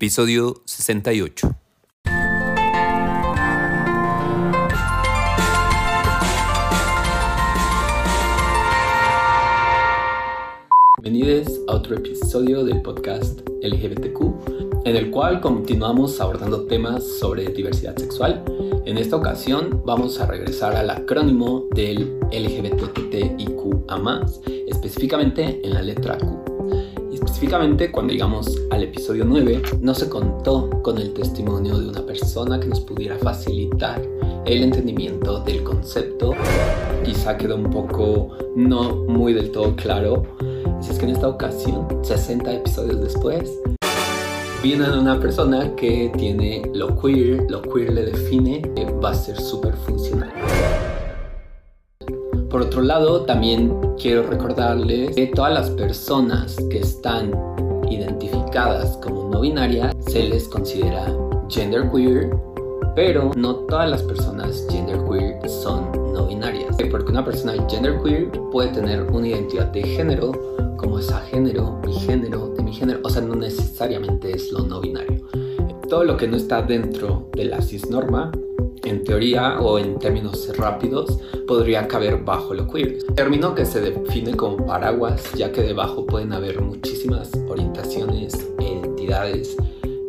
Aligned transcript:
Episodio 0.00 0.62
68. 0.64 1.56
Bienvenidos 11.02 11.48
a 11.66 11.74
otro 11.74 11.96
episodio 11.96 12.64
del 12.64 12.80
podcast 12.80 13.40
LGBTQ, 13.60 14.84
en 14.84 14.94
el 14.94 15.10
cual 15.10 15.40
continuamos 15.40 16.20
abordando 16.20 16.66
temas 16.66 17.04
sobre 17.18 17.48
diversidad 17.48 17.96
sexual. 17.96 18.44
En 18.86 18.98
esta 18.98 19.16
ocasión 19.16 19.82
vamos 19.84 20.20
a 20.20 20.26
regresar 20.26 20.76
al 20.76 20.90
acrónimo 20.90 21.64
del 21.74 22.20
LGBTQIA, 22.30 23.36
específicamente 24.68 25.60
en 25.64 25.74
la 25.74 25.82
letra 25.82 26.16
Q. 26.18 26.47
Específicamente 27.18 27.90
cuando 27.90 28.12
llegamos 28.12 28.62
al 28.70 28.84
episodio 28.84 29.24
9, 29.24 29.62
no 29.80 29.92
se 29.92 30.08
contó 30.08 30.70
con 30.82 30.98
el 30.98 31.12
testimonio 31.12 31.76
de 31.76 31.88
una 31.88 32.06
persona 32.06 32.60
que 32.60 32.68
nos 32.68 32.80
pudiera 32.80 33.18
facilitar 33.18 34.00
el 34.46 34.62
entendimiento 34.62 35.40
del 35.40 35.64
concepto. 35.64 36.34
Quizá 37.04 37.36
quedó 37.36 37.56
un 37.56 37.70
poco 37.70 38.36
no 38.54 39.04
muy 39.06 39.32
del 39.32 39.50
todo 39.50 39.74
claro. 39.74 40.22
Si 40.80 40.92
es 40.92 40.98
que 40.98 41.06
en 41.06 41.10
esta 41.10 41.26
ocasión, 41.26 41.88
60 42.02 42.52
episodios 42.52 43.00
después, 43.00 43.50
viene 44.62 44.88
una 44.96 45.18
persona 45.18 45.74
que 45.74 46.12
tiene 46.16 46.70
lo 46.72 46.96
queer, 47.00 47.50
lo 47.50 47.62
queer 47.62 47.94
le 47.94 48.04
define, 48.04 48.62
va 49.02 49.10
a 49.10 49.14
ser 49.14 49.40
súper 49.40 49.74
funcional. 49.74 50.32
Por 52.50 52.62
otro 52.62 52.80
lado, 52.80 53.22
también 53.22 53.78
quiero 54.00 54.22
recordarles 54.22 55.14
que 55.14 55.26
todas 55.26 55.52
las 55.52 55.68
personas 55.70 56.56
que 56.70 56.78
están 56.78 57.30
identificadas 57.90 58.96
como 58.98 59.28
no 59.28 59.42
binarias 59.42 59.94
se 60.06 60.24
les 60.24 60.48
considera 60.48 61.14
genderqueer, 61.50 62.34
pero 62.94 63.32
no 63.36 63.54
todas 63.56 63.90
las 63.90 64.02
personas 64.02 64.66
genderqueer 64.70 65.46
son 65.48 65.92
no 66.14 66.26
binarias. 66.26 66.74
Porque 66.90 67.12
una 67.12 67.22
persona 67.22 67.52
genderqueer 67.68 68.30
puede 68.50 68.70
tener 68.70 69.02
una 69.02 69.28
identidad 69.28 69.66
de 69.66 69.82
género 69.82 70.32
como 70.78 71.00
es 71.00 71.10
a 71.10 71.20
género, 71.20 71.78
mi 71.84 71.92
género, 71.92 72.54
de 72.56 72.62
mi 72.62 72.72
género, 72.72 73.00
o 73.02 73.10
sea, 73.10 73.20
no 73.20 73.34
necesariamente 73.34 74.30
es 74.30 74.50
lo 74.52 74.60
no 74.60 74.80
binario. 74.80 75.26
Todo 75.88 76.04
lo 76.04 76.16
que 76.16 76.28
no 76.28 76.36
está 76.36 76.60
dentro 76.62 77.30
de 77.34 77.46
la 77.46 77.62
cisnorma 77.62 78.30
en 78.84 79.04
teoría 79.04 79.58
o 79.60 79.78
en 79.78 79.98
términos 79.98 80.50
rápidos, 80.56 81.18
podría 81.46 81.88
caber 81.88 82.24
bajo 82.24 82.54
lo 82.54 82.68
queer. 82.68 82.98
Término 83.14 83.54
que 83.54 83.64
se 83.64 83.80
define 83.80 84.34
como 84.34 84.64
paraguas, 84.66 85.32
ya 85.34 85.50
que 85.52 85.62
debajo 85.62 86.06
pueden 86.06 86.32
haber 86.32 86.60
muchísimas 86.60 87.30
orientaciones 87.48 88.34
e 88.60 88.64
identidades 88.64 89.56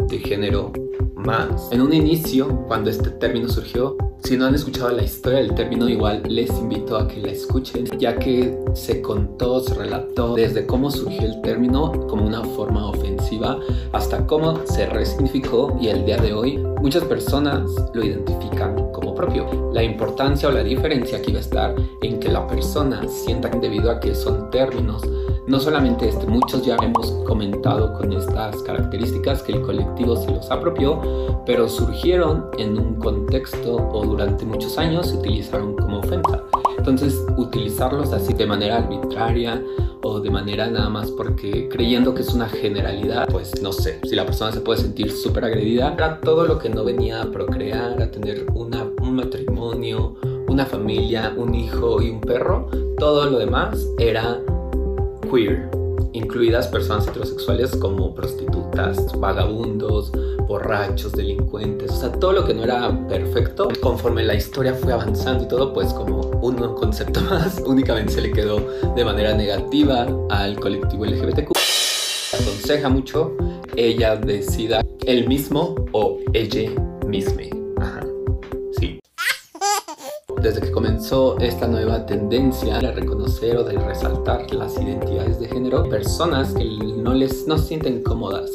de 0.08 0.20
género 0.20 0.72
más. 1.20 1.70
En 1.72 1.82
un 1.82 1.94
inicio, 1.94 2.66
cuando 2.68 2.90
este 2.90 3.10
término 3.12 3.50
surgió, 3.50 3.98
si 4.24 4.38
no 4.38 4.46
han 4.46 4.56
escuchado 4.56 4.90
la 4.92 5.04
historia 5.04 5.40
del 5.40 5.54
término, 5.56 5.88
igual 5.88 6.24
les 6.28 6.50
invito 6.50 6.98
a 6.98 7.08
que 7.08 7.22
la 7.22 7.32
escuchen, 7.32 7.86
ya 7.98 8.18
que 8.18 8.58
se 8.74 9.02
contó, 9.02 9.60
se 9.62 9.74
relató 9.74 10.36
desde 10.36 10.66
cómo 10.66 10.92
surgió 10.92 11.22
el 11.22 11.42
término 11.42 11.92
como 12.08 12.26
una 12.26 12.44
forma 12.44 12.90
ofensiva 12.90 13.60
hasta 13.94 14.26
cómo 14.26 14.66
se 14.66 14.86
resignificó 14.88 15.78
y 15.80 15.88
el 15.88 16.06
día 16.06 16.18
de 16.18 16.34
hoy 16.34 16.58
muchas 16.82 17.04
personas 17.04 17.70
lo 17.94 18.04
identifican 18.04 18.89
propio. 19.20 19.72
La 19.74 19.84
importancia 19.84 20.48
o 20.48 20.52
la 20.52 20.64
diferencia 20.64 21.18
aquí 21.18 21.34
va 21.34 21.40
a 21.40 21.42
estar 21.42 21.76
en 22.02 22.20
que 22.22 22.30
la 22.30 22.48
persona 22.48 23.06
sienta 23.08 23.50
debido 23.50 23.92
a 23.92 24.00
que 24.00 24.16
son 24.16 24.50
términos 24.50 25.04
no 25.50 25.60
solamente 25.60 26.08
este, 26.08 26.28
muchos 26.28 26.64
ya 26.64 26.78
hemos 26.80 27.10
comentado 27.26 27.92
con 27.94 28.14
estas 28.14 28.62
características 28.62 29.42
que 29.42 29.54
el 29.54 29.62
colectivo 29.62 30.16
se 30.16 30.30
los 30.30 30.52
apropió, 30.52 31.02
pero 31.44 31.68
surgieron 31.68 32.46
en 32.60 32.78
un 32.78 32.94
contexto 33.00 33.78
o 33.92 34.06
durante 34.06 34.46
muchos 34.46 34.78
años 34.78 35.08
se 35.08 35.18
utilizaron 35.18 35.76
como 35.76 36.02
ofensa. 36.02 36.44
Entonces, 36.78 37.26
utilizarlos 37.36 38.14
así 38.14 38.34
de 38.34 38.46
manera 38.46 38.78
arbitraria 38.78 39.60
o 40.04 40.20
de 40.20 40.30
manera 40.30 40.68
nada 40.68 40.90
más 40.90 41.12
porque 41.12 41.68
creyendo 41.70 42.14
que 42.14 42.22
es 42.22 42.34
una 42.34 42.48
generalidad, 42.48 43.28
pues 43.30 43.62
no 43.62 43.74
sé, 43.74 44.00
si 44.04 44.16
la 44.16 44.26
persona 44.26 44.52
se 44.52 44.62
puede 44.62 44.82
sentir 44.82 45.12
súper 45.12 45.46
agredida, 45.46 45.94
era 45.94 46.20
todo 46.22 46.46
lo 46.46 46.60
que 46.60 46.70
no 46.70 46.84
venía 46.84 47.22
a 47.22 47.32
procrear, 47.32 48.02
a 48.02 48.12
tener 48.12 48.46
un 48.54 49.16
matrimonio, 49.16 50.16
una 50.48 50.66
familia, 50.66 51.34
un 51.36 51.54
hijo 51.56 52.02
y 52.02 52.10
un 52.10 52.22
perro, 52.22 52.70
todo 52.98 53.30
lo 53.30 53.40
demás 53.40 53.88
era 53.98 54.40
queer, 55.30 55.70
incluidas 56.14 56.68
personas 56.68 57.08
heterosexuales 57.08 57.76
como 57.76 58.14
prostitutas, 58.14 59.20
vagabundos, 59.20 60.12
borrachos, 60.50 61.12
delincuentes, 61.12 61.92
o 61.92 61.96
sea, 61.96 62.12
todo 62.12 62.34
lo 62.34 62.44
que 62.44 62.56
no 62.56 62.64
era 62.64 63.08
perfecto, 63.08 63.70
conforme 63.80 64.24
la 64.24 64.34
historia 64.34 64.74
fue 64.74 64.92
avanzando 64.92 65.44
y 65.44 65.48
todo, 65.48 65.72
pues 65.72 65.94
como 65.94 66.22
un 66.42 66.56
concepto 66.74 67.22
más, 67.30 67.62
únicamente 67.66 68.14
se 68.14 68.22
le 68.22 68.32
quedó 68.32 68.60
de 68.96 69.06
manera 69.06 69.36
negativa 69.36 70.08
al 70.32 70.60
colectivo 70.60 71.06
LGBTQ. 71.06 71.52
Aconseja 72.34 72.90
mucho 72.90 73.38
ella 73.76 74.16
decida 74.16 74.84
él 75.06 75.28
mismo 75.28 75.76
o 75.94 76.18
ella 76.34 76.72
misma. 77.08 77.44
Desde 80.42 80.62
que 80.62 80.72
comenzó 80.72 81.38
esta 81.40 81.68
nueva 81.68 82.06
tendencia 82.06 82.80
de 82.80 82.94
reconocer 82.94 83.58
o 83.58 83.64
de 83.66 83.78
resaltar 83.78 84.52
las 84.54 84.78
identidades 84.78 85.38
de 85.40 85.50
género, 85.50 85.90
personas 85.90 86.54
que 86.54 86.64
no 86.64 87.14
les 87.14 87.46
no 87.46 87.58
se 87.58 87.68
sienten 87.68 88.02
cómodas 88.02 88.50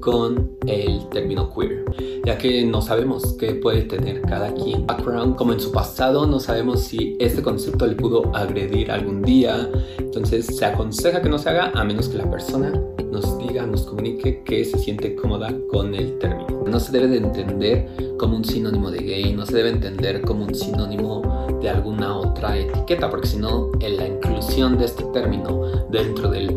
con 0.00 0.56
el 0.66 1.08
término 1.10 1.52
queer, 1.54 1.84
ya 2.24 2.38
que 2.38 2.64
no 2.64 2.82
sabemos 2.82 3.34
qué 3.38 3.54
puede 3.54 3.82
tener 3.82 4.22
cada 4.22 4.52
quien. 4.54 4.86
Background, 4.86 5.36
como 5.36 5.52
en 5.52 5.60
su 5.60 5.70
pasado, 5.72 6.26
no 6.26 6.40
sabemos 6.40 6.80
si 6.80 7.16
este 7.20 7.42
concepto 7.42 7.86
le 7.86 7.94
pudo 7.94 8.34
agredir 8.34 8.90
algún 8.90 9.22
día, 9.22 9.70
entonces 9.98 10.46
se 10.46 10.64
aconseja 10.64 11.22
que 11.22 11.28
no 11.28 11.38
se 11.38 11.50
haga 11.50 11.72
a 11.74 11.84
menos 11.84 12.08
que 12.08 12.18
la 12.18 12.30
persona 12.30 12.72
nos 13.10 13.38
diga, 13.38 13.66
nos 13.66 13.82
comunique 13.82 14.42
que 14.44 14.64
se 14.64 14.78
siente 14.78 15.14
cómoda 15.14 15.54
con 15.70 15.94
el 15.94 16.18
término. 16.18 16.64
No 16.66 16.78
se 16.78 16.92
debe 16.92 17.08
de 17.08 17.18
entender 17.18 17.88
como 18.18 18.36
un 18.36 18.44
sinónimo 18.44 18.90
de 18.90 18.98
gay, 18.98 19.32
no 19.32 19.46
se 19.46 19.56
debe 19.56 19.70
entender 19.70 20.22
como 20.22 20.44
un 20.44 20.54
sinónimo 20.54 21.58
de 21.60 21.70
alguna 21.70 22.16
otra 22.16 22.56
etiqueta, 22.56 23.10
porque 23.10 23.26
si 23.26 23.36
no, 23.38 23.70
la 23.80 24.06
inclusión 24.06 24.78
de 24.78 24.84
este 24.84 25.04
término 25.04 25.62
dentro 25.90 26.30
del 26.30 26.50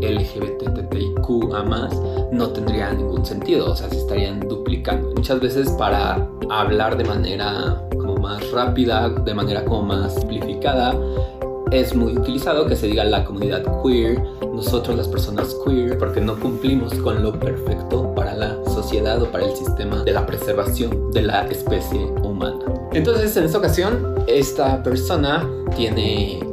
más 1.62 1.94
no 2.32 2.50
tendría 2.50 2.92
ningún 2.94 3.26
sentido, 3.26 3.72
o 3.72 3.76
sea, 3.76 3.90
se 3.90 3.98
estarían 3.98 4.40
duplicando. 4.40 5.12
Muchas 5.16 5.40
veces 5.40 5.70
para 5.72 6.28
hablar 6.50 6.98
de 6.98 7.06
manera 7.06 7.88
como 7.92 8.16
más 8.16 8.50
rápida, 8.52 9.10
de 9.10 9.34
manera 9.34 9.64
como 9.64 9.84
más 9.84 10.16
simplificada, 10.16 10.96
es 11.74 11.96
muy 11.96 12.16
utilizado 12.16 12.68
que 12.68 12.76
se 12.76 12.88
diga 12.88 13.04
la 13.04 13.26
comunidad 13.26 13.64
queer, 13.82 14.22
nosotros 14.54 14.96
las 14.96 15.08
personas 15.08 15.56
queer, 15.66 15.98
porque 15.98 16.22
no 16.22 16.40
cumplimos 16.40 16.94
con 16.96 17.24
lo 17.24 17.38
perfecto 17.40 18.14
para 18.14 18.36
la 18.36 18.64
sociedad 18.66 19.22
o 19.22 19.26
para 19.32 19.46
el 19.46 19.56
sistema 19.56 20.04
de 20.04 20.12
la 20.12 20.26
preservación 20.26 21.12
de 21.12 21.24
la 21.24 21.48
especie 21.48 22.06
humana. 22.24 22.64
Entonces, 22.94 23.36
en 23.38 23.46
esta 23.46 23.58
ocasión, 23.58 24.24
esta 24.28 24.84
persona 24.84 25.50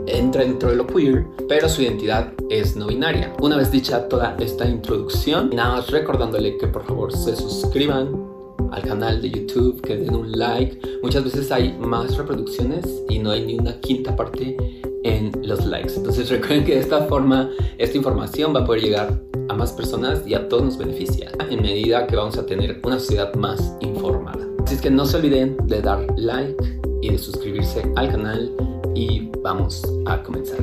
entra 0.07 0.43
dentro 0.43 0.71
de 0.71 0.77
lo 0.77 0.87
queer, 0.87 1.27
pero 1.49 1.69
su 1.69 1.83
identidad 1.83 2.33
es 2.49 2.75
no 2.75 2.87
binaria. 2.87 3.33
Una 3.41 3.57
vez 3.57 3.71
dicha 3.71 4.09
toda 4.09 4.37
esta 4.41 4.67
introducción, 4.67 5.51
nada 5.51 5.77
más 5.77 5.91
recordándole 5.91 6.57
que 6.57 6.67
por 6.67 6.85
favor 6.85 7.13
se 7.13 7.37
suscriban 7.37 8.31
al 8.73 8.83
canal 8.83 9.21
de 9.21 9.31
YouTube, 9.31 9.81
que 9.83 9.97
den 9.97 10.15
un 10.15 10.33
like. 10.33 10.81
Muchas 11.03 11.25
veces 11.25 11.53
hay 11.53 11.77
más 11.79 12.17
reproducciones 12.17 12.87
y 13.09 13.19
no 13.19 13.31
hay 13.31 13.45
ni 13.45 13.59
una 13.59 13.79
quinta 13.81 14.17
parte 14.17 14.57
en 15.05 15.33
los 15.43 15.65
likes. 15.67 15.95
Entonces 15.97 16.29
recuerden 16.31 16.65
que 16.65 16.75
de 16.75 16.81
esta 16.81 17.03
forma 17.05 17.51
esta 17.79 17.97
información 17.97 18.55
va 18.55 18.61
a 18.61 18.65
poder 18.65 18.83
llegar 18.83 19.21
a 19.49 19.55
más 19.55 19.73
personas 19.73 20.23
y 20.27 20.35
a 20.35 20.49
todos 20.49 20.65
nos 20.65 20.79
beneficia 20.79 21.31
en 21.51 21.63
medida 21.63 22.07
que 22.07 22.17
vamos 22.17 22.39
a 22.39 22.47
tener 22.47 22.81
una 22.85 22.99
sociedad 22.99 23.35
más 23.35 23.75
informada. 23.81 24.47
Así 24.65 24.77
es 24.77 24.81
que 24.81 24.91
no 24.91 25.05
se 25.07 25.17
olviden 25.17 25.57
de 25.65 25.81
dar 25.83 26.07
like 26.17 26.81
y 27.03 27.11
de 27.11 27.19
suscribirse 27.19 27.83
al 27.97 28.11
canal 28.11 28.53
y 28.95 29.31
vamos 29.43 29.83
a 30.07 30.23
comenzar. 30.23 30.59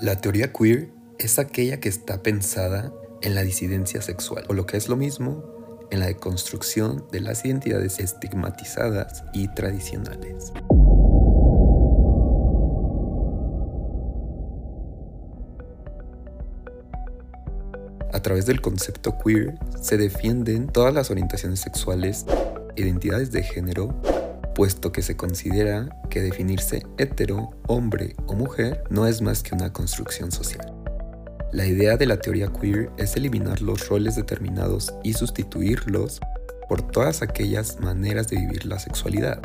La 0.00 0.16
teoría 0.16 0.50
queer 0.50 0.88
es 1.18 1.38
aquella 1.38 1.78
que 1.78 1.90
está 1.90 2.22
pensada 2.22 2.90
en 3.20 3.34
la 3.34 3.42
disidencia 3.42 4.00
sexual, 4.00 4.46
o 4.48 4.54
lo 4.54 4.64
que 4.64 4.78
es 4.78 4.88
lo 4.88 4.96
mismo, 4.96 5.44
en 5.90 6.00
la 6.00 6.06
deconstrucción 6.06 7.04
de 7.12 7.20
las 7.20 7.44
identidades 7.44 7.98
estigmatizadas 7.98 9.24
y 9.34 9.48
tradicionales. 9.48 10.54
A 18.10 18.22
través 18.22 18.46
del 18.46 18.62
concepto 18.62 19.18
queer 19.18 19.58
se 19.82 19.98
defienden 19.98 20.68
todas 20.68 20.94
las 20.94 21.10
orientaciones 21.10 21.60
sexuales, 21.60 22.24
identidades 22.74 23.32
de 23.32 23.42
género, 23.42 24.00
puesto 24.60 24.92
que 24.92 25.00
se 25.00 25.16
considera 25.16 25.88
que 26.10 26.20
definirse 26.20 26.82
hetero, 26.98 27.48
hombre 27.66 28.14
o 28.26 28.34
mujer 28.34 28.84
no 28.90 29.06
es 29.06 29.22
más 29.22 29.42
que 29.42 29.54
una 29.54 29.72
construcción 29.72 30.30
social. 30.30 30.74
La 31.50 31.64
idea 31.64 31.96
de 31.96 32.04
la 32.04 32.18
teoría 32.18 32.52
queer 32.52 32.90
es 32.98 33.16
eliminar 33.16 33.62
los 33.62 33.88
roles 33.88 34.16
determinados 34.16 34.92
y 35.02 35.14
sustituirlos 35.14 36.20
por 36.68 36.82
todas 36.82 37.22
aquellas 37.22 37.80
maneras 37.80 38.28
de 38.28 38.36
vivir 38.36 38.66
la 38.66 38.78
sexualidad. 38.78 39.40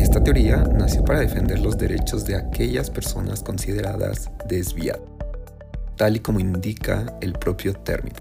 Esta 0.00 0.24
teoría 0.24 0.56
nació 0.56 1.04
para 1.04 1.20
defender 1.20 1.60
los 1.60 1.78
derechos 1.78 2.24
de 2.24 2.34
aquellas 2.34 2.90
personas 2.90 3.44
consideradas 3.44 4.28
desviadas, 4.48 5.02
tal 5.96 6.16
y 6.16 6.18
como 6.18 6.40
indica 6.40 7.16
el 7.20 7.34
propio 7.34 7.74
término. 7.74 8.16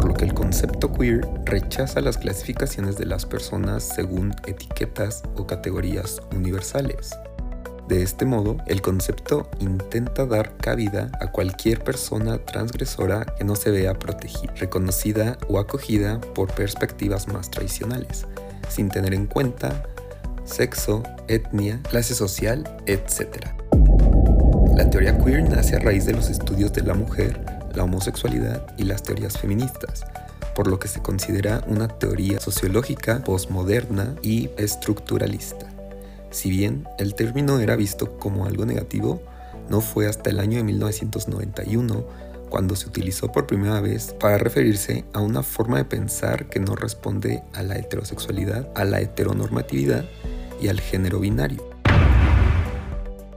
Por 0.00 0.08
lo 0.08 0.14
que 0.14 0.24
el 0.24 0.32
concepto 0.32 0.90
queer 0.94 1.28
rechaza 1.44 2.00
las 2.00 2.16
clasificaciones 2.16 2.96
de 2.96 3.04
las 3.04 3.26
personas 3.26 3.82
según 3.82 4.34
etiquetas 4.46 5.22
o 5.36 5.46
categorías 5.46 6.22
universales. 6.34 7.10
De 7.86 8.02
este 8.02 8.24
modo, 8.24 8.56
el 8.66 8.80
concepto 8.80 9.50
intenta 9.58 10.24
dar 10.24 10.56
cabida 10.56 11.10
a 11.20 11.30
cualquier 11.30 11.84
persona 11.84 12.38
transgresora 12.38 13.26
que 13.36 13.44
no 13.44 13.56
se 13.56 13.70
vea 13.70 13.92
protegida, 13.98 14.54
reconocida 14.56 15.36
o 15.48 15.58
acogida 15.58 16.18
por 16.34 16.50
perspectivas 16.50 17.28
más 17.28 17.50
tradicionales, 17.50 18.26
sin 18.70 18.88
tener 18.88 19.12
en 19.12 19.26
cuenta 19.26 19.82
sexo, 20.44 21.02
etnia, 21.28 21.78
clase 21.90 22.14
social, 22.14 22.64
etc. 22.86 23.48
La 24.74 24.88
teoría 24.88 25.18
queer 25.18 25.46
nace 25.46 25.76
a 25.76 25.78
raíz 25.78 26.06
de 26.06 26.14
los 26.14 26.30
estudios 26.30 26.72
de 26.72 26.84
la 26.84 26.94
mujer, 26.94 27.59
la 27.74 27.84
homosexualidad 27.84 28.66
y 28.76 28.84
las 28.84 29.02
teorías 29.02 29.38
feministas, 29.38 30.04
por 30.54 30.66
lo 30.66 30.78
que 30.78 30.88
se 30.88 31.00
considera 31.00 31.62
una 31.66 31.88
teoría 31.88 32.40
sociológica 32.40 33.22
postmoderna 33.24 34.14
y 34.22 34.50
estructuralista. 34.56 35.66
Si 36.30 36.50
bien 36.50 36.86
el 36.98 37.14
término 37.14 37.58
era 37.58 37.76
visto 37.76 38.18
como 38.18 38.46
algo 38.46 38.64
negativo, 38.64 39.22
no 39.68 39.80
fue 39.80 40.06
hasta 40.08 40.30
el 40.30 40.40
año 40.40 40.58
de 40.58 40.64
1991 40.64 42.04
cuando 42.50 42.74
se 42.76 42.88
utilizó 42.88 43.30
por 43.30 43.46
primera 43.46 43.80
vez 43.80 44.12
para 44.18 44.36
referirse 44.36 45.04
a 45.12 45.20
una 45.20 45.42
forma 45.42 45.78
de 45.78 45.84
pensar 45.84 46.48
que 46.48 46.58
no 46.58 46.74
responde 46.74 47.42
a 47.54 47.62
la 47.62 47.76
heterosexualidad, 47.76 48.68
a 48.74 48.84
la 48.84 49.00
heteronormatividad 49.00 50.04
y 50.60 50.68
al 50.68 50.80
género 50.80 51.20
binario. 51.20 51.69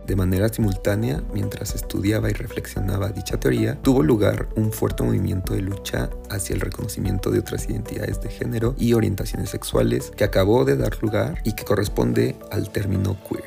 De 0.06 0.18
manera 0.18 0.50
simultánea, 0.50 1.24
mientras 1.34 1.76
estudiaba 1.76 2.30
y 2.30 2.34
reflexionaba 2.34 3.10
dicha 3.10 3.40
teoría, 3.40 3.82
tuvo 3.82 4.04
lugar 4.04 4.50
un 4.58 4.74
fuerte 4.74 5.02
movimiento 5.02 5.54
de 5.54 5.62
lucha 5.62 6.10
hacia 6.30 6.56
el 6.56 6.60
reconocimiento 6.60 7.32
de 7.32 7.40
otras 7.40 7.70
identidades 7.70 8.20
de 8.22 8.30
género 8.30 8.76
y 8.78 8.94
orientaciones 8.94 9.50
sexuales 9.50 10.12
que 10.18 10.26
acabó 10.26 10.66
de 10.66 10.76
dar 10.76 11.02
lugar 11.02 11.40
y 11.46 11.54
que 11.54 11.64
corresponde 11.64 12.36
al 12.52 12.70
término 12.70 13.18
queer. 13.30 13.46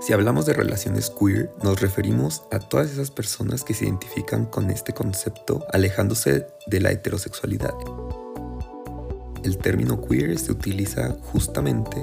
Si 0.00 0.12
hablamos 0.12 0.46
de 0.46 0.52
relaciones 0.52 1.10
queer, 1.10 1.50
nos 1.62 1.80
referimos 1.80 2.42
a 2.50 2.58
todas 2.58 2.90
esas 2.90 3.12
personas 3.12 3.62
que 3.62 3.72
se 3.72 3.84
identifican 3.84 4.46
con 4.46 4.70
este 4.70 4.92
concepto 4.92 5.64
alejándose 5.72 6.46
de 6.66 6.80
la 6.80 6.90
heterosexualidad 6.90 7.72
el 9.44 9.58
término 9.58 10.00
queer 10.00 10.38
se 10.38 10.52
utiliza 10.52 11.16
justamente 11.32 11.96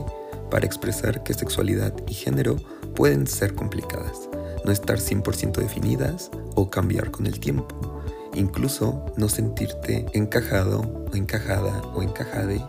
para 0.50 0.66
expresar 0.66 1.24
que 1.24 1.34
sexualidad 1.34 1.94
y 2.08 2.14
género 2.14 2.58
pueden 2.96 3.26
ser 3.26 3.56
complicadas, 3.56 4.30
no 4.64 4.72
estar 4.72 5.00
100% 5.00 5.58
definidas 5.58 6.30
o 6.56 6.70
cambiar 6.70 7.10
con 7.10 7.26
el 7.26 7.40
tiempo. 7.40 8.04
Incluso 8.36 9.06
no 9.18 9.28
sentirte 9.28 10.06
encajado 10.14 10.82
o 11.12 11.16
encajada 11.16 11.82
o 11.96 12.04
encajade 12.04 12.64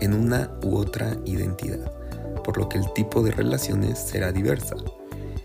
en 0.00 0.14
una 0.14 0.50
u 0.62 0.76
otra 0.76 1.16
identidad, 1.24 1.90
por 2.44 2.58
lo 2.58 2.68
que 2.68 2.78
el 2.78 2.92
tipo 2.92 3.22
de 3.22 3.32
relaciones 3.32 3.98
será 3.98 4.32
diversa. 4.32 4.76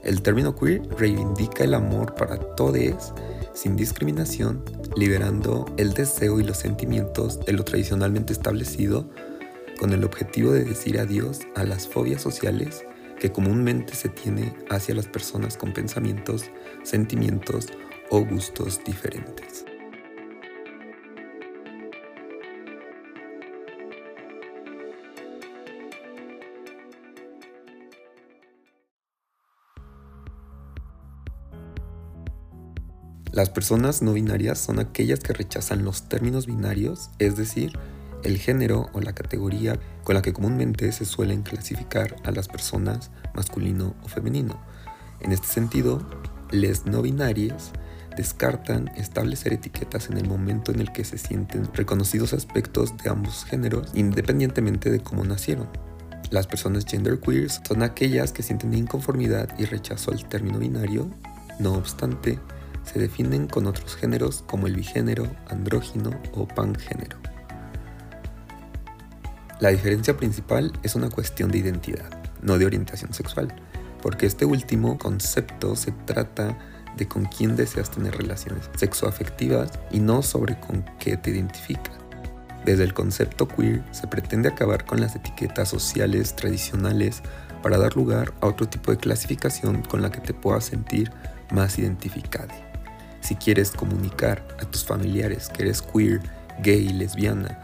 El 0.03 0.21
término 0.21 0.55
queer 0.55 0.87
reivindica 0.97 1.63
el 1.63 1.73
amor 1.73 2.13
para 2.15 2.37
todos 2.55 3.13
sin 3.55 3.75
discriminación, 3.75 4.63
liberando 4.95 5.65
el 5.77 5.93
deseo 5.93 6.39
y 6.39 6.43
los 6.43 6.57
sentimientos 6.57 7.39
de 7.39 7.53
lo 7.53 7.63
tradicionalmente 7.63 8.33
establecido 8.33 9.09
con 9.79 9.91
el 9.93 10.03
objetivo 10.03 10.51
de 10.51 10.63
decir 10.63 10.99
adiós 10.99 11.39
a 11.55 11.63
las 11.63 11.87
fobias 11.87 12.21
sociales 12.21 12.85
que 13.19 13.31
comúnmente 13.31 13.95
se 13.95 14.09
tiene 14.09 14.53
hacia 14.69 14.93
las 14.93 15.07
personas 15.07 15.57
con 15.57 15.73
pensamientos, 15.73 16.51
sentimientos 16.83 17.67
o 18.09 18.23
gustos 18.23 18.81
diferentes. 18.85 19.64
Las 33.35 33.49
personas 33.49 34.01
no 34.01 34.13
binarias 34.13 34.59
son 34.59 34.79
aquellas 34.79 35.19
que 35.19 35.33
rechazan 35.33 35.83
los 35.83 36.03
términos 36.03 36.45
binarios, 36.45 37.09
es 37.19 37.35
decir, 37.35 37.77
el 38.23 38.37
género 38.37 38.87
o 38.93 39.01
la 39.01 39.11
categoría 39.11 39.77
con 40.05 40.15
la 40.15 40.21
que 40.21 40.31
comúnmente 40.31 40.89
se 40.93 41.03
suelen 41.03 41.41
clasificar 41.41 42.15
a 42.23 42.31
las 42.31 42.47
personas 42.47 43.11
masculino 43.33 43.93
o 44.05 44.07
femenino. 44.07 44.57
En 45.19 45.33
este 45.33 45.47
sentido, 45.47 46.07
les 46.49 46.85
no 46.85 47.01
binarias 47.01 47.73
descartan 48.15 48.87
establecer 48.95 49.51
etiquetas 49.51 50.09
en 50.09 50.15
el 50.15 50.29
momento 50.29 50.71
en 50.71 50.79
el 50.79 50.93
que 50.93 51.03
se 51.03 51.17
sienten 51.17 51.67
reconocidos 51.73 52.31
aspectos 52.31 52.95
de 52.95 53.09
ambos 53.09 53.43
géneros 53.43 53.91
independientemente 53.93 54.89
de 54.89 55.01
cómo 55.01 55.25
nacieron. 55.25 55.67
Las 56.31 56.47
personas 56.47 56.85
genderqueer 56.85 57.49
son 57.51 57.83
aquellas 57.83 58.31
que 58.31 58.43
sienten 58.43 58.73
inconformidad 58.75 59.49
y 59.59 59.65
rechazo 59.65 60.11
al 60.11 60.25
término 60.29 60.59
binario, 60.59 61.11
no 61.59 61.73
obstante, 61.73 62.39
se 62.85 62.99
definen 62.99 63.47
con 63.47 63.67
otros 63.67 63.95
géneros 63.95 64.43
como 64.47 64.67
el 64.67 64.75
bigénero, 64.75 65.27
andrógino 65.49 66.11
o 66.33 66.47
pangénero. 66.47 67.17
La 69.59 69.69
diferencia 69.69 70.17
principal 70.17 70.73
es 70.83 70.95
una 70.95 71.09
cuestión 71.09 71.49
de 71.49 71.59
identidad, 71.59 72.09
no 72.41 72.57
de 72.57 72.65
orientación 72.65 73.13
sexual, 73.13 73.53
porque 74.01 74.25
este 74.25 74.45
último 74.45 74.97
concepto 74.97 75.75
se 75.75 75.91
trata 75.91 76.57
de 76.97 77.07
con 77.07 77.25
quién 77.25 77.55
deseas 77.55 77.89
tener 77.89 78.15
relaciones 78.17 78.69
sexoafectivas 78.75 79.71
y 79.91 79.99
no 79.99 80.21
sobre 80.21 80.59
con 80.59 80.85
qué 80.99 81.17
te 81.17 81.31
identificas. 81.31 81.95
Desde 82.65 82.83
el 82.83 82.93
concepto 82.93 83.47
queer 83.47 83.83
se 83.91 84.07
pretende 84.07 84.49
acabar 84.49 84.85
con 84.85 84.99
las 84.99 85.15
etiquetas 85.15 85.69
sociales 85.69 86.35
tradicionales 86.35 87.21
para 87.61 87.77
dar 87.77 87.95
lugar 87.95 88.33
a 88.41 88.47
otro 88.47 88.67
tipo 88.67 88.91
de 88.91 88.97
clasificación 88.97 89.83
con 89.83 90.01
la 90.01 90.11
que 90.11 90.19
te 90.19 90.33
puedas 90.33 90.65
sentir 90.65 91.11
más 91.51 91.77
identificado. 91.79 92.64
Si 93.25 93.33
quieres 93.33 93.71
comunicar 93.71 94.45
a 94.61 94.65
tus 94.65 94.85
familiares 94.85 95.49
que 95.49 95.63
eres 95.63 95.81
queer, 95.81 96.21
gay, 96.61 96.87
lesbiana 96.89 97.57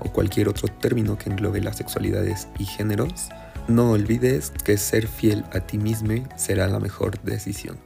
o 0.00 0.10
cualquier 0.10 0.48
otro 0.48 0.66
término 0.66 1.16
que 1.16 1.30
englobe 1.30 1.60
las 1.60 1.76
sexualidades 1.76 2.48
y 2.58 2.64
géneros, 2.64 3.28
no 3.68 3.92
olvides 3.92 4.50
que 4.64 4.76
ser 4.76 5.06
fiel 5.06 5.44
a 5.52 5.60
ti 5.60 5.78
mismo 5.78 6.26
será 6.34 6.66
la 6.66 6.80
mejor 6.80 7.20
decisión. 7.20 7.78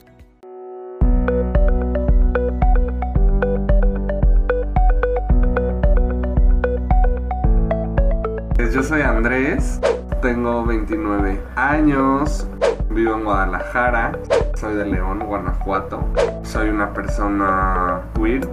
Pues 8.55 8.73
yo 8.73 8.83
soy 8.83 9.03
Andrés, 9.03 9.79
tengo 10.23 10.65
29 10.65 11.39
años, 11.55 12.47
Vivo 12.91 13.15
en 13.15 13.25
Guadalajara, 13.25 14.19
soy 14.57 14.75
de 14.75 14.85
León, 14.85 15.21
Guanajuato. 15.21 16.05
Soy 16.43 16.69
una 16.71 16.93
persona 16.93 18.03
queer, 18.15 18.49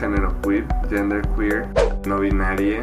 género 0.00 0.34
queer, 0.40 0.64
gender 0.88 1.20
queer, 1.36 1.68
no 2.06 2.20
binaria 2.20 2.82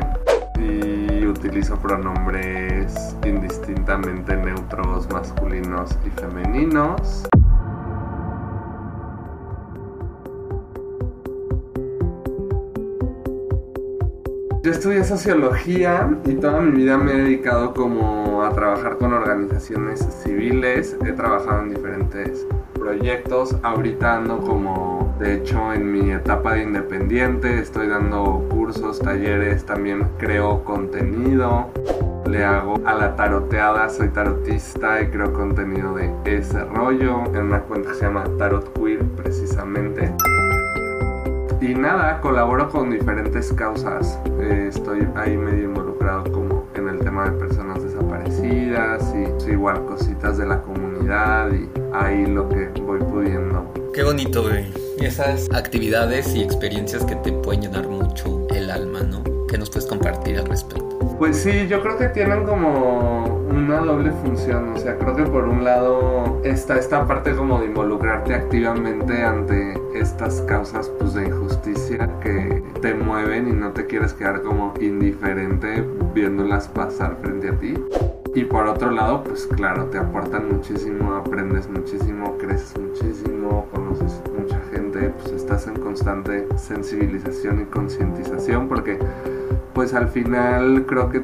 y 0.60 1.26
utilizo 1.26 1.76
pronombres 1.78 3.16
indistintamente 3.26 4.38
neutros 4.38 5.10
masculinos 5.10 5.98
y 6.06 6.10
femeninos. 6.22 7.24
Estudié 14.82 15.04
sociología 15.04 16.10
y 16.26 16.34
toda 16.34 16.60
mi 16.60 16.72
vida 16.72 16.98
me 16.98 17.12
he 17.12 17.18
dedicado 17.18 17.72
como 17.72 18.42
a 18.42 18.50
trabajar 18.52 18.98
con 18.98 19.14
organizaciones 19.14 20.00
civiles. 20.24 20.98
He 21.06 21.12
trabajado 21.12 21.62
en 21.62 21.70
diferentes 21.70 22.48
proyectos. 22.74 23.56
Ahorita 23.62 24.16
ando 24.16 24.40
como, 24.40 25.16
de 25.20 25.36
hecho, 25.36 25.72
en 25.72 25.92
mi 25.92 26.12
etapa 26.12 26.56
de 26.56 26.64
independiente. 26.64 27.60
Estoy 27.60 27.90
dando 27.90 28.44
cursos, 28.50 28.98
talleres, 28.98 29.64
también 29.68 30.08
creo 30.18 30.64
contenido. 30.64 31.70
le 32.26 32.44
hago 32.44 32.82
a 32.84 32.96
la 32.96 33.16
taroteada, 33.16 33.88
soy 33.88 34.10
tarotista 34.10 35.00
y 35.00 35.10
creo 35.10 35.32
contenido 35.32 35.94
de 35.94 36.12
ese 36.26 36.64
rollo 36.64 37.26
en 37.36 37.38
una 37.38 37.60
cuenta 37.60 37.90
que 37.90 37.96
se 37.98 38.06
llama 38.06 38.24
Tarot 38.40 38.74
Queer 38.74 39.04
precisamente. 39.16 40.12
Y 41.62 41.76
nada, 41.76 42.20
colaboro 42.22 42.68
con 42.70 42.90
diferentes 42.90 43.54
causas. 43.54 44.20
Eh, 44.40 44.66
estoy 44.70 45.08
ahí 45.16 45.38
medio 45.38 45.66
involucrado 45.66 46.24
como 46.32 46.66
en 46.74 46.90
el 46.90 46.98
tema 47.00 47.30
de 47.30 47.38
personas 47.38 47.84
desaparecidas 47.84 49.14
y 49.14 49.52
igual 49.52 49.86
cositas 49.86 50.40
de 50.40 50.48
la 50.48 50.60
comunidad 50.64 51.52
y 51.54 51.70
ahí 51.94 52.26
lo 52.26 52.50
que 52.50 52.68
voy 52.82 53.00
pudiendo. 53.00 53.72
Qué 53.94 54.02
bonito, 54.02 54.42
güey. 54.42 54.66
Esas 55.00 55.52
actividades 55.54 56.34
y 56.34 56.42
experiencias 56.42 57.06
que 57.06 57.16
te 57.18 57.32
pueden 57.32 57.62
llenar 57.62 57.88
mucho 57.88 58.48
el 58.50 58.72
alma, 58.72 59.02
¿no? 59.02 59.24
¿Qué 59.48 59.60
nos 59.60 59.70
puedes 59.70 59.88
compartir 59.88 60.40
al 60.40 60.48
respecto? 60.48 61.01
Pues 61.22 61.38
sí, 61.38 61.68
yo 61.68 61.84
creo 61.84 62.00
que 62.00 62.08
tienen 62.08 62.46
como 62.46 63.46
una 63.48 63.78
doble 63.78 64.10
función. 64.10 64.70
O 64.70 64.78
sea, 64.78 64.98
creo 64.98 65.16
que 65.16 65.22
por 65.22 65.48
un 65.48 65.64
lado 65.64 66.42
está 66.44 66.80
esta 66.80 67.06
parte 67.06 67.36
como 67.36 67.60
de 67.60 67.68
involucrarte 67.68 68.34
activamente 68.34 69.22
ante 69.22 69.80
estas 69.94 70.42
causas 70.42 70.90
pues, 70.98 71.14
de 71.14 71.28
injusticia 71.28 72.10
que 72.22 72.64
te 72.82 72.96
mueven 72.96 73.48
y 73.50 73.52
no 73.52 73.70
te 73.72 73.86
quieres 73.86 74.14
quedar 74.14 74.42
como 74.42 74.74
indiferente 74.82 75.88
viéndolas 76.16 76.68
pasar 76.70 77.18
frente 77.22 77.50
a 77.50 77.56
ti. 77.60 77.76
Y 78.34 78.46
por 78.46 78.66
otro 78.66 78.90
lado, 78.90 79.24
pues 79.24 79.46
claro, 79.46 79.86
te 79.92 80.00
aportan 80.00 80.52
muchísimo, 80.52 81.14
aprendes 81.14 81.70
muchísimo, 81.70 82.36
creces 82.40 82.76
muchísimo, 82.80 83.68
conoces 83.72 84.24
mucha 84.36 84.60
gente, 85.02 85.14
pues 85.22 85.34
estás 85.34 85.68
en 85.68 85.76
constante 85.76 86.48
sensibilización 86.58 87.62
y 87.62 87.66
concientización 87.66 88.68
porque 88.68 89.00
pues 89.74 89.94
al 89.94 90.10
final 90.10 90.86
creo 90.86 91.10
que 91.10 91.22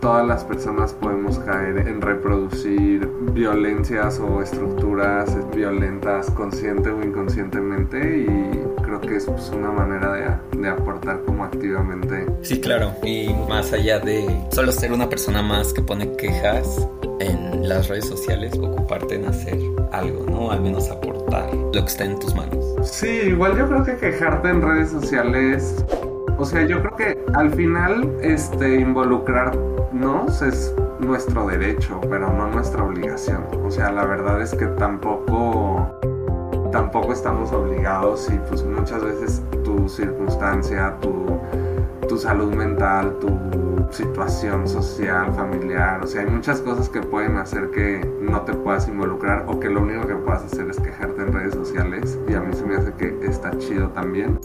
todas 0.00 0.26
las 0.26 0.44
personas 0.44 0.92
podemos 0.92 1.38
caer 1.40 1.78
en 1.88 2.00
reproducir 2.00 3.08
violencias 3.32 4.20
o 4.20 4.40
estructuras 4.40 5.36
violentas 5.54 6.30
consciente 6.30 6.90
o 6.90 7.02
inconscientemente 7.02 8.20
y 8.20 8.82
creo 8.82 9.00
que 9.00 9.16
es 9.16 9.24
pues, 9.24 9.50
una 9.50 9.72
manera 9.72 10.12
de, 10.52 10.58
de, 10.58 10.68
aportar 10.68 11.22
como 11.24 11.44
activamente. 11.44 12.26
Sí, 12.42 12.60
claro, 12.60 12.92
y 13.04 13.28
más 13.48 13.72
allá 13.72 13.98
de 13.98 14.24
solo 14.52 14.70
ser 14.70 14.92
una 14.92 15.08
persona 15.08 15.42
más 15.42 15.72
que 15.72 15.82
pone 15.82 16.14
quejas 16.16 16.86
en 17.18 17.68
las 17.68 17.88
redes 17.88 18.06
sociales, 18.06 18.52
ocuparte 18.56 19.16
en 19.16 19.26
hacer 19.26 19.58
algo, 19.90 20.24
¿no? 20.30 20.52
Al 20.52 20.60
menos 20.60 20.88
aportar 20.88 21.07
lo 21.30 21.72
que 21.72 21.90
está 21.90 22.04
en 22.04 22.18
tus 22.18 22.34
manos. 22.34 22.64
Sí, 22.82 23.08
igual 23.08 23.56
yo 23.56 23.68
creo 23.68 23.84
que 23.84 23.96
quejarte 23.96 24.48
en 24.48 24.62
redes 24.62 24.90
sociales 24.90 25.84
o 26.38 26.44
sea, 26.44 26.64
yo 26.64 26.80
creo 26.80 26.94
que 26.94 27.24
al 27.34 27.50
final 27.52 28.16
este, 28.22 28.76
involucrarnos 28.76 30.40
es 30.40 30.72
nuestro 31.00 31.48
derecho, 31.48 32.00
pero 32.08 32.32
no 32.32 32.46
nuestra 32.46 32.84
obligación. 32.84 33.44
O 33.64 33.70
sea, 33.72 33.90
la 33.90 34.04
verdad 34.04 34.40
es 34.40 34.54
que 34.54 34.66
tampoco, 34.66 35.98
tampoco 36.70 37.12
estamos 37.12 37.52
obligados 37.52 38.30
y 38.32 38.38
pues 38.48 38.62
muchas 38.62 39.02
veces 39.02 39.42
tu 39.64 39.88
circunstancia, 39.88 40.94
tu, 41.00 41.40
tu 42.08 42.18
salud 42.18 42.52
mental, 42.54 43.18
tu 43.20 43.28
situación 43.90 44.66
social, 44.66 45.32
familiar, 45.34 46.02
o 46.02 46.06
sea, 46.06 46.22
hay 46.22 46.26
muchas 46.26 46.60
cosas 46.60 46.88
que 46.88 47.00
pueden 47.00 47.36
hacer 47.36 47.70
que 47.70 48.00
no 48.20 48.42
te 48.42 48.54
puedas 48.54 48.88
involucrar 48.88 49.44
o 49.46 49.60
que 49.60 49.68
lo 49.68 49.82
único 49.82 50.06
que 50.06 50.14
puedas 50.14 50.44
hacer 50.44 50.68
es 50.68 50.80
quejarte 50.80 51.22
en 51.22 51.32
redes 51.32 51.54
sociales 51.54 52.18
y 52.28 52.34
a 52.34 52.40
mí 52.40 52.54
se 52.54 52.64
me 52.64 52.76
hace 52.76 52.92
que 52.94 53.18
está 53.22 53.56
chido 53.58 53.88
también 53.90 54.40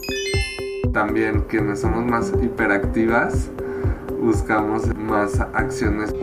también 0.92 1.40
quienes 1.48 1.80
somos 1.80 2.04
más 2.04 2.32
hiperactivas 2.40 3.50
buscamos 4.24 4.86
más 4.96 5.38
acciones. 5.52 6.14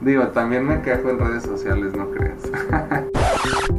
Digo, 0.00 0.28
también 0.28 0.66
me 0.66 0.80
quejo 0.82 1.10
en 1.10 1.18
redes 1.18 1.42
sociales, 1.42 1.94
no 1.96 2.10
crees. 2.10 2.42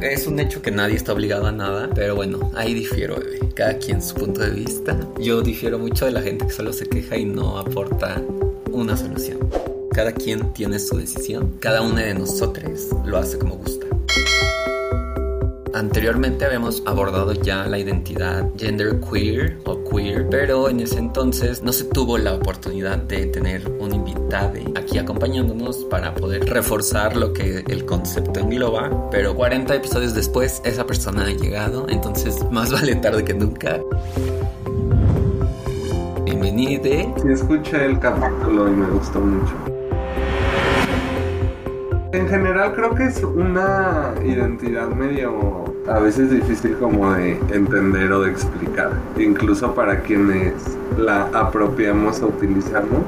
es 0.00 0.26
un 0.26 0.38
hecho 0.40 0.62
que 0.62 0.70
nadie 0.70 0.96
está 0.96 1.12
obligado 1.12 1.46
a 1.46 1.52
nada, 1.52 1.90
pero 1.94 2.14
bueno, 2.16 2.50
ahí 2.54 2.74
difiero, 2.74 3.16
bebé. 3.16 3.40
Cada 3.54 3.78
quien 3.78 4.02
su 4.02 4.14
punto 4.14 4.40
de 4.40 4.50
vista. 4.50 4.98
Yo 5.20 5.42
difiero 5.42 5.78
mucho 5.78 6.06
de 6.06 6.12
la 6.12 6.22
gente 6.22 6.46
que 6.46 6.52
solo 6.52 6.72
se 6.72 6.86
queja 6.86 7.16
y 7.16 7.24
no 7.24 7.58
aporta 7.58 8.20
una 8.70 8.96
solución. 8.96 9.38
Cada 9.92 10.12
quien 10.12 10.52
tiene 10.52 10.78
su 10.78 10.96
decisión, 10.96 11.56
cada 11.60 11.82
uno 11.82 11.96
de 11.96 12.14
nosotros 12.14 12.88
lo 13.04 13.16
hace 13.18 13.38
como 13.38 13.56
gusta. 13.56 13.86
Anteriormente 15.74 16.44
habíamos 16.44 16.84
abordado 16.86 17.32
ya 17.32 17.66
la 17.66 17.78
identidad 17.80 18.48
gender 18.56 19.00
queer 19.00 19.58
o 19.64 19.82
queer, 19.82 20.28
pero 20.30 20.68
en 20.68 20.78
ese 20.78 20.98
entonces 20.98 21.64
no 21.64 21.72
se 21.72 21.84
tuvo 21.86 22.16
la 22.16 22.34
oportunidad 22.34 22.98
de 22.98 23.26
tener 23.26 23.68
un 23.80 23.92
invitado 23.92 24.52
aquí 24.76 24.98
acompañándonos 24.98 25.78
para 25.86 26.14
poder 26.14 26.44
reforzar 26.48 27.16
lo 27.16 27.32
que 27.32 27.64
el 27.66 27.84
concepto 27.84 28.38
engloba. 28.38 29.10
Pero 29.10 29.34
40 29.34 29.74
episodios 29.74 30.14
después 30.14 30.62
esa 30.64 30.86
persona 30.86 31.24
ha 31.24 31.30
llegado, 31.30 31.88
entonces 31.88 32.38
más 32.52 32.70
vale 32.72 32.94
tarde 32.94 33.24
que 33.24 33.34
nunca. 33.34 33.80
Bienvenido. 36.24 36.84
Sí, 37.20 37.28
escuché 37.32 37.84
el 37.84 37.98
capítulo 37.98 38.68
y 38.68 38.76
me 38.76 38.86
gustó 38.90 39.20
mucho. 39.20 39.73
En 42.14 42.28
general 42.28 42.74
creo 42.74 42.94
que 42.94 43.06
es 43.06 43.20
una 43.24 44.14
identidad 44.24 44.86
medio 44.86 45.64
a 45.88 45.98
veces 45.98 46.30
difícil 46.30 46.76
como 46.76 47.12
de 47.12 47.32
entender 47.50 48.12
o 48.12 48.22
de 48.22 48.30
explicar, 48.30 48.92
incluso 49.18 49.74
para 49.74 50.00
quienes 50.00 50.52
la 50.96 51.22
apropiamos 51.34 52.20
o 52.22 52.28
utilizamos. 52.28 53.02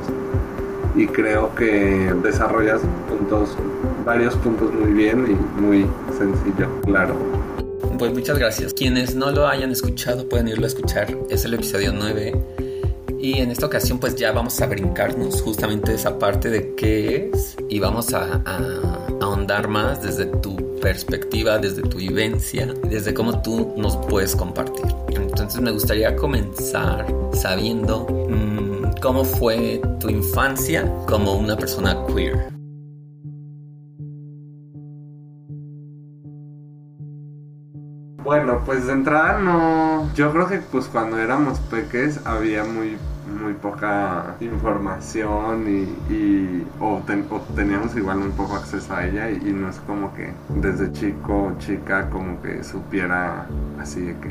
Y 0.96 1.06
creo 1.06 1.54
que 1.54 2.12
desarrollas 2.20 2.80
puntos, 3.08 3.56
varios 4.04 4.34
puntos 4.34 4.74
muy 4.74 4.92
bien 4.92 5.24
y 5.30 5.60
muy 5.60 5.86
sencillo, 6.18 6.68
claro. 6.82 7.14
Pues 7.98 8.12
muchas 8.12 8.36
gracias. 8.40 8.74
Quienes 8.74 9.14
no 9.14 9.30
lo 9.30 9.46
hayan 9.46 9.70
escuchado 9.70 10.28
pueden 10.28 10.48
irlo 10.48 10.64
a 10.64 10.68
escuchar. 10.68 11.16
Es 11.30 11.44
el 11.44 11.54
episodio 11.54 11.92
9 11.94 12.34
y 13.18 13.40
en 13.40 13.50
esta 13.50 13.66
ocasión 13.66 13.98
pues 13.98 14.16
ya 14.16 14.32
vamos 14.32 14.60
a 14.60 14.66
brincarnos 14.66 15.40
justamente 15.42 15.94
esa 15.94 16.18
parte 16.18 16.50
de 16.50 16.74
qué 16.74 17.30
es 17.32 17.56
y 17.68 17.80
vamos 17.80 18.12
a, 18.14 18.42
ahondar 19.20 19.68
más 19.68 20.02
desde 20.02 20.26
tu 20.26 20.56
perspectiva, 20.80 21.58
desde 21.58 21.82
tu 21.82 21.98
vivencia 21.98 22.66
desde 22.84 23.14
cómo 23.14 23.42
tú 23.42 23.74
nos 23.76 23.96
puedes 23.96 24.36
compartir. 24.36 24.86
Entonces 25.08 25.60
me 25.60 25.70
gustaría 25.70 26.14
comenzar 26.16 27.06
sabiendo 27.32 28.06
mm, 28.06 29.00
cómo 29.00 29.24
fue 29.24 29.80
tu 30.00 30.08
infancia 30.08 30.90
como 31.06 31.34
una 31.34 31.56
persona 31.56 31.96
queer. 32.06 32.48
Bueno, 38.22 38.62
pues 38.66 38.86
de 38.86 38.92
entrada 38.92 39.38
no. 39.38 40.12
Yo 40.14 40.32
creo 40.32 40.48
que 40.48 40.58
pues 40.58 40.86
cuando 40.86 41.18
éramos 41.18 41.60
peques 41.70 42.20
había 42.24 42.64
muy 42.64 42.98
muy 43.26 43.54
poca 43.54 44.36
información 44.40 45.64
y, 46.10 46.66
o, 46.80 47.02
teníamos 47.54 47.96
igual 47.96 48.18
un 48.18 48.32
poco 48.32 48.56
acceso 48.56 48.94
a 48.94 49.06
ella 49.06 49.30
y, 49.30 49.52
no 49.52 49.68
es 49.68 49.78
como 49.80 50.14
que 50.14 50.32
desde 50.48 50.92
chico 50.92 51.52
o 51.52 51.58
chica 51.58 52.08
como 52.10 52.40
que 52.42 52.62
supiera 52.62 53.46
así 53.80 54.00
de 54.00 54.16
que 54.18 54.30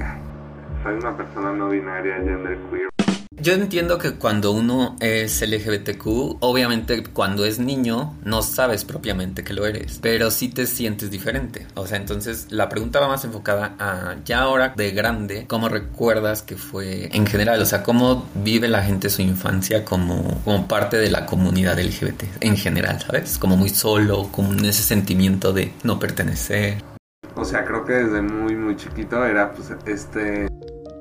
soy 0.84 0.96
una 0.96 1.16
persona 1.18 1.52
no 1.52 1.70
binaria 1.70 2.16
gender 2.16 2.58
queer 2.70 2.95
yo 3.38 3.54
entiendo 3.54 3.98
que 3.98 4.13
cuando 4.13 4.51
uno 4.51 4.96
es 5.01 5.42
LGBTQ, 5.42 6.38
obviamente 6.39 7.04
cuando 7.04 7.46
es 7.46 7.60
niño 7.60 8.15
no 8.24 8.42
sabes 8.42 8.86
propiamente 8.86 9.44
que 9.44 9.54
lo 9.54 9.65
eres, 9.65 10.00
pero 10.01 10.32
sí 10.32 10.48
te 10.48 10.65
sientes 10.65 11.12
diferente. 11.12 11.68
O 11.75 11.86
sea, 11.86 11.98
entonces 11.98 12.48
la 12.50 12.70
pregunta 12.70 13.00
va 13.00 13.10
más 13.10 13.25
enfocada 13.25 13.75
a 13.77 14.15
ya 14.24 14.42
ahora 14.42 14.74
de 14.75 14.92
grande, 14.92 15.46
¿cómo 15.48 15.68
recuerdas 15.68 16.42
que 16.44 16.56
fue 16.56 17.10
en 17.12 17.27
general? 17.27 17.62
O 17.62 17.65
sea, 17.65 17.84
¿cómo 17.84 18.25
vive 18.36 18.70
la 18.70 18.84
gente 18.84 19.10
su 19.10 19.22
infancia 19.22 19.84
como, 19.84 20.42
como 20.46 20.68
parte 20.68 20.98
de 20.98 21.10
la 21.10 21.25
comunidad 21.25 21.77
LGBT 21.80 22.24
en 22.39 22.56
general, 22.56 23.01
¿sabes? 23.01 23.38
Como 23.38 23.58
muy 23.58 23.70
solo, 23.70 24.30
con 24.32 24.63
ese 24.63 24.84
sentimiento 24.84 25.51
de 25.51 25.74
no 25.84 26.00
pertenecer. 26.00 26.82
O 27.36 27.44
sea, 27.44 27.65
creo 27.65 27.84
que 27.84 27.94
desde 27.94 28.22
muy, 28.22 28.56
muy 28.56 28.77
chiquito 28.77 29.25
era 29.25 29.51
pues 29.51 29.72
este 29.86 30.48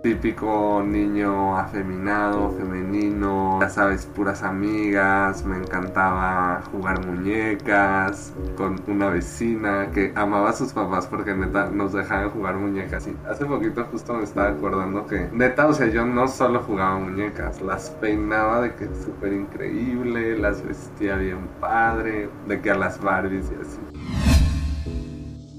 típico 0.05 0.85
niño 0.87 1.57
afeminado, 1.57 2.51
femenino, 2.51 3.59
ya 3.59 3.71
sabes, 3.71 4.05
puras 4.05 4.43
amigas, 4.43 5.43
me 5.47 5.57
encantaba 5.57 6.61
jugar 6.71 7.07
muñecas 7.07 8.35
con 8.55 8.79
una 8.87 9.09
vecina 9.09 9.89
que 9.95 10.13
amaba 10.15 10.51
a 10.51 10.53
sus 10.53 10.75
papás 10.75 11.07
porque 11.07 11.33
neta 11.33 11.71
nos 11.71 11.95
dejaban 11.95 12.29
jugar 12.29 12.57
muñecas 12.57 13.07
y 13.07 13.17
hace 13.27 13.47
poquito 13.47 13.83
justo 13.91 14.13
me 14.13 14.25
estaba 14.25 14.49
acordando 14.49 15.07
que 15.07 15.31
neta, 15.33 15.67
o 15.69 15.73
sea, 15.73 15.87
yo 15.87 16.05
no 16.05 16.29
solo 16.29 16.61
jugaba 16.61 16.99
muñecas, 16.99 17.63
las 17.63 17.89
peinaba 17.89 18.61
de 18.61 18.75
que 18.75 18.85
es 18.85 19.05
súper 19.07 19.33
increíble, 19.33 20.37
las 20.37 20.63
vestía 20.63 21.17
bien 21.17 21.49
padre, 21.61 22.29
de 22.47 22.61
que 22.61 22.71
a 22.71 22.75
las 22.75 23.01
Barbies 23.01 23.51
y 23.51 23.63
así. 23.63 24.34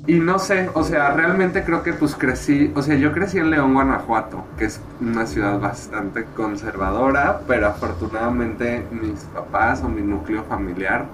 Y 0.08 0.20
no 0.20 0.38
sé, 0.38 0.70
o 0.74 0.84
sea, 0.84 1.12
realmente 1.12 1.64
creo 1.64 1.82
que 1.82 1.94
pues 1.94 2.16
crecí, 2.16 2.72
o 2.76 2.82
sea, 2.84 2.96
yo 2.96 3.12
crecí 3.12 3.40
en 3.40 3.50
León, 3.50 3.74
Guanajuato, 3.74 4.44
que 4.56 4.66
es 4.66 4.80
una 5.02 5.26
ciudad 5.26 5.60
bastante 5.60 6.26
conservadora, 6.36 7.42
pero 7.48 7.68
afortunadamente 7.68 8.86
mis 8.92 9.22
papás 9.34 9.82
o 9.84 9.90
mi 9.90 10.02
núcleo 10.02 10.44
familiar 10.44 11.06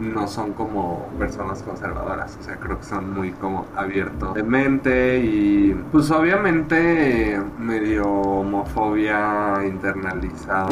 no 0.00 0.26
son 0.26 0.54
como 0.54 1.06
personas 1.18 1.62
conservadoras, 1.62 2.38
o 2.40 2.42
sea, 2.42 2.56
creo 2.56 2.78
que 2.78 2.86
son 2.86 3.12
muy 3.12 3.32
como 3.32 3.66
abiertos 3.76 4.34
de 4.34 4.42
mente 4.42 5.18
y 5.18 5.74
pues 5.92 6.10
obviamente 6.10 7.38
medio 7.58 8.06
homofobia 8.06 9.58
internalizada 9.66 10.68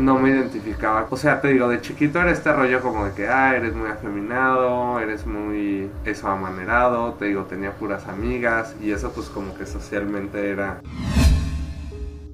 no 0.00 0.18
me 0.18 0.30
identificaba. 0.30 1.06
O 1.10 1.16
sea, 1.16 1.40
te 1.40 1.48
digo, 1.48 1.68
de 1.68 1.80
chiquito 1.80 2.20
era 2.20 2.30
este 2.30 2.52
rollo 2.52 2.80
como 2.80 3.04
de 3.04 3.12
que, 3.12 3.28
ah, 3.28 3.56
eres 3.56 3.74
muy 3.74 3.88
afeminado, 3.88 4.98
eres 5.00 5.26
muy 5.26 5.90
eso 6.04 6.28
amanerado, 6.28 7.14
te 7.14 7.26
digo, 7.26 7.44
tenía 7.44 7.72
puras 7.72 8.06
amigas 8.08 8.74
y 8.80 8.90
eso 8.92 9.12
pues 9.12 9.28
como 9.28 9.56
que 9.56 9.66
socialmente 9.66 10.50
era... 10.50 10.80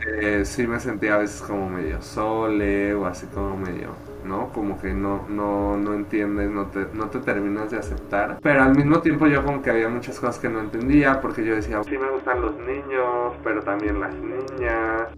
Eh, 0.08 0.44
sí 0.44 0.68
me 0.68 0.78
sentía 0.78 1.14
a 1.14 1.18
veces 1.18 1.42
como 1.42 1.68
medio 1.68 2.00
sole 2.00 2.94
o 2.94 3.06
así 3.06 3.26
como 3.26 3.56
medio, 3.56 3.88
¿no? 4.24 4.50
Como 4.52 4.80
que 4.80 4.92
no, 4.92 5.26
no, 5.28 5.76
no 5.76 5.94
entiendes, 5.94 6.48
no 6.48 6.66
te, 6.66 6.86
no 6.94 7.10
te 7.10 7.18
terminas 7.18 7.72
de 7.72 7.78
aceptar. 7.78 8.38
Pero 8.40 8.62
al 8.62 8.76
mismo 8.76 9.00
tiempo 9.00 9.26
yo 9.26 9.44
como 9.44 9.62
que 9.62 9.70
había 9.70 9.88
muchas 9.88 10.20
cosas 10.20 10.38
que 10.38 10.48
no 10.48 10.60
entendía 10.60 11.20
porque 11.20 11.44
yo 11.44 11.56
decía, 11.56 11.82
sí 11.82 11.98
me 11.98 12.08
gustan 12.10 12.40
los 12.40 12.54
niños, 12.56 13.34
pero 13.42 13.62
también 13.62 13.98
las 13.98 14.14
niñas. 14.14 15.08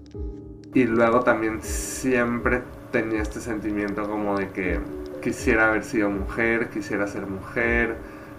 Y 0.75 0.85
luego 0.85 1.21
también 1.21 1.63
siempre 1.63 2.63
tenía 2.93 3.23
este 3.23 3.41
sentimiento 3.41 4.09
como 4.09 4.39
de 4.39 4.51
que 4.51 4.81
quisiera 5.23 5.69
haber 5.69 5.85
sido 5.85 6.11
mujer, 6.11 6.69
quisiera 6.71 7.07
ser 7.07 7.27
mujer, 7.27 7.97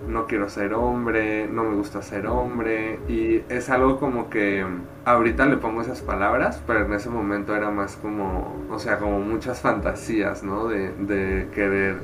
no 0.07 0.27
quiero 0.27 0.47
ser 0.49 0.73
hombre, 0.73 1.47
no 1.47 1.63
me 1.63 1.75
gusta 1.75 2.01
ser 2.01 2.27
hombre. 2.27 2.99
Y 3.07 3.43
es 3.49 3.69
algo 3.69 3.99
como 3.99 4.29
que 4.29 4.65
ahorita 5.05 5.45
le 5.45 5.57
pongo 5.57 5.81
esas 5.81 6.01
palabras, 6.01 6.61
pero 6.67 6.85
en 6.85 6.93
ese 6.93 7.09
momento 7.09 7.55
era 7.55 7.71
más 7.71 7.95
como, 7.97 8.65
o 8.69 8.79
sea, 8.79 8.99
como 8.99 9.19
muchas 9.19 9.61
fantasías, 9.61 10.43
¿no? 10.43 10.67
De, 10.67 10.93
de 10.93 11.49
querer 11.51 11.97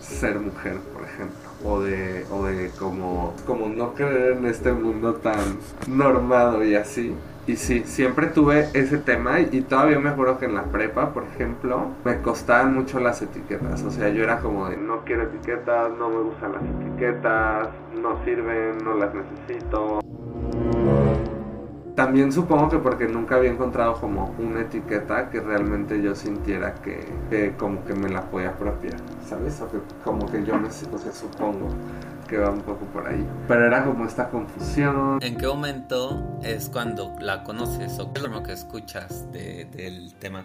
ser 0.00 0.38
mujer, 0.40 0.78
por 0.92 1.02
ejemplo. 1.04 1.43
O 1.64 1.80
de, 1.80 2.26
o 2.30 2.44
de 2.44 2.70
como, 2.78 3.34
como 3.46 3.68
no 3.68 3.94
creer 3.94 4.36
en 4.36 4.46
este 4.46 4.72
mundo 4.72 5.14
tan 5.14 5.58
normado 5.88 6.62
y 6.62 6.74
así. 6.74 7.14
Y 7.46 7.56
sí, 7.56 7.82
siempre 7.84 8.28
tuve 8.28 8.68
ese 8.72 8.96
tema 8.96 9.40
y 9.40 9.60
todavía 9.60 9.98
me 9.98 10.08
acuerdo 10.08 10.38
que 10.38 10.46
en 10.46 10.54
la 10.54 10.64
prepa, 10.64 11.12
por 11.12 11.24
ejemplo, 11.24 11.88
me 12.04 12.22
costaban 12.22 12.74
mucho 12.74 13.00
las 13.00 13.20
etiquetas. 13.20 13.82
O 13.82 13.90
sea, 13.90 14.08
yo 14.08 14.24
era 14.24 14.40
como 14.40 14.68
de 14.68 14.78
no 14.78 15.04
quiero 15.04 15.24
etiquetas, 15.24 15.90
no 15.98 16.08
me 16.08 16.20
gustan 16.22 16.52
las 16.52 16.62
etiquetas, 16.62 17.68
no 18.00 18.24
sirven, 18.24 18.78
no 18.82 18.94
las 18.94 19.12
necesito. 19.14 20.00
También 21.94 22.32
supongo 22.32 22.68
que 22.68 22.78
porque 22.78 23.06
nunca 23.06 23.36
había 23.36 23.50
encontrado 23.50 23.94
como 24.00 24.34
una 24.38 24.62
etiqueta 24.62 25.30
que 25.30 25.40
realmente 25.40 26.02
yo 26.02 26.14
sintiera 26.16 26.74
que, 26.74 27.54
como 27.56 27.84
que 27.84 27.94
me 27.94 28.08
la 28.08 28.22
podía 28.22 28.50
apropiar, 28.50 28.96
¿sabes? 29.28 29.60
O 29.60 29.70
que 29.70 29.78
como 30.02 30.26
que 30.26 30.44
yo 30.44 30.58
me, 30.58 30.66
o 30.66 30.70
sea, 30.72 31.12
supongo 31.12 31.68
que 32.28 32.38
va 32.38 32.50
un 32.50 32.62
poco 32.62 32.84
por 32.86 33.06
ahí. 33.06 33.24
Pero 33.46 33.66
era 33.66 33.84
como 33.84 34.06
esta 34.06 34.28
confusión. 34.28 35.18
¿En 35.20 35.36
qué 35.36 35.46
momento 35.46 36.40
es 36.42 36.68
cuando 36.68 37.14
la 37.20 37.44
conoces 37.44 37.98
o 38.00 38.12
qué 38.12 38.22
es 38.22 38.28
lo 38.28 38.42
que 38.42 38.52
escuchas 38.52 39.30
del 39.30 40.14
tema? 40.18 40.44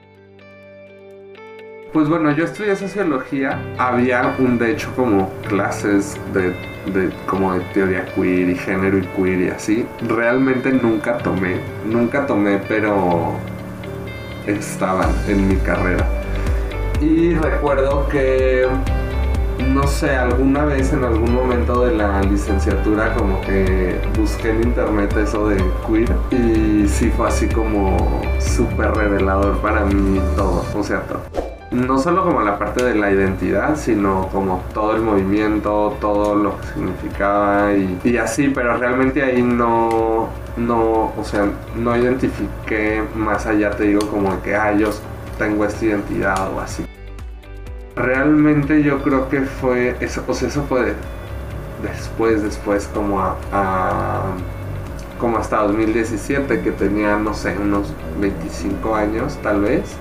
Pues 1.93 2.07
bueno, 2.07 2.31
yo 2.31 2.45
estudié 2.45 2.75
sociología. 2.75 3.59
Había 3.79 4.35
un, 4.37 4.59
de 4.59 4.73
hecho, 4.73 4.93
como 4.95 5.31
clases 5.47 6.17
de, 6.33 6.49
de, 6.91 7.09
como 7.25 7.53
de 7.53 7.61
teoría 7.73 8.05
queer 8.13 8.49
y 8.49 8.55
género 8.55 8.99
y 8.99 9.07
queer 9.07 9.41
y 9.41 9.49
así. 9.49 9.87
Realmente 10.07 10.71
nunca 10.71 11.17
tomé, 11.17 11.59
nunca 11.85 12.27
tomé, 12.27 12.59
pero 12.67 13.33
estaban 14.45 15.09
en 15.27 15.47
mi 15.47 15.55
carrera. 15.55 16.07
Y 17.01 17.33
recuerdo 17.33 18.07
que 18.09 18.67
no 19.67 19.87
sé, 19.87 20.11
alguna 20.11 20.65
vez 20.65 20.93
en 20.93 21.03
algún 21.03 21.33
momento 21.33 21.85
de 21.85 21.95
la 21.95 22.21
licenciatura 22.21 23.13
como 23.15 23.41
que 23.41 23.99
busqué 24.17 24.51
en 24.51 24.63
internet 24.63 25.15
eso 25.17 25.49
de 25.49 25.57
queer 25.87 26.09
y 26.31 26.87
sí 26.87 27.11
fue 27.15 27.27
así 27.27 27.47
como 27.47 28.21
súper 28.39 28.91
revelador 28.91 29.57
para 29.57 29.85
mí 29.85 30.21
todo, 30.35 30.63
o 30.75 30.83
sea, 30.83 31.01
todo. 31.01 31.38
No 31.71 31.99
solo 31.99 32.23
como 32.23 32.41
la 32.41 32.57
parte 32.57 32.83
de 32.83 32.95
la 32.95 33.11
identidad, 33.11 33.75
sino 33.75 34.27
como 34.31 34.63
todo 34.73 34.95
el 34.95 35.03
movimiento, 35.03 35.95
todo 36.01 36.33
lo 36.33 36.59
que 36.59 36.67
significaba 36.67 37.73
y, 37.73 38.17
así, 38.17 38.49
pero 38.49 38.75
realmente 38.77 39.21
ahí 39.21 39.43
no, 39.43 40.29
no, 40.57 41.13
o 41.15 41.23
sea, 41.23 41.47
no 41.75 41.95
identifiqué 41.95 43.03
más 43.15 43.45
allá, 43.45 43.69
te 43.69 43.83
digo, 43.83 43.99
como 44.09 44.41
que, 44.41 44.55
ah, 44.55 44.73
yo 44.73 44.89
tengo 45.37 45.63
esta 45.63 45.85
identidad 45.85 46.51
o 46.51 46.59
así. 46.59 46.85
Realmente 47.95 48.81
yo 48.81 49.03
creo 49.03 49.29
que 49.29 49.41
fue 49.41 49.95
eso, 49.99 50.23
sea, 50.33 50.47
eso 50.47 50.63
fue 50.63 50.95
después, 51.83 52.41
después 52.41 52.89
como 52.95 53.21
a, 53.21 53.35
como 55.19 55.37
hasta 55.37 55.57
2017 55.57 56.61
que 56.61 56.71
tenía 56.71 57.17
no 57.17 57.33
sé 57.33 57.55
unos 57.57 57.93
25 58.19 58.95
años 58.95 59.37
tal 59.43 59.61
vez 59.61 59.97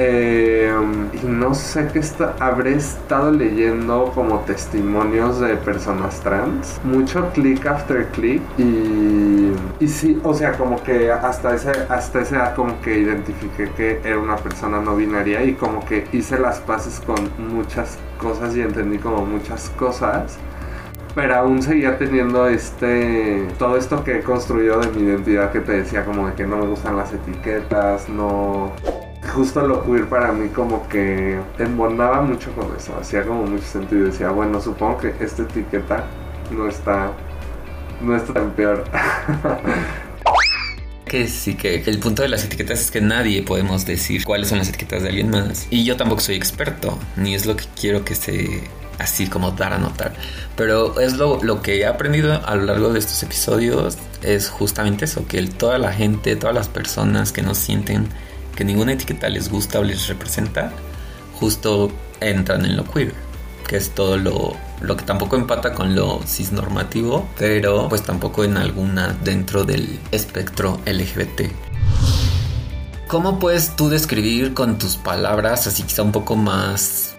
eh, 0.00 0.72
y 1.12 1.26
no 1.26 1.54
sé 1.54 1.88
qué 1.92 1.98
está, 1.98 2.36
habré 2.38 2.74
estado 2.74 3.32
leyendo 3.32 4.12
como 4.14 4.38
testimonios 4.40 5.40
de 5.40 5.56
personas 5.56 6.20
trans. 6.20 6.80
Mucho 6.84 7.30
click 7.32 7.66
after 7.66 8.06
click. 8.12 8.40
Y, 8.56 9.52
y 9.80 9.88
sí, 9.88 10.20
o 10.22 10.32
sea, 10.34 10.52
como 10.52 10.80
que 10.84 11.10
hasta 11.10 11.54
ese, 11.54 11.72
hasta 11.88 12.20
ese 12.20 12.36
edad 12.36 12.54
como 12.54 12.80
que 12.80 12.96
identifiqué 12.96 13.70
que 13.76 14.00
era 14.04 14.18
una 14.18 14.36
persona 14.36 14.80
no 14.80 14.94
binaria 14.94 15.42
y 15.42 15.54
como 15.54 15.84
que 15.84 16.06
hice 16.12 16.38
las 16.38 16.58
paces 16.60 17.00
con 17.04 17.16
muchas 17.52 17.98
cosas 18.20 18.56
y 18.56 18.60
entendí 18.60 18.98
como 18.98 19.24
muchas 19.26 19.70
cosas 19.70 20.38
pero 21.14 21.34
aún 21.34 21.62
seguía 21.62 21.98
teniendo 21.98 22.46
este 22.46 23.46
todo 23.58 23.76
esto 23.76 24.04
que 24.04 24.18
he 24.18 24.22
construido 24.22 24.78
de 24.80 24.88
mi 24.88 25.08
identidad 25.08 25.50
que 25.50 25.60
te 25.60 25.72
decía 25.72 26.04
como 26.04 26.28
de 26.28 26.34
que 26.34 26.46
no 26.46 26.58
me 26.58 26.66
gustan 26.66 26.96
las 26.96 27.12
etiquetas, 27.12 28.08
no 28.08 28.72
justo 29.28 29.66
lo 29.66 29.84
queer 29.84 30.08
para 30.08 30.32
mí 30.32 30.48
como 30.48 30.88
que 30.88 31.38
embonaba 31.58 32.22
mucho 32.22 32.52
con 32.52 32.74
eso, 32.76 32.96
hacía 33.00 33.24
como 33.24 33.44
mucho 33.44 33.64
sentido. 33.64 34.06
Decía, 34.06 34.30
bueno, 34.30 34.60
supongo 34.60 34.98
que 34.98 35.14
esta 35.20 35.42
etiqueta 35.42 36.04
no 36.50 36.68
está, 36.68 37.12
no 38.00 38.16
está 38.16 38.34
tan 38.34 38.50
peor. 38.52 38.84
que 41.04 41.28
sí, 41.28 41.54
que 41.54 41.82
el 41.86 41.98
punto 41.98 42.22
de 42.22 42.28
las 42.28 42.44
etiquetas 42.44 42.80
es 42.80 42.90
que 42.90 43.00
nadie 43.00 43.42
podemos 43.42 43.86
decir 43.86 44.24
cuáles 44.24 44.48
son 44.48 44.58
las 44.58 44.68
etiquetas 44.68 45.02
de 45.02 45.08
alguien 45.08 45.30
más. 45.30 45.66
Y 45.70 45.84
yo 45.84 45.96
tampoco 45.96 46.20
soy 46.20 46.36
experto, 46.36 46.98
ni 47.16 47.34
es 47.34 47.46
lo 47.46 47.56
que 47.56 47.64
quiero 47.80 48.04
que 48.04 48.14
se 48.14 48.62
así 48.98 49.28
como 49.28 49.52
dar 49.52 49.72
a 49.72 49.78
notar. 49.78 50.12
Pero 50.56 51.00
es 51.00 51.14
lo, 51.14 51.42
lo, 51.42 51.62
que 51.62 51.78
he 51.78 51.86
aprendido 51.86 52.44
a 52.44 52.56
lo 52.56 52.64
largo 52.64 52.92
de 52.92 52.98
estos 52.98 53.22
episodios, 53.22 53.96
es 54.22 54.50
justamente 54.50 55.04
eso, 55.04 55.26
que 55.26 55.40
toda 55.46 55.78
la 55.78 55.92
gente, 55.92 56.36
todas 56.36 56.54
las 56.54 56.68
personas 56.68 57.32
que 57.32 57.42
nos 57.42 57.58
sienten 57.58 58.08
que 58.58 58.64
ninguna 58.64 58.94
etiqueta 58.94 59.28
les 59.28 59.48
gusta 59.48 59.78
o 59.78 59.84
les 59.84 60.08
representa, 60.08 60.72
justo 61.38 61.92
entran 62.20 62.64
en 62.64 62.76
lo 62.76 62.82
queer, 62.82 63.14
que 63.68 63.76
es 63.76 63.90
todo 63.90 64.16
lo, 64.16 64.56
lo 64.80 64.96
que 64.96 65.04
tampoco 65.04 65.36
empata 65.36 65.72
con 65.72 65.94
lo 65.94 66.20
cisnormativo, 66.26 67.28
pero 67.38 67.88
pues 67.88 68.02
tampoco 68.02 68.42
en 68.42 68.56
alguna 68.56 69.16
dentro 69.22 69.62
del 69.62 70.00
espectro 70.10 70.80
LGBT. 70.86 71.52
¿Cómo 73.06 73.38
puedes 73.38 73.76
tú 73.76 73.90
describir 73.90 74.54
con 74.54 74.76
tus 74.76 74.96
palabras, 74.96 75.68
así 75.68 75.84
quizá 75.84 76.02
un 76.02 76.10
poco 76.10 76.34
más 76.34 77.14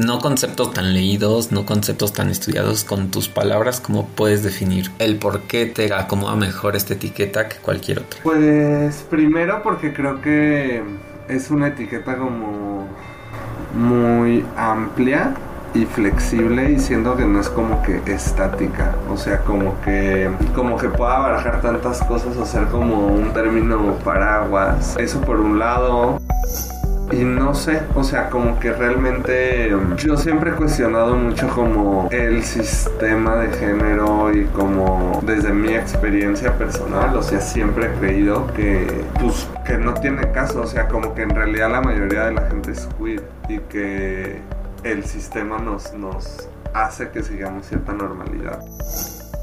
no 0.00 0.18
conceptos 0.18 0.72
tan 0.72 0.92
leídos, 0.92 1.52
no 1.52 1.66
conceptos 1.66 2.12
tan 2.12 2.30
estudiados, 2.30 2.84
con 2.84 3.10
tus 3.10 3.28
palabras, 3.28 3.80
¿cómo 3.80 4.08
puedes 4.08 4.42
definir 4.42 4.90
el 4.98 5.16
por 5.18 5.42
qué 5.42 5.66
te 5.66 5.92
acomoda 5.92 6.36
mejor 6.36 6.76
esta 6.76 6.94
etiqueta 6.94 7.48
que 7.48 7.56
cualquier 7.56 8.00
otra? 8.00 8.20
Pues 8.22 9.04
primero 9.10 9.62
porque 9.62 9.92
creo 9.92 10.20
que 10.20 10.82
es 11.28 11.50
una 11.50 11.68
etiqueta 11.68 12.16
como 12.16 12.88
muy 13.74 14.44
amplia 14.56 15.34
y 15.74 15.84
flexible 15.84 16.72
y 16.72 16.78
siendo 16.78 17.16
que 17.16 17.24
no 17.24 17.40
es 17.40 17.48
como 17.48 17.82
que 17.82 18.00
estática, 18.06 18.96
o 19.08 19.16
sea, 19.16 19.38
como 19.42 19.80
que 19.82 20.28
como 20.54 20.76
que 20.76 20.88
pueda 20.88 21.18
barajar 21.18 21.60
tantas 21.60 22.02
cosas 22.04 22.36
o 22.36 22.44
ser 22.44 22.66
como 22.66 23.06
un 23.06 23.32
término 23.32 23.94
paraguas. 24.04 24.96
Eso 24.98 25.20
por 25.20 25.38
un 25.38 25.58
lado. 25.58 26.18
Y 27.12 27.24
no 27.24 27.54
sé, 27.54 27.82
o 27.94 28.04
sea, 28.04 28.30
como 28.30 28.58
que 28.60 28.72
realmente 28.72 29.74
um, 29.74 29.96
yo 29.96 30.16
siempre 30.16 30.50
he 30.50 30.54
cuestionado 30.54 31.16
mucho 31.16 31.48
como 31.48 32.08
el 32.12 32.44
sistema 32.44 33.36
de 33.36 33.52
género 33.56 34.32
y 34.32 34.44
como 34.46 35.20
desde 35.24 35.52
mi 35.52 35.74
experiencia 35.74 36.56
personal, 36.56 37.16
o 37.16 37.22
sea, 37.22 37.40
siempre 37.40 37.86
he 37.86 37.98
creído 37.98 38.46
que 38.54 38.86
pues 39.20 39.48
que 39.66 39.76
no 39.76 39.94
tiene 39.94 40.30
caso, 40.30 40.62
o 40.62 40.66
sea, 40.66 40.86
como 40.86 41.14
que 41.14 41.22
en 41.22 41.30
realidad 41.30 41.70
la 41.72 41.80
mayoría 41.80 42.26
de 42.26 42.32
la 42.32 42.42
gente 42.48 42.72
es 42.72 42.88
queer 42.98 43.22
y 43.48 43.58
que 43.58 44.40
el 44.84 45.04
sistema 45.04 45.58
nos, 45.58 45.92
nos 45.94 46.48
hace 46.74 47.08
que 47.10 47.22
sigamos 47.22 47.66
cierta 47.66 47.92
normalidad 47.92 48.60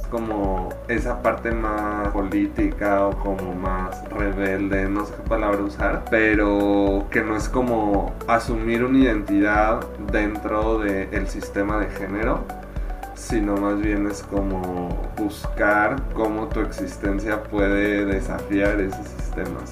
como 0.10 0.70
esa 0.88 1.22
parte 1.22 1.52
más 1.52 2.10
política 2.10 3.08
o 3.08 3.12
como 3.18 3.54
más 3.54 4.04
rebelde, 4.10 4.88
no 4.90 5.06
sé 5.06 5.14
qué 5.16 5.30
palabra 5.30 5.60
usar, 5.62 6.06
pero 6.10 7.06
que 7.12 7.22
no 7.22 7.36
es 7.36 7.50
como 7.50 8.14
asumir 8.28 8.84
una 8.84 9.00
identidad 9.00 9.86
dentro 10.12 10.80
del 10.80 11.28
sistema 11.28 11.80
de 11.80 11.90
género, 11.90 12.46
sino 13.16 13.58
más 13.58 13.82
bien 13.82 14.08
es 14.08 14.24
como 14.24 14.90
buscar 15.18 16.02
cómo 16.14 16.48
tu 16.48 16.62
existencia 16.62 17.44
puede 17.44 18.06
desafiar 18.06 18.80
esos 18.80 19.06
sistemas. 19.08 19.72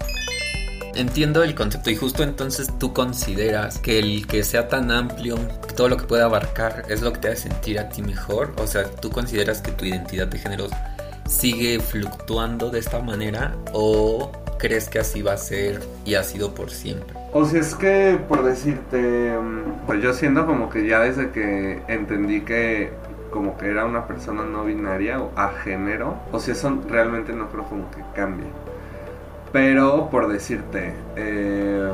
Entiendo 0.96 1.44
el 1.44 1.56
concepto 1.56 1.90
y 1.90 1.98
justo 1.98 2.24
entonces 2.24 2.72
tú 2.80 2.94
consideras 2.94 3.80
que 3.80 4.00
el 4.00 4.26
que 4.28 4.44
sea 4.44 4.70
tan 4.70 4.92
amplio, 4.92 5.36
todo 5.76 5.90
lo 5.90 5.98
que 5.98 6.06
pueda 6.06 6.24
abarcar 6.24 6.84
es 6.88 7.02
lo 7.02 7.12
que 7.12 7.20
te 7.20 7.28
hace 7.28 7.50
sentir 7.50 7.80
a 7.80 7.90
ti 7.90 8.02
mejor. 8.02 8.54
O 8.58 8.66
sea, 8.66 8.86
tú 8.86 9.10
consideras 9.10 9.62
que 9.62 9.72
tu 9.72 9.84
identidad 9.84 10.28
de 10.28 10.38
género 10.38 10.68
sigue 11.28 11.82
fluctuando 11.82 12.70
de 12.70 12.80
esta 12.80 13.02
manera 13.02 13.56
o 13.74 14.32
crees 14.58 14.88
que 14.88 15.00
así 15.00 15.22
va 15.22 15.34
a 15.34 15.38
ser 15.38 15.82
y 16.06 16.16
ha 16.16 16.24
sido 16.24 16.56
por 16.56 16.70
siempre. 16.70 17.14
O 17.34 17.44
sea, 17.44 17.60
es 17.60 17.76
que 17.76 18.18
por 18.30 18.46
decirte, 18.46 19.38
mm, 19.38 19.86
pues 19.86 20.02
yo 20.02 20.14
siento 20.14 20.46
como 20.46 20.70
que 20.70 20.88
ya 20.88 21.02
desde 21.02 21.32
que 21.32 21.82
entendí 21.90 22.42
que 22.42 22.94
como 23.32 23.58
que 23.58 23.68
era 23.68 23.84
una 23.84 24.08
persona 24.08 24.46
no 24.46 24.64
binaria 24.64 25.20
o 25.20 25.30
a 25.36 25.50
género, 25.50 26.18
o 26.32 26.40
sea, 26.40 26.54
eso 26.54 26.82
realmente 26.88 27.34
no 27.34 27.50
creo 27.50 27.66
como 27.66 27.92
que 27.92 28.02
cambie. 28.16 28.48
Pero, 29.56 30.10
por 30.10 30.28
decirte, 30.28 30.94
eh, 31.16 31.90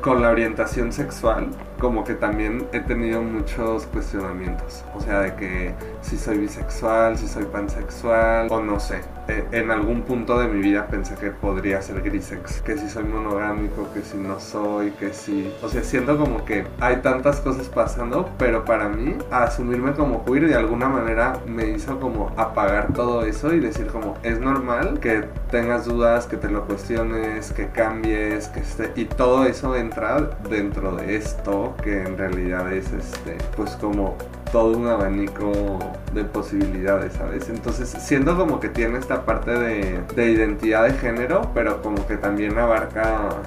con 0.00 0.22
la 0.22 0.30
orientación 0.30 0.90
sexual, 0.90 1.50
como 1.78 2.02
que 2.02 2.14
también 2.14 2.66
he 2.72 2.80
tenido 2.80 3.20
muchos 3.20 3.84
cuestionamientos. 3.88 4.82
O 4.94 5.02
sea, 5.02 5.20
de 5.20 5.34
que 5.34 5.74
si 6.04 6.18
soy 6.18 6.38
bisexual, 6.38 7.16
si 7.16 7.26
soy 7.26 7.44
pansexual, 7.44 8.48
o 8.50 8.60
no 8.60 8.78
sé. 8.78 9.00
Eh, 9.26 9.42
en 9.52 9.70
algún 9.70 10.02
punto 10.02 10.38
de 10.38 10.48
mi 10.48 10.60
vida 10.60 10.86
pensé 10.86 11.14
que 11.14 11.30
podría 11.30 11.80
ser 11.80 12.02
grisex, 12.02 12.60
que 12.60 12.76
si 12.76 12.90
soy 12.90 13.04
monogámico, 13.04 13.88
que 13.94 14.02
si 14.02 14.18
no 14.18 14.38
soy, 14.38 14.90
que 14.92 15.14
si... 15.14 15.52
O 15.62 15.68
sea, 15.68 15.82
siento 15.82 16.18
como 16.18 16.44
que 16.44 16.66
hay 16.78 16.96
tantas 16.96 17.40
cosas 17.40 17.68
pasando, 17.68 18.28
pero 18.38 18.66
para 18.66 18.88
mí, 18.90 19.16
asumirme 19.30 19.92
como 19.94 20.24
queer 20.26 20.48
de 20.48 20.54
alguna 20.54 20.88
manera 20.88 21.40
me 21.46 21.70
hizo 21.70 21.98
como 21.98 22.32
apagar 22.36 22.92
todo 22.92 23.24
eso 23.24 23.54
y 23.54 23.60
decir 23.60 23.86
como, 23.86 24.18
es 24.22 24.38
normal 24.38 25.00
que 25.00 25.24
tengas 25.50 25.86
dudas, 25.86 26.26
que 26.26 26.36
te 26.36 26.50
lo 26.50 26.66
cuestiones, 26.66 27.50
que 27.52 27.68
cambies, 27.68 28.48
que 28.48 28.60
esté... 28.60 28.92
Y 28.94 29.06
todo 29.06 29.46
eso 29.46 29.74
entra 29.74 30.20
dentro 30.50 30.96
de 30.96 31.16
esto 31.16 31.74
que 31.82 32.02
en 32.02 32.18
realidad 32.18 32.70
es 32.70 32.92
este, 32.92 33.38
pues 33.56 33.70
como 33.76 34.16
todo 34.52 34.76
un 34.76 34.86
abanico 34.86 35.78
de 36.12 36.24
posibilidades, 36.24 37.12
¿sabes? 37.14 37.48
Entonces, 37.48 37.88
siendo 37.88 38.36
como 38.36 38.60
que 38.60 38.68
tiene 38.68 38.98
esta 38.98 39.24
parte 39.24 39.50
de, 39.52 40.00
de 40.14 40.30
identidad 40.30 40.84
de 40.84 40.94
género, 40.94 41.50
pero 41.54 41.82
como 41.82 42.06
que 42.06 42.16
también 42.16 42.58
abarca 42.58 43.42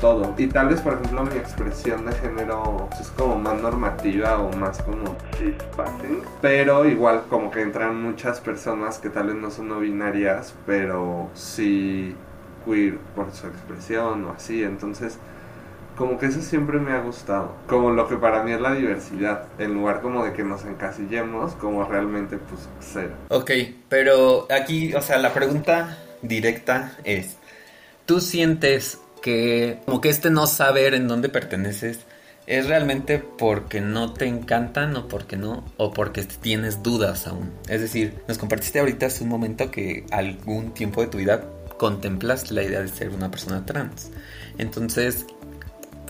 todo. 0.00 0.34
Y 0.38 0.46
tal 0.48 0.68
vez, 0.68 0.80
por 0.80 0.94
ejemplo, 0.94 1.24
mi 1.24 1.36
expresión 1.36 2.06
de 2.06 2.12
género 2.12 2.88
es 2.98 3.08
como 3.10 3.38
más 3.38 3.60
normativa 3.60 4.38
o 4.38 4.50
más 4.56 4.82
como 4.82 5.16
Pero 6.40 6.86
igual 6.86 7.24
como 7.28 7.50
que 7.50 7.60
entran 7.62 8.02
muchas 8.02 8.40
personas 8.40 8.98
que 8.98 9.10
tal 9.10 9.28
vez 9.28 9.36
no 9.36 9.50
son 9.50 9.68
no 9.68 9.78
binarias, 9.80 10.54
pero 10.66 11.28
sí 11.34 12.16
queer 12.64 12.98
por 13.14 13.30
su 13.32 13.46
expresión 13.46 14.24
o 14.24 14.32
así. 14.32 14.64
Entonces, 14.64 15.18
como 16.00 16.16
que 16.16 16.24
eso 16.24 16.40
siempre 16.40 16.78
me 16.78 16.92
ha 16.92 17.00
gustado. 17.02 17.54
Como 17.66 17.90
lo 17.90 18.08
que 18.08 18.16
para 18.16 18.42
mí 18.42 18.52
es 18.52 18.60
la 18.62 18.72
diversidad. 18.72 19.44
En 19.58 19.74
lugar 19.74 20.00
como 20.00 20.24
de 20.24 20.32
que 20.32 20.42
nos 20.42 20.64
encasillemos, 20.64 21.52
como 21.56 21.84
realmente 21.84 22.38
pues 22.38 22.62
ser. 22.80 23.12
Ok, 23.28 23.50
pero 23.90 24.48
aquí, 24.50 24.94
o 24.94 25.02
sea, 25.02 25.18
la 25.18 25.34
pregunta 25.34 25.98
directa 26.22 26.96
es, 27.04 27.36
¿tú 28.06 28.22
sientes 28.22 28.98
que 29.20 29.80
como 29.84 30.00
que 30.00 30.08
este 30.08 30.30
no 30.30 30.46
saber 30.46 30.94
en 30.94 31.06
dónde 31.06 31.28
perteneces 31.28 31.98
es 32.46 32.66
realmente 32.66 33.18
porque 33.18 33.82
no 33.82 34.14
te 34.14 34.24
encantan 34.24 34.96
o 34.96 35.06
porque 35.06 35.36
no, 35.36 35.66
o 35.76 35.92
porque 35.92 36.22
tienes 36.22 36.82
dudas 36.82 37.26
aún? 37.26 37.52
Es 37.68 37.82
decir, 37.82 38.14
nos 38.26 38.38
compartiste 38.38 38.80
ahorita 38.80 39.04
hace 39.04 39.22
un 39.22 39.28
momento 39.28 39.70
que 39.70 40.06
algún 40.12 40.72
tiempo 40.72 41.02
de 41.02 41.08
tu 41.08 41.18
vida 41.18 41.44
contemplas 41.76 42.50
la 42.50 42.62
idea 42.62 42.80
de 42.80 42.88
ser 42.88 43.10
una 43.10 43.30
persona 43.30 43.66
trans. 43.66 44.10
Entonces, 44.58 45.26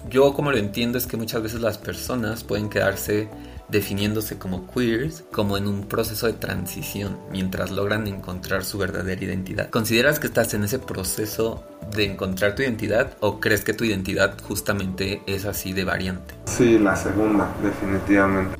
yo 0.08 0.32
como 0.32 0.50
lo 0.50 0.58
entiendo 0.58 0.98
es 0.98 1.06
que 1.06 1.16
muchas 1.16 1.42
veces 1.42 1.60
las 1.60 1.78
personas 1.78 2.44
pueden 2.44 2.68
quedarse 2.68 3.28
definiéndose 3.68 4.38
como 4.38 4.66
queers 4.66 5.24
como 5.30 5.56
en 5.56 5.66
un 5.66 5.86
proceso 5.86 6.26
de 6.26 6.32
transición 6.32 7.18
mientras 7.30 7.70
logran 7.70 8.06
encontrar 8.06 8.64
su 8.64 8.78
verdadera 8.78 9.24
identidad. 9.24 9.70
¿Consideras 9.70 10.18
que 10.18 10.26
estás 10.26 10.54
en 10.54 10.64
ese 10.64 10.78
proceso 10.78 11.64
de 11.94 12.04
encontrar 12.04 12.54
tu 12.54 12.62
identidad 12.62 13.16
o 13.20 13.40
crees 13.40 13.62
que 13.62 13.72
tu 13.72 13.84
identidad 13.84 14.36
justamente 14.42 15.22
es 15.26 15.44
así 15.44 15.72
de 15.72 15.84
variante? 15.84 16.34
Sí, 16.46 16.78
la 16.78 16.96
segunda, 16.96 17.48
definitivamente. 17.62 18.58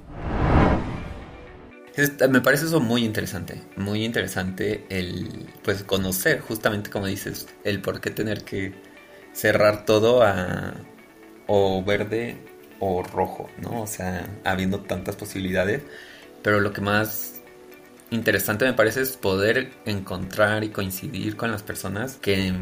me 2.29 2.41
parece 2.41 2.67
eso 2.67 2.81
muy 2.81 3.05
interesante, 3.05 3.63
muy 3.77 4.05
interesante 4.05 4.87
el 4.91 5.49
pues 5.63 5.83
conocer 5.83 6.41
justamente 6.41 6.91
como 6.91 7.07
dices, 7.07 7.49
el 7.65 7.83
por 7.83 8.01
qué 8.01 8.11
tener 8.11 8.45
que 8.45 8.75
cerrar 9.33 9.85
todo 9.85 10.23
a 10.23 10.75
o 11.53 11.83
verde 11.83 12.37
o 12.79 13.03
rojo, 13.03 13.49
¿no? 13.61 13.83
O 13.83 13.87
sea, 13.89 14.25
habiendo 14.45 14.81
tantas 14.83 15.17
posibilidades. 15.17 15.83
Pero 16.43 16.61
lo 16.61 16.73
que 16.73 16.81
más 16.81 17.41
interesante 18.11 18.65
me 18.65 18.73
parece 18.73 19.03
es 19.03 19.17
poder 19.17 19.73
encontrar 19.85 20.63
y 20.63 20.69
coincidir 20.69 21.37
con 21.37 21.51
las 21.51 21.65
personas 21.65 22.19
que 22.23 22.53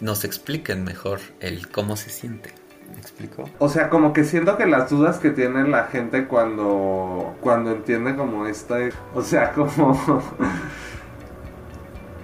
nos 0.00 0.24
expliquen 0.24 0.82
mejor 0.82 1.20
el 1.40 1.68
cómo 1.68 1.96
se 1.98 2.08
siente. 2.08 2.54
¿Me 2.90 2.98
explico? 2.98 3.50
O 3.58 3.68
sea, 3.68 3.90
como 3.90 4.14
que 4.14 4.24
siento 4.24 4.56
que 4.56 4.64
las 4.64 4.88
dudas 4.88 5.18
que 5.18 5.28
tiene 5.28 5.68
la 5.68 5.84
gente 5.84 6.26
cuando, 6.26 7.36
cuando 7.42 7.72
entiende 7.72 8.16
como 8.16 8.46
esta... 8.46 8.78
O 9.14 9.20
sea, 9.20 9.52
como... 9.52 9.92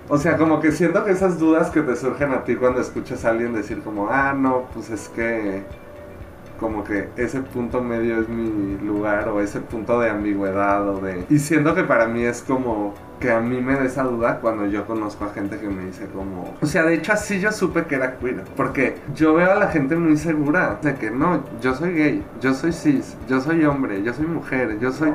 O 0.07 0.19
sea, 0.19 0.37
como 0.37 0.61
que 0.61 0.71
siento 0.71 1.03
que 1.03 1.13
esas 1.13 1.39
dudas 1.39 1.71
que 1.71 1.81
te 1.81 1.97
surgen 1.97 2.33
a 2.33 2.45
ti 2.45 2.57
cuando 2.57 2.79
escuchas 2.79 3.25
a 3.25 3.31
alguien 3.31 3.55
decir 3.55 3.81
como, 3.81 4.11
ah, 4.11 4.35
no, 4.35 4.69
pues 4.75 4.91
es 4.91 5.09
que 5.09 5.65
como 6.59 6.85
que 6.85 7.09
ese 7.17 7.40
punto 7.40 7.83
medio 7.83 8.21
es 8.21 8.29
mi 8.29 8.79
lugar 8.79 9.29
o 9.29 9.40
ese 9.40 9.61
punto 9.61 10.01
de 10.01 10.11
ambigüedad 10.11 10.88
o 10.88 11.01
de... 11.01 11.25
Y 11.29 11.38
siento 11.38 11.75
que 11.75 11.85
para 11.85 12.07
mí 12.07 12.23
es 12.23 12.43
como 12.43 12.95
que 13.21 13.31
a 13.31 13.40
mí 13.40 13.61
me 13.61 13.75
da 13.75 13.85
esa 13.85 14.03
duda 14.03 14.38
cuando 14.40 14.67
yo 14.67 14.87
conozco 14.87 15.25
a 15.25 15.33
gente 15.33 15.59
que 15.59 15.69
me 15.69 15.87
dice 15.87 16.07
como... 16.07 16.55
O 16.61 16.67
sea, 16.67 16.85
de 16.85 16.95
hecho 16.95 17.12
así 17.12 17.40
yo 17.40 17.53
supe 17.53 17.85
que 17.85 17.97
era 17.97 18.17
queer, 18.19 18.45
porque 18.57 18.97
yo 19.14 19.35
veo 19.35 19.53
a 19.53 19.57
la 19.57 19.69
gente 19.69 19.97
muy 19.97 20.17
segura 20.17 20.79
de 20.83 20.95
que 20.95 21.11
no, 21.11 21.43
yo 21.61 21.75
soy 21.75 21.95
gay, 21.95 22.25
yo 22.40 22.55
soy 22.55 22.73
cis, 22.73 23.17
yo 23.29 23.40
soy 23.40 23.64
hombre, 23.64 24.03
yo 24.03 24.12
soy 24.12 24.27
mujer, 24.27 24.79
yo 24.81 24.93
soy... 24.93 25.12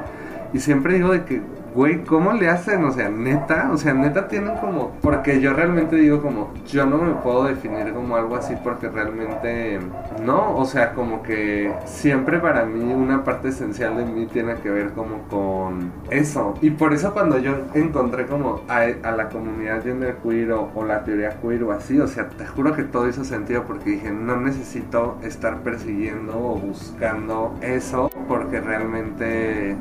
Y 0.54 0.60
siempre 0.60 0.96
digo 0.96 1.12
de 1.12 1.24
que, 1.26 1.42
güey, 1.76 2.04
¿cómo 2.04 2.34
le 2.34 2.50
hacen? 2.50 2.84
O 2.84 2.92
sea, 2.92 3.10
neta, 3.10 3.70
o 3.72 3.78
sea, 3.78 3.94
neta 3.94 4.28
tienen 4.28 4.56
como, 4.58 4.92
porque 5.02 5.40
yo 5.40 5.54
realmente 5.54 5.96
digo 5.96 6.22
como, 6.22 6.52
yo 6.68 6.86
no 6.86 6.98
me 6.98 7.14
puedo 7.16 7.44
definir 7.46 7.94
como 7.94 8.16
algo 8.16 8.36
así 8.36 8.56
porque 8.64 8.90
realmente 8.90 9.80
no, 10.26 10.56
o 10.56 10.66
sea, 10.66 10.94
como 10.94 11.22
que 11.22 11.72
siempre 11.86 12.40
para 12.40 12.66
mí 12.66 12.94
una 12.94 13.24
parte 13.24 13.50
esencial 13.50 13.98
de 13.98 14.06
mí 14.06 14.26
tiene 14.26 14.56
que 14.56 14.70
ver 14.70 14.92
como 14.92 15.20
con 15.30 15.92
eso. 16.10 16.56
Y 16.62 16.72
por 16.72 16.94
eso 16.94 17.14
cuando 17.14 17.38
yo 17.38 17.56
encontré 17.74 18.26
como 18.26 18.62
a, 18.68 18.88
la 19.12 19.30
comunidad 19.30 19.84
genderqueer 19.84 20.52
o, 20.54 20.72
o 20.74 20.86
la 20.86 21.04
teoría 21.04 21.40
queer 21.42 21.64
o 21.64 21.72
así, 21.72 22.00
o 22.00 22.08
sea, 22.08 22.28
te 22.30 22.46
juro 22.46 22.74
que 22.76 22.84
todo 22.84 23.08
hizo 23.08 23.24
sentido 23.24 23.64
porque 23.66 23.92
dije, 23.92 24.12
no 24.12 24.40
necesito 24.40 25.18
estar 25.24 25.58
persiguiendo 25.60 26.38
o 26.38 26.56
buscando 26.56 27.56
eso 27.62 28.10
porque 28.28 28.62
realmente 28.62 29.76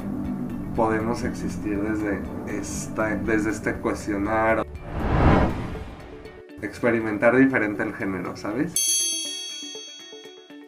podemos 0.79 1.25
existir 1.25 1.77
desde, 1.77 2.21
esta, 2.57 3.17
desde 3.17 3.51
este 3.51 3.75
cuestionar, 3.75 4.64
experimentar 6.62 7.37
diferente 7.37 7.83
el 7.83 7.93
género, 7.97 8.37
¿sabes? 8.37 8.75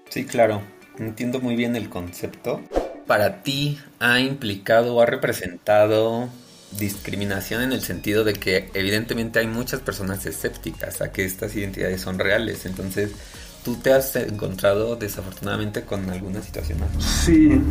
Sí, 0.09 0.25
claro, 0.25 0.62
entiendo 0.99 1.38
muy 1.38 1.55
bien 1.55 1.77
el 1.77 1.88
concepto. 1.88 2.61
Para 3.07 3.44
ti 3.44 3.79
ha 4.01 4.18
implicado 4.18 4.96
o 4.96 5.01
ha 5.01 5.07
representado 5.07 6.29
discriminación 6.77 7.62
en 7.62 7.70
el 7.70 7.81
sentido 7.81 8.25
de 8.25 8.33
que 8.33 8.68
evidentemente 8.75 9.38
hay 9.38 9.46
muchas 9.46 9.79
personas 9.79 10.27
escépticas 10.27 11.03
a 11.03 11.12
que 11.12 11.25
estas 11.25 11.55
identidades 11.55 12.01
son 12.01 12.18
reales, 12.18 12.66
entonces 12.66 13.12
tú 13.64 13.77
te 13.77 13.92
has 13.92 14.16
encontrado 14.16 14.96
desafortunadamente 14.96 15.83
con 15.83 16.11
alguna 16.11 16.42
situación 16.42 16.81
así. 16.83 17.01
Sí, 17.01 17.62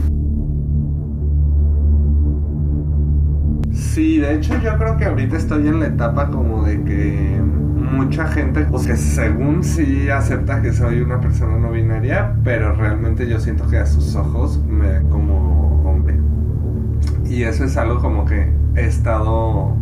Sí, 3.94 4.20
de 4.20 4.36
hecho 4.36 4.56
yo 4.62 4.78
creo 4.78 4.98
que 4.98 5.06
ahorita 5.06 5.36
estoy 5.36 5.68
en 5.68 5.80
la 5.80 5.88
etapa 5.88 6.30
como 6.30 6.64
de 6.64 6.84
que 6.84 7.42
mucha 7.42 8.28
gente, 8.28 8.68
o 8.72 8.78
sea, 8.78 8.96
según 8.96 9.64
sí 9.64 10.10
acepta 10.12 10.62
que 10.62 10.72
soy 10.72 11.02
una 11.02 11.20
persona 11.20 11.58
no 11.58 11.72
binaria, 11.72 12.36
pero 12.44 12.76
realmente 12.76 13.28
yo 13.28 13.40
siento 13.40 13.68
que 13.68 13.80
a 13.80 13.88
sus 13.88 14.16
ojos 14.16 14.64
me 14.64 15.02
como 15.10 16.00
Y 17.28 17.44
eso 17.44 17.64
es 17.64 17.78
algo 17.78 18.00
como 18.00 18.26
que 18.26 18.52
he 18.76 18.86
estado 18.86 19.76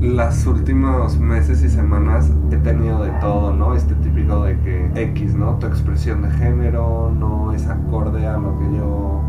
las 0.00 0.44
últimos 0.44 1.16
meses 1.20 1.62
y 1.62 1.68
semanas 1.68 2.32
he 2.50 2.56
tenido 2.56 3.04
de 3.04 3.12
todo, 3.20 3.54
¿no? 3.54 3.74
Este 3.76 3.94
típico 3.94 4.42
de 4.42 4.58
que 4.58 4.90
X, 4.96 5.36
¿no? 5.36 5.54
Tu 5.60 5.68
expresión 5.68 6.22
de 6.22 6.30
género 6.32 7.14
no 7.16 7.52
es 7.52 7.68
acorde 7.68 8.26
a 8.26 8.36
lo 8.36 8.58
que 8.58 8.64
yo 8.76 9.22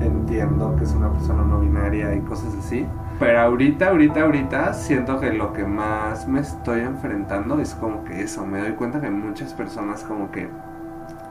entiendo 0.00 0.74
que 0.76 0.84
es 0.84 0.92
una 0.94 1.12
persona 1.12 1.44
no 1.44 1.60
binaria 1.60 2.14
y 2.14 2.20
cosas 2.20 2.54
así. 2.58 2.86
Pero 3.18 3.40
ahorita, 3.40 3.88
ahorita, 3.88 4.22
ahorita 4.22 4.72
siento 4.74 5.18
que 5.18 5.32
lo 5.32 5.52
que 5.52 5.64
más 5.64 6.28
me 6.28 6.38
estoy 6.38 6.80
enfrentando 6.80 7.58
es 7.58 7.74
como 7.74 8.04
que 8.04 8.22
eso, 8.22 8.46
me 8.46 8.60
doy 8.60 8.72
cuenta 8.72 9.00
que 9.00 9.10
muchas 9.10 9.52
personas 9.54 10.04
como 10.04 10.30
que 10.30 10.48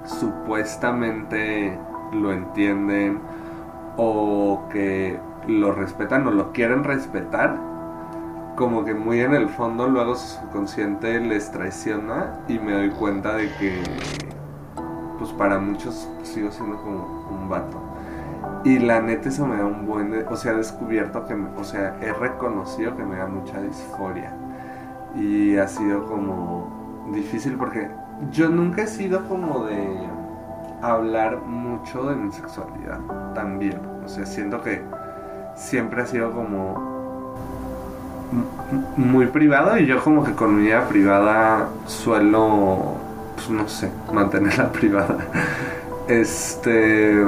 supuestamente 0.03 1.79
lo 2.11 2.33
entienden 2.33 3.19
o 3.95 4.67
que 4.69 5.17
lo 5.47 5.71
respetan 5.71 6.27
o 6.27 6.31
lo 6.31 6.51
quieren 6.51 6.83
respetar, 6.83 7.57
como 8.57 8.83
que 8.83 8.93
muy 8.93 9.21
en 9.21 9.33
el 9.33 9.47
fondo 9.47 9.87
luego 9.87 10.15
su 10.15 10.39
subconsciente 10.41 11.21
les 11.21 11.51
traiciona 11.51 12.39
y 12.49 12.59
me 12.59 12.73
doy 12.73 12.89
cuenta 12.89 13.33
de 13.35 13.47
que 13.59 13.81
pues 15.17 15.31
para 15.31 15.57
muchos 15.57 16.09
sigo 16.23 16.51
siendo 16.51 16.75
como 16.81 17.27
un 17.31 17.47
vato. 17.47 17.86
Y 18.63 18.79
la 18.79 19.01
neta 19.01 19.29
eso 19.29 19.45
me 19.45 19.57
da 19.57 19.65
un 19.65 19.85
buen, 19.85 20.25
o 20.29 20.35
sea, 20.35 20.53
he 20.53 20.55
descubierto 20.55 21.25
que, 21.25 21.33
o 21.33 21.63
sea, 21.63 21.95
he 22.01 22.11
reconocido 22.11 22.95
que 22.97 23.03
me 23.03 23.17
da 23.17 23.27
mucha 23.27 23.61
disforia. 23.61 24.33
Y 25.15 25.57
ha 25.57 25.67
sido 25.67 26.05
como 26.05 27.07
difícil 27.13 27.55
porque 27.55 27.89
yo 28.31 28.49
nunca 28.49 28.83
he 28.83 28.87
sido 28.87 29.27
como 29.27 29.65
de 29.65 30.07
hablar 30.81 31.41
mucho 31.41 32.03
de 32.09 32.15
mi 32.15 32.31
sexualidad 32.31 32.99
también. 33.33 33.79
O 34.03 34.07
sea, 34.07 34.25
siento 34.25 34.61
que 34.61 34.81
siempre 35.55 36.01
ha 36.01 36.05
sido 36.05 36.31
como 36.31 36.97
muy 38.97 39.27
privado 39.27 39.77
y 39.77 39.85
yo 39.85 40.03
como 40.03 40.23
que 40.23 40.33
con 40.33 40.55
mi 40.55 40.63
vida 40.63 40.87
privada 40.87 41.69
suelo, 41.85 42.95
pues 43.35 43.49
no 43.49 43.67
sé, 43.67 43.91
mantenerla 44.13 44.71
privada. 44.71 45.17
Este... 46.07 47.25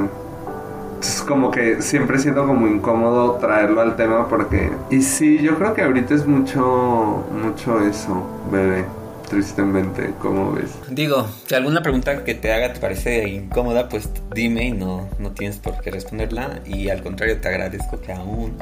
Es 1.02 1.22
como 1.22 1.52
que 1.52 1.82
siempre 1.82 2.20
siento 2.20 2.46
como 2.46 2.68
incómodo 2.68 3.34
traerlo 3.36 3.82
al 3.82 3.96
tema 3.96 4.28
porque... 4.28 4.70
Y 4.90 5.02
sí, 5.02 5.40
yo 5.42 5.56
creo 5.58 5.74
que 5.74 5.82
ahorita 5.82 6.14
es 6.14 6.26
mucho, 6.26 7.26
mucho 7.32 7.80
eso, 7.82 8.24
bebé 8.52 8.86
tristemente, 9.30 10.12
¿cómo 10.20 10.52
ves? 10.54 10.72
Digo, 10.90 11.28
si 11.46 11.56
alguna 11.56 11.82
pregunta 11.82 12.24
que 12.24 12.34
te 12.34 12.52
haga 12.52 12.74
te 12.74 12.80
parece 12.80 13.30
incómoda, 13.30 13.88
pues 13.88 14.10
dime 14.34 14.66
y 14.66 14.72
no, 14.72 15.08
no 15.20 15.32
tienes 15.32 15.58
por 15.58 15.80
qué 15.80 15.92
responderla. 15.92 16.60
Y 16.66 16.90
al 16.90 17.02
contrario, 17.02 17.40
te 17.40 17.48
agradezco 17.48 18.02
que 18.02 18.12
aún 18.12 18.58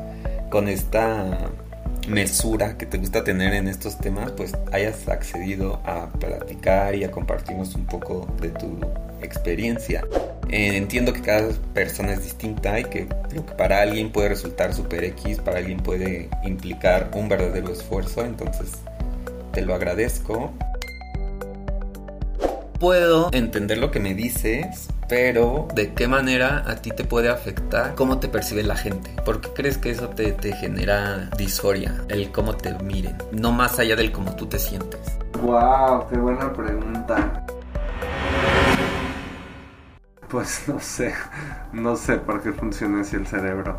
con 0.50 0.68
esta 0.68 1.40
mesura 2.08 2.78
que 2.78 2.86
te 2.86 2.98
gusta 2.98 3.24
tener 3.24 3.54
en 3.54 3.68
estos 3.68 3.98
temas, 3.98 4.32
pues 4.32 4.54
hayas 4.72 5.08
accedido 5.08 5.82
a 5.86 6.08
platicar 6.20 6.96
y 6.96 7.04
a 7.04 7.12
compartirnos 7.12 7.76
un 7.76 7.86
poco 7.86 8.28
de 8.42 8.50
tu 8.50 8.80
experiencia. 9.22 10.06
Eh, 10.50 10.78
entiendo 10.78 11.12
que 11.12 11.22
cada 11.22 11.50
persona 11.74 12.14
es 12.14 12.24
distinta 12.24 12.80
y 12.80 12.86
que 12.86 13.08
lo 13.34 13.46
que 13.46 13.54
para 13.54 13.82
alguien 13.82 14.12
puede 14.12 14.30
resultar 14.30 14.74
super 14.74 15.04
X, 15.04 15.40
para 15.40 15.58
alguien 15.58 15.80
puede 15.80 16.30
implicar 16.44 17.10
un 17.14 17.28
verdadero 17.28 17.72
esfuerzo, 17.72 18.24
entonces 18.24 18.72
te 19.52 19.62
lo 19.62 19.76
agradezco. 19.76 20.54
Puedo 22.80 23.30
entender 23.34 23.80
lo 23.80 23.92
que 23.92 24.00
me 24.00 24.14
dices, 24.14 24.88
pero 25.10 25.68
¿de 25.74 25.94
qué 25.94 26.08
manera 26.08 26.64
a 26.68 26.76
ti 26.76 26.92
te 26.92 27.04
puede 27.04 27.28
afectar 27.28 27.96
cómo 27.96 28.20
te 28.20 28.28
percibe 28.28 28.64
la 28.64 28.76
gente? 28.76 29.10
¿Por 29.26 29.42
qué 29.42 29.50
crees 29.50 29.78
que 29.78 29.90
eso 29.90 30.10
te, 30.10 30.32
te 30.32 30.54
genera 30.54 31.30
disforia? 31.38 32.06
El 32.08 32.32
cómo 32.32 32.56
te 32.56 32.74
miren, 32.84 33.18
no 33.32 33.52
más 33.52 33.80
allá 33.80 33.96
del 33.96 34.12
cómo 34.12 34.36
tú 34.36 34.46
te 34.46 34.60
sientes. 34.60 35.00
¡Wow! 35.42 36.08
¡Qué 36.08 36.18
buena 36.18 36.54
pregunta! 36.54 37.47
Pues 40.30 40.64
no 40.68 40.80
sé, 40.80 41.14
no 41.74 41.96
sé 41.96 42.18
por 42.18 42.42
qué 42.42 42.52
funciona 42.52 43.02
así 43.02 43.16
el 43.16 43.28
cerebro. 43.28 43.78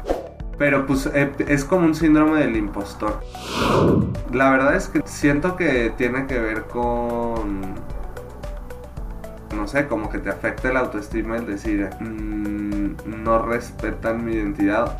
Pero 0.59 0.87
pues 0.87 1.07
eh, 1.15 1.31
es 1.47 1.65
como 1.65 1.87
un 1.87 1.95
síndrome 1.95 2.41
del 2.41 2.57
impostor. 2.57 3.21
La 4.33 4.51
verdad 4.51 4.75
es 4.75 4.89
que 4.89 5.03
siento 5.05 5.55
que 5.55 5.93
tiene 5.97 6.27
que 6.27 6.39
ver 6.39 6.65
con 6.65 7.77
no 9.55 9.67
sé, 9.67 9.87
como 9.87 10.09
que 10.09 10.19
te 10.19 10.31
afecta 10.31 10.73
la 10.73 10.81
autoestima 10.81 11.37
el 11.37 11.47
decir, 11.47 11.89
mm, 12.01 12.58
no 13.07 13.43
respetan 13.43 14.25
mi 14.25 14.35
identidad. 14.35 14.99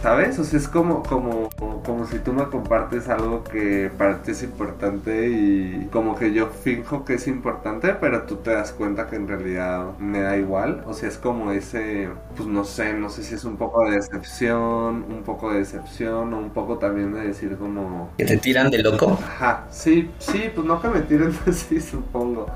¿Sabes? 0.00 0.38
O 0.38 0.44
sea, 0.44 0.58
es 0.58 0.68
como, 0.68 1.02
como, 1.02 1.48
como 1.84 2.06
si 2.06 2.18
tú 2.18 2.32
me 2.32 2.44
compartes 2.44 3.08
algo 3.08 3.44
que 3.44 3.90
para 3.96 4.22
ti 4.22 4.32
es 4.32 4.42
importante 4.42 5.28
y 5.28 5.88
como 5.92 6.16
que 6.16 6.32
yo 6.32 6.48
finjo 6.48 7.04
que 7.04 7.14
es 7.14 7.28
importante, 7.28 7.94
pero 8.00 8.22
tú 8.22 8.36
te 8.36 8.52
das 8.52 8.72
cuenta 8.72 9.08
que 9.08 9.16
en 9.16 9.28
realidad 9.28 9.98
me 9.98 10.20
da 10.22 10.36
igual. 10.36 10.82
O 10.86 10.94
sea, 10.94 11.08
es 11.08 11.18
como 11.18 11.52
ese, 11.52 12.08
pues 12.36 12.48
no 12.48 12.64
sé, 12.64 12.94
no 12.94 13.10
sé 13.10 13.22
si 13.22 13.34
es 13.34 13.44
un 13.44 13.56
poco 13.56 13.84
de 13.84 13.96
decepción, 13.96 15.04
un 15.08 15.22
poco 15.24 15.52
de 15.52 15.58
decepción 15.58 16.32
o 16.34 16.38
un 16.38 16.50
poco 16.50 16.78
también 16.78 17.12
de 17.12 17.28
decir 17.28 17.56
como... 17.56 18.10
¿Que 18.18 18.24
te 18.24 18.36
tiran 18.36 18.70
de 18.70 18.82
loco? 18.82 19.18
Ajá, 19.22 19.66
sí, 19.70 20.10
sí, 20.18 20.50
pues 20.54 20.66
no 20.66 20.80
que 20.80 20.88
me 20.88 21.00
tiren 21.00 21.32
así, 21.46 21.80
supongo 21.80 22.46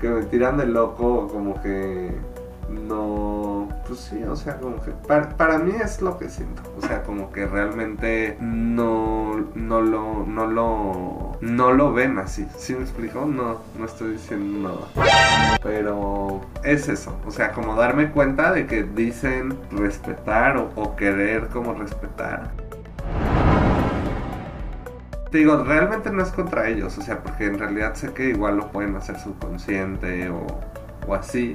que 0.00 0.08
me 0.08 0.22
tiran 0.24 0.56
de 0.58 0.66
loco, 0.66 1.28
como 1.28 1.60
que 1.62 2.10
no, 2.68 3.68
pues 3.86 4.00
sí, 4.00 4.22
o 4.24 4.34
sea, 4.34 4.58
como 4.58 4.80
que 4.82 4.90
para, 4.90 5.58
mí 5.58 5.72
es 5.82 6.02
lo 6.02 6.18
que 6.18 6.28
siento, 6.28 6.62
o 6.76 6.80
sea, 6.80 7.02
como 7.02 7.30
que 7.30 7.46
realmente 7.46 8.36
no, 8.40 9.36
no 9.54 9.80
lo, 9.80 10.24
no 10.26 10.46
lo, 10.46 11.38
no 11.40 11.72
lo 11.72 11.92
ven 11.92 12.18
así, 12.18 12.46
¿sí 12.56 12.74
me 12.74 12.82
explico? 12.82 13.24
No, 13.24 13.60
no 13.78 13.84
estoy 13.84 14.12
diciendo 14.12 14.90
nada, 14.96 15.58
pero 15.62 16.40
es 16.64 16.88
eso, 16.88 17.16
o 17.26 17.30
sea, 17.30 17.52
como 17.52 17.76
darme 17.76 18.10
cuenta 18.10 18.52
de 18.52 18.66
que 18.66 18.82
dicen 18.82 19.56
respetar 19.70 20.56
o, 20.56 20.70
o 20.74 20.96
querer 20.96 21.48
como 21.48 21.74
respetar 21.74 22.50
digo, 25.36 25.62
realmente 25.64 26.10
no 26.10 26.22
es 26.22 26.30
contra 26.30 26.68
ellos, 26.68 26.96
o 26.98 27.02
sea, 27.02 27.22
porque 27.22 27.46
en 27.46 27.58
realidad 27.58 27.94
sé 27.94 28.12
que 28.12 28.30
igual 28.30 28.56
lo 28.56 28.70
pueden 28.70 28.96
hacer 28.96 29.18
subconsciente 29.18 30.30
o, 30.30 30.46
o 31.06 31.14
así, 31.14 31.54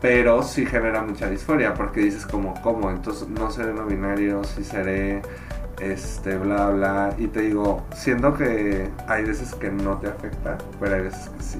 pero 0.00 0.42
sí 0.42 0.64
genera 0.66 1.02
mucha 1.02 1.28
disforia, 1.28 1.74
porque 1.74 2.00
dices 2.00 2.26
como, 2.26 2.54
¿cómo? 2.62 2.90
Entonces 2.90 3.28
no 3.28 3.50
seré 3.50 3.72
no 3.72 3.86
binario, 3.86 4.42
sí 4.44 4.64
seré, 4.64 5.22
este, 5.80 6.36
bla, 6.36 6.70
bla, 6.70 7.14
y 7.18 7.26
te 7.28 7.42
digo, 7.42 7.86
siento 7.94 8.34
que 8.34 8.90
hay 9.06 9.24
veces 9.24 9.54
que 9.54 9.70
no 9.70 9.98
te 9.98 10.08
afecta, 10.08 10.58
pero 10.80 10.94
hay 10.94 11.02
veces 11.02 11.28
que 11.30 11.42
sí. 11.42 11.58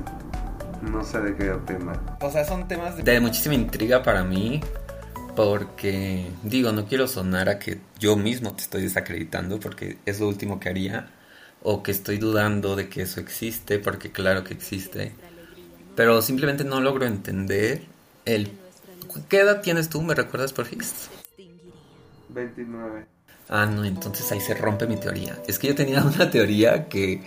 No 0.93 1.03
sé 1.03 1.21
de 1.21 1.35
qué 1.35 1.53
tema. 1.67 1.93
O 2.21 2.31
sea, 2.31 2.45
son 2.45 2.69
temas 2.69 2.97
de 2.97 3.21
muchísima 3.21 3.55
intriga 3.55 4.03
para 4.05 4.23
mí 4.23 4.61
porque 5.35 6.31
digo, 6.43 6.73
no 6.73 6.87
quiero 6.87 7.07
sonar 7.07 7.49
a 7.49 7.59
que 7.59 7.79
yo 7.99 8.17
mismo 8.17 8.55
te 8.55 8.63
estoy 8.63 8.83
desacreditando 8.83 9.61
porque 9.61 9.99
es 10.07 10.21
lo 10.21 10.29
último 10.29 10.59
que 10.61 10.69
haría 10.69 11.11
o 11.63 11.83
que 11.83 11.91
estoy 11.91 12.19
dudando 12.19 12.77
de 12.77 12.89
que 12.89 13.03
eso 13.03 13.21
existe, 13.21 13.79
porque 13.79 14.11
claro 14.13 14.45
que 14.45 14.55
existe, 14.55 15.13
pero 15.97 16.23
simplemente 16.23 16.65
no 16.65 16.81
logro 16.81 17.07
entender 17.07 17.83
el... 18.35 18.53
¿Qué 19.29 19.41
edad 19.41 19.63
tienes 19.63 19.89
tú? 19.89 20.03
¿Me 20.03 20.15
recuerdas 20.15 20.53
por 20.53 20.67
fin? 20.67 20.81
29. 22.29 23.07
Ah, 23.49 23.67
no, 23.67 23.85
entonces 23.85 24.31
ahí 24.31 24.41
se 24.41 24.55
rompe 24.55 24.87
mi 24.87 24.97
teoría. 24.97 25.39
Es 25.47 25.59
que 25.59 25.69
yo 25.69 25.75
tenía 25.75 26.03
una 26.03 26.31
teoría 26.31 26.89
que, 26.89 27.23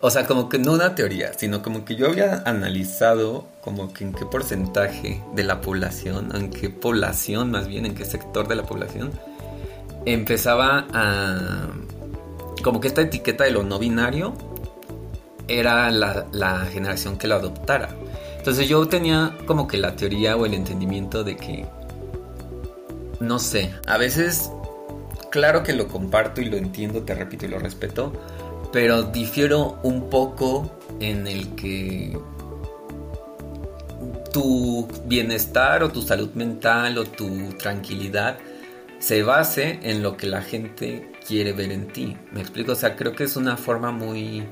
o 0.00 0.10
sea, 0.10 0.26
como 0.26 0.48
que 0.48 0.58
no 0.58 0.72
una 0.72 0.94
teoría, 0.94 1.32
sino 1.34 1.62
como 1.62 1.84
que 1.84 1.96
yo 1.96 2.06
había 2.06 2.42
analizado 2.46 3.48
como 3.62 3.92
que 3.92 4.04
en 4.04 4.12
qué 4.12 4.24
porcentaje 4.24 5.22
de 5.34 5.42
la 5.42 5.60
población, 5.60 6.34
en 6.34 6.50
qué 6.50 6.70
población 6.70 7.50
más 7.50 7.66
bien, 7.66 7.84
en 7.84 7.94
qué 7.94 8.04
sector 8.04 8.46
de 8.46 8.54
la 8.54 8.62
población, 8.62 9.10
empezaba 10.04 10.86
a 10.92 11.68
como 12.62 12.80
que 12.80 12.88
esta 12.88 13.02
etiqueta 13.02 13.44
de 13.44 13.50
lo 13.50 13.62
no 13.62 13.78
binario 13.78 14.34
era 15.48 15.90
la, 15.90 16.66
generación 16.72 17.16
que 17.16 17.28
lo 17.28 17.36
adoptara. 17.36 17.90
Entonces 18.46 18.68
yo 18.68 18.86
tenía 18.86 19.36
como 19.44 19.66
que 19.66 19.76
la 19.76 19.96
teoría 19.96 20.36
o 20.36 20.46
el 20.46 20.54
entendimiento 20.54 21.24
de 21.24 21.34
que, 21.34 21.66
no 23.18 23.40
sé, 23.40 23.74
a 23.88 23.98
veces, 23.98 24.52
claro 25.32 25.64
que 25.64 25.72
lo 25.72 25.88
comparto 25.88 26.40
y 26.40 26.44
lo 26.44 26.56
entiendo, 26.56 27.02
te 27.02 27.16
repito 27.16 27.46
y 27.46 27.48
lo 27.48 27.58
respeto, 27.58 28.12
pero 28.72 29.02
difiero 29.02 29.80
un 29.82 30.08
poco 30.08 30.70
en 31.00 31.26
el 31.26 31.56
que 31.56 32.16
tu 34.32 34.86
bienestar 35.06 35.82
o 35.82 35.90
tu 35.90 36.02
salud 36.02 36.30
mental 36.34 36.98
o 36.98 37.04
tu 37.04 37.48
tranquilidad 37.54 38.38
se 39.00 39.24
base 39.24 39.80
en 39.82 40.04
lo 40.04 40.16
que 40.16 40.28
la 40.28 40.40
gente 40.40 41.10
quiere 41.26 41.52
ver 41.52 41.72
en 41.72 41.88
ti. 41.88 42.16
Me 42.30 42.42
explico, 42.42 42.70
o 42.70 42.76
sea, 42.76 42.94
creo 42.94 43.12
que 43.12 43.24
es 43.24 43.34
una 43.34 43.56
forma 43.56 43.90
muy, 43.90 44.44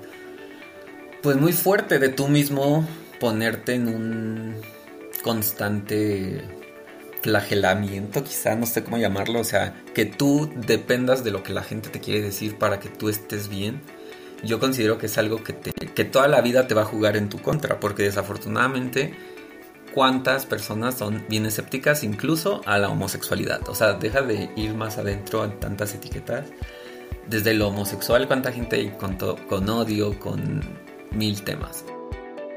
pues 1.22 1.36
muy 1.36 1.52
fuerte 1.52 2.00
de 2.00 2.08
tú 2.08 2.26
mismo 2.26 2.84
ponerte 3.20 3.74
en 3.74 3.88
un 3.88 4.56
constante 5.22 6.42
flagelamiento, 7.22 8.22
quizá, 8.22 8.54
no 8.54 8.66
sé 8.66 8.84
cómo 8.84 8.98
llamarlo, 8.98 9.40
o 9.40 9.44
sea, 9.44 9.82
que 9.94 10.04
tú 10.04 10.50
dependas 10.54 11.24
de 11.24 11.30
lo 11.30 11.42
que 11.42 11.54
la 11.54 11.62
gente 11.62 11.88
te 11.88 11.98
quiere 11.98 12.20
decir 12.20 12.58
para 12.58 12.80
que 12.80 12.90
tú 12.90 13.08
estés 13.08 13.48
bien, 13.48 13.80
yo 14.42 14.60
considero 14.60 14.98
que 14.98 15.06
es 15.06 15.16
algo 15.16 15.42
que, 15.42 15.54
te, 15.54 15.72
que 15.72 16.04
toda 16.04 16.28
la 16.28 16.42
vida 16.42 16.66
te 16.66 16.74
va 16.74 16.82
a 16.82 16.84
jugar 16.84 17.16
en 17.16 17.30
tu 17.30 17.40
contra, 17.40 17.80
porque 17.80 18.02
desafortunadamente 18.02 19.14
cuántas 19.94 20.44
personas 20.44 20.98
son 20.98 21.24
bien 21.28 21.46
escépticas 21.46 22.04
incluso 22.04 22.60
a 22.66 22.76
la 22.78 22.90
homosexualidad, 22.90 23.66
o 23.70 23.74
sea, 23.74 23.94
deja 23.94 24.20
de 24.20 24.50
ir 24.54 24.74
más 24.74 24.98
adentro 24.98 25.42
a 25.42 25.50
tantas 25.58 25.94
etiquetas. 25.94 26.46
Desde 27.26 27.54
lo 27.54 27.68
homosexual, 27.68 28.26
cuánta 28.26 28.52
gente 28.52 28.76
hay 28.76 28.90
con, 28.90 29.16
con 29.16 29.66
odio, 29.70 30.18
con 30.20 30.60
mil 31.12 31.42
temas. 31.42 31.86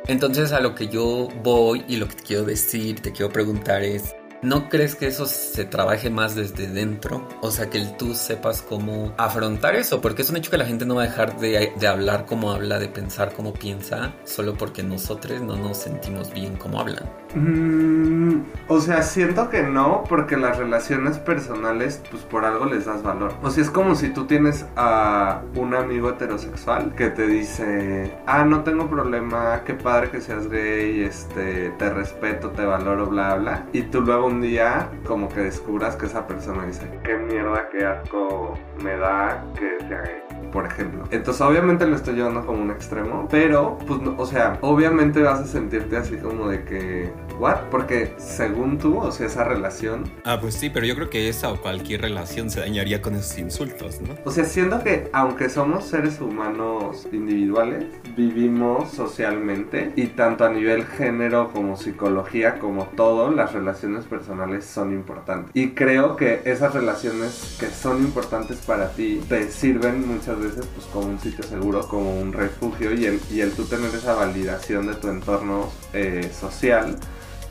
Entonces 0.07 0.53
a 0.53 0.61
lo 0.61 0.73
que 0.73 0.87
yo 0.87 1.27
voy 1.43 1.83
y 1.87 1.97
lo 1.97 2.07
que 2.07 2.15
te 2.15 2.23
quiero 2.23 2.43
decir, 2.45 3.01
te 3.01 3.11
quiero 3.11 3.31
preguntar 3.31 3.83
es, 3.83 4.15
¿No 4.43 4.69
crees 4.69 4.95
que 4.95 5.07
eso 5.07 5.25
se 5.25 5.65
trabaje 5.65 6.11
más 6.11 6.35
desde 6.35 6.67
dentro? 6.67 7.27
O 7.41 7.49
sea, 7.49 7.71
que 7.71 7.83
tú 7.97 8.13
sepas 8.13 8.61
cómo 8.61 9.11
afrontar 9.17 9.75
eso, 9.75 9.99
porque 9.99 10.21
es 10.21 10.29
un 10.29 10.37
hecho 10.37 10.51
que 10.51 10.57
la 10.57 10.65
gente 10.65 10.85
no 10.85 10.95
va 10.95 11.03
a 11.03 11.05
dejar 11.05 11.39
de, 11.39 11.87
hablar 11.87 12.25
como 12.27 12.51
habla, 12.51 12.77
de 12.77 12.87
pensar 12.87 13.33
como 13.33 13.53
piensa, 13.53 14.13
solo 14.25 14.53
porque 14.53 14.83
nosotros 14.83 15.41
no 15.41 15.55
nos 15.55 15.77
sentimos 15.77 16.31
bien 16.31 16.55
como 16.55 16.79
hablan. 16.79 17.03
Mm, 17.33 18.43
o 18.67 18.79
sea, 18.79 19.01
siento 19.01 19.49
que 19.49 19.63
no, 19.63 20.03
porque 20.07 20.37
las 20.37 20.57
relaciones 20.57 21.17
personales, 21.17 22.01
pues 22.11 22.21
por 22.21 22.45
algo 22.45 22.65
les 22.65 22.85
das 22.85 23.01
valor. 23.01 23.33
O 23.41 23.49
sea, 23.49 23.63
es 23.63 23.71
como 23.71 23.95
si 23.95 24.09
tú 24.09 24.25
tienes 24.25 24.67
a 24.75 25.41
un 25.55 25.73
amigo 25.73 26.11
heterosexual 26.11 26.93
que 26.93 27.09
te 27.09 27.25
dice, 27.25 28.13
ah, 28.27 28.45
no 28.45 28.63
tengo 28.63 28.87
problema, 28.87 29.63
qué 29.65 29.73
padre 29.73 30.11
que 30.11 30.21
seas 30.21 30.47
gay, 30.47 31.01
este, 31.01 31.71
te 31.71 31.89
respeto, 31.89 32.51
te 32.51 32.63
valoro, 32.65 33.07
bla, 33.07 33.35
bla. 33.35 33.65
Y 33.73 33.81
tú 33.81 34.01
luego 34.01 34.26
un 34.27 34.41
día 34.41 34.89
como 35.05 35.29
que 35.29 35.41
descubras 35.41 35.95
que 35.95 36.05
esa 36.05 36.27
persona 36.27 36.65
dice, 36.65 36.87
qué 37.03 37.17
mierda, 37.17 37.69
qué 37.69 37.85
asco 37.85 38.57
me 38.83 38.95
da 38.97 39.43
que 39.57 39.77
sea 39.87 40.01
gay, 40.01 40.49
por 40.51 40.65
ejemplo. 40.65 41.03
Entonces 41.11 41.41
obviamente 41.41 41.85
lo 41.87 41.95
estoy 41.95 42.15
llevando 42.15 42.45
como 42.45 42.61
un 42.61 42.71
extremo, 42.71 43.27
pero 43.29 43.77
pues, 43.87 43.99
o 44.17 44.25
sea, 44.25 44.57
obviamente 44.61 45.21
vas 45.21 45.39
a 45.39 45.45
sentirte 45.45 45.97
así 45.97 46.17
como 46.17 46.49
de 46.49 46.63
que, 46.63 47.11
¿what? 47.39 47.57
Porque 47.69 48.13
según 48.17 48.77
tú, 48.77 48.97
o 48.99 49.11
sea, 49.11 49.27
esa 49.27 49.43
relación... 49.43 50.03
Ah, 50.23 50.39
pues 50.39 50.55
sí, 50.55 50.69
pero 50.69 50.85
yo 50.85 50.95
creo 50.95 51.09
que 51.09 51.29
esa 51.29 51.51
o 51.51 51.61
cualquier 51.61 52.01
relación 52.01 52.49
se 52.49 52.59
dañaría 52.59 53.01
con 53.01 53.15
esos 53.15 53.37
insultos, 53.37 54.01
¿no? 54.01 54.15
O 54.25 54.31
sea, 54.31 54.45
siento 54.45 54.83
que 54.83 55.09
aunque 55.13 55.49
somos 55.49 55.85
seres 55.85 56.19
humanos 56.19 57.07
individuales, 57.11 57.85
vivimos 58.15 58.91
socialmente 58.91 59.91
y 59.95 60.07
tanto 60.07 60.45
a 60.45 60.49
nivel 60.49 60.85
género 60.85 61.51
como 61.51 61.77
psicología 61.77 62.59
como 62.59 62.85
todo, 62.85 63.31
las 63.31 63.53
relaciones 63.53 64.05
personales 64.05 64.65
son 64.65 64.93
importantes. 64.93 65.51
Y 65.53 65.71
creo 65.71 66.15
que 66.15 66.41
esas 66.45 66.73
relaciones 66.73 67.57
que 67.59 67.67
son 67.67 67.99
importantes 67.99 68.57
para 68.59 68.89
ti 68.91 69.21
te 69.27 69.49
sirven 69.51 70.07
muchas 70.07 70.39
veces 70.39 70.65
pues 70.73 70.87
como 70.87 71.07
un 71.07 71.19
sitio 71.19 71.43
seguro, 71.43 71.87
como 71.87 72.19
un 72.19 72.33
refugio 72.33 72.93
y 72.93 73.05
el, 73.05 73.19
y 73.31 73.41
el 73.41 73.51
tú 73.51 73.65
tener 73.65 73.93
esa 73.93 74.13
validación 74.13 74.87
de 74.87 74.95
tu 74.95 75.09
entorno 75.09 75.69
eh, 75.93 76.29
social 76.33 76.97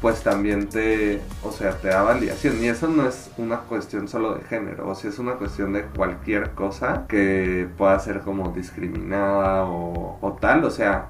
pues 0.07 0.23
también 0.23 0.69
te, 0.69 1.21
o 1.42 1.51
sea, 1.51 1.73
te 1.79 1.88
da 1.88 2.05
validación. 2.05 2.62
Y 2.62 2.69
eso 2.69 2.87
no 2.87 3.09
es 3.09 3.29
una 3.38 3.62
cuestión 3.62 4.07
solo 4.07 4.37
de 4.37 4.45
género, 4.45 4.88
o 4.88 4.95
sea, 4.95 5.11
es 5.11 5.19
una 5.19 5.33
cuestión 5.33 5.73
de 5.73 5.83
cualquier 5.83 6.53
cosa 6.53 7.07
que 7.09 7.69
pueda 7.77 7.99
ser 7.99 8.21
como 8.21 8.51
discriminada 8.51 9.64
o, 9.64 10.16
o 10.21 10.33
tal. 10.35 10.62
O 10.64 10.71
sea, 10.71 11.09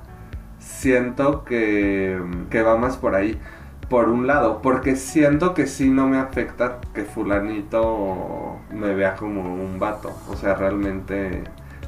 siento 0.59 1.45
que, 1.45 2.19
que 2.49 2.63
va 2.63 2.79
más 2.79 2.97
por 2.97 3.15
ahí 3.15 3.39
por 3.91 4.09
un 4.09 4.27
lado, 4.27 4.63
porque 4.63 4.97
siento 4.97 5.53
que 5.53 5.67
sí 5.67 5.91
no 5.91 6.09
me 6.09 6.17
afecta 6.17 6.81
que 6.95 7.05
fulanito 7.05 8.57
me 8.71 8.95
vea 8.95 9.15
como 9.17 9.43
un 9.43 9.79
vato. 9.79 10.11
O 10.31 10.37
sea, 10.37 10.55
realmente... 10.55 11.45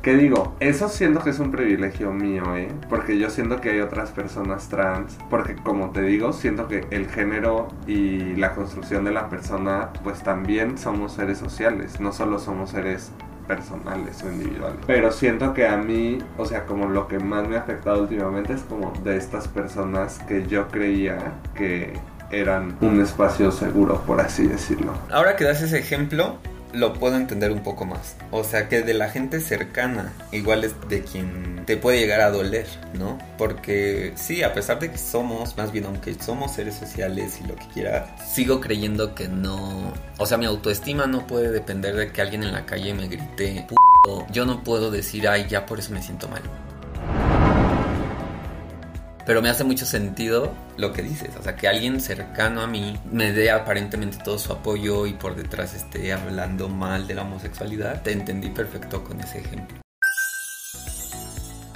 ¿Qué 0.08 0.16
digo? 0.16 0.56
Eso 0.58 0.88
siento 0.88 1.20
que 1.20 1.28
es 1.28 1.38
un 1.38 1.50
privilegio 1.50 2.14
mío, 2.14 2.56
¿eh? 2.56 2.68
Porque 2.88 3.18
yo 3.18 3.28
siento 3.28 3.60
que 3.60 3.72
hay 3.72 3.80
otras 3.80 4.10
personas 4.10 4.66
trans, 4.70 5.18
porque 5.28 5.54
como 5.54 5.90
te 5.90 6.00
digo, 6.00 6.32
siento 6.32 6.66
que 6.66 6.86
el 6.90 7.10
género 7.10 7.68
y 7.86 8.34
la 8.36 8.54
construcción 8.54 9.04
de 9.04 9.12
la 9.12 9.28
persona, 9.28 9.90
pues 10.02 10.22
también 10.22 10.78
somos 10.78 11.12
seres 11.12 11.36
sociales, 11.36 12.00
no 12.00 12.14
solo 12.14 12.38
somos 12.38 12.70
seres 12.70 13.12
personales 13.46 14.22
o 14.22 14.32
individuales. 14.32 14.78
Pero 14.86 15.12
siento 15.12 15.52
que 15.52 15.68
a 15.68 15.76
mí, 15.76 16.16
o 16.38 16.46
sea, 16.46 16.64
como 16.64 16.88
lo 16.88 17.06
que 17.06 17.18
más 17.18 17.46
me 17.46 17.56
ha 17.56 17.60
afectado 17.60 18.00
últimamente 18.00 18.54
es 18.54 18.62
como 18.62 18.94
de 19.04 19.18
estas 19.18 19.46
personas 19.46 20.20
que 20.20 20.46
yo 20.46 20.68
creía 20.68 21.18
que 21.54 21.92
eran 22.30 22.78
un 22.80 23.02
espacio 23.02 23.52
seguro, 23.52 24.00
por 24.06 24.22
así 24.22 24.46
decirlo. 24.46 24.94
Ahora 25.12 25.36
que 25.36 25.44
das 25.44 25.60
ese 25.60 25.78
ejemplo, 25.78 26.38
lo 26.72 26.94
puedo 26.94 27.16
entender 27.16 27.52
un 27.52 27.62
poco 27.62 27.84
más. 27.84 28.16
O 28.30 28.44
sea, 28.44 28.68
que 28.68 28.82
de 28.82 28.94
la 28.94 29.10
gente 29.10 29.40
cercana, 29.40 30.12
igual 30.32 30.64
es 30.64 30.74
de 30.88 31.02
quien 31.02 31.64
te 31.66 31.76
puede 31.76 31.98
llegar 31.98 32.20
a 32.20 32.30
doler, 32.30 32.66
¿no? 32.94 33.18
Porque 33.36 34.12
sí, 34.16 34.42
a 34.42 34.52
pesar 34.54 34.78
de 34.78 34.90
que 34.90 34.98
somos, 34.98 35.56
más 35.56 35.72
bien 35.72 35.86
aunque 35.86 36.14
somos 36.14 36.54
seres 36.54 36.74
sociales 36.74 37.40
y 37.42 37.46
lo 37.46 37.56
que 37.56 37.66
quiera, 37.68 38.16
sigo 38.18 38.60
creyendo 38.60 39.14
que 39.14 39.28
no... 39.28 39.92
O 40.18 40.26
sea, 40.26 40.38
mi 40.38 40.46
autoestima 40.46 41.06
no 41.06 41.26
puede 41.26 41.50
depender 41.50 41.94
de 41.94 42.12
que 42.12 42.22
alguien 42.22 42.42
en 42.42 42.52
la 42.52 42.66
calle 42.66 42.94
me 42.94 43.08
grite, 43.08 43.66
yo 44.30 44.46
no 44.46 44.62
puedo 44.62 44.90
decir, 44.90 45.28
ay, 45.28 45.46
ya 45.48 45.66
por 45.66 45.78
eso 45.78 45.92
me 45.92 46.02
siento 46.02 46.28
mal. 46.28 46.42
Pero 49.28 49.42
me 49.42 49.50
hace 49.50 49.62
mucho 49.62 49.84
sentido 49.84 50.54
lo 50.78 50.94
que 50.94 51.02
dices, 51.02 51.36
o 51.38 51.42
sea, 51.42 51.54
que 51.54 51.68
alguien 51.68 52.00
cercano 52.00 52.62
a 52.62 52.66
mí 52.66 52.98
me 53.12 53.30
dé 53.30 53.50
aparentemente 53.50 54.16
todo 54.24 54.38
su 54.38 54.54
apoyo 54.54 55.04
y 55.04 55.12
por 55.12 55.36
detrás 55.36 55.74
esté 55.74 56.14
hablando 56.14 56.70
mal 56.70 57.06
de 57.06 57.12
la 57.12 57.24
homosexualidad. 57.24 58.02
Te 58.02 58.12
entendí 58.12 58.48
perfecto 58.48 59.04
con 59.04 59.20
ese 59.20 59.40
ejemplo. 59.40 59.76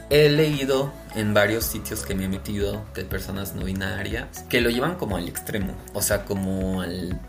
He 0.09 0.31
leído 0.31 0.95
en 1.15 1.35
varios 1.35 1.65
sitios 1.65 2.07
que 2.07 2.15
me 2.15 2.25
he 2.25 2.29
metido 2.29 2.87
de 2.95 3.05
personas 3.05 3.55
no 3.55 3.67
binarias 3.67 4.45
que 4.49 4.63
lo 4.63 4.71
llevan 4.71 4.95
como 4.95 5.19
al 5.19 5.29
extremo, 5.29 5.75
o 5.93 6.01
sea, 6.01 6.25
como 6.25 6.81
al 6.81 7.21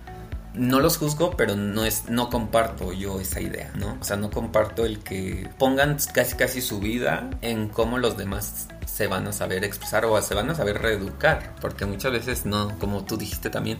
no 0.53 0.79
los 0.79 0.97
juzgo, 0.97 1.31
pero 1.31 1.55
no 1.55 1.83
es 1.85 2.09
no 2.09 2.29
comparto 2.29 2.93
yo 2.93 3.19
esa 3.19 3.41
idea, 3.41 3.71
¿no? 3.75 3.97
O 3.99 4.03
sea, 4.03 4.17
no 4.17 4.29
comparto 4.29 4.85
el 4.85 4.99
que 4.99 5.49
pongan 5.57 5.97
casi 6.13 6.35
casi 6.35 6.61
su 6.61 6.79
vida 6.79 7.29
en 7.41 7.69
cómo 7.69 7.97
los 7.97 8.17
demás 8.17 8.67
se 8.85 9.07
van 9.07 9.27
a 9.27 9.33
saber 9.33 9.63
expresar 9.63 10.05
o 10.05 10.21
se 10.21 10.35
van 10.35 10.49
a 10.49 10.55
saber 10.55 10.81
reeducar, 10.81 11.55
porque 11.59 11.85
muchas 11.85 12.11
veces 12.11 12.45
no, 12.45 12.77
como 12.79 13.03
tú 13.03 13.17
dijiste 13.17 13.49
también, 13.49 13.79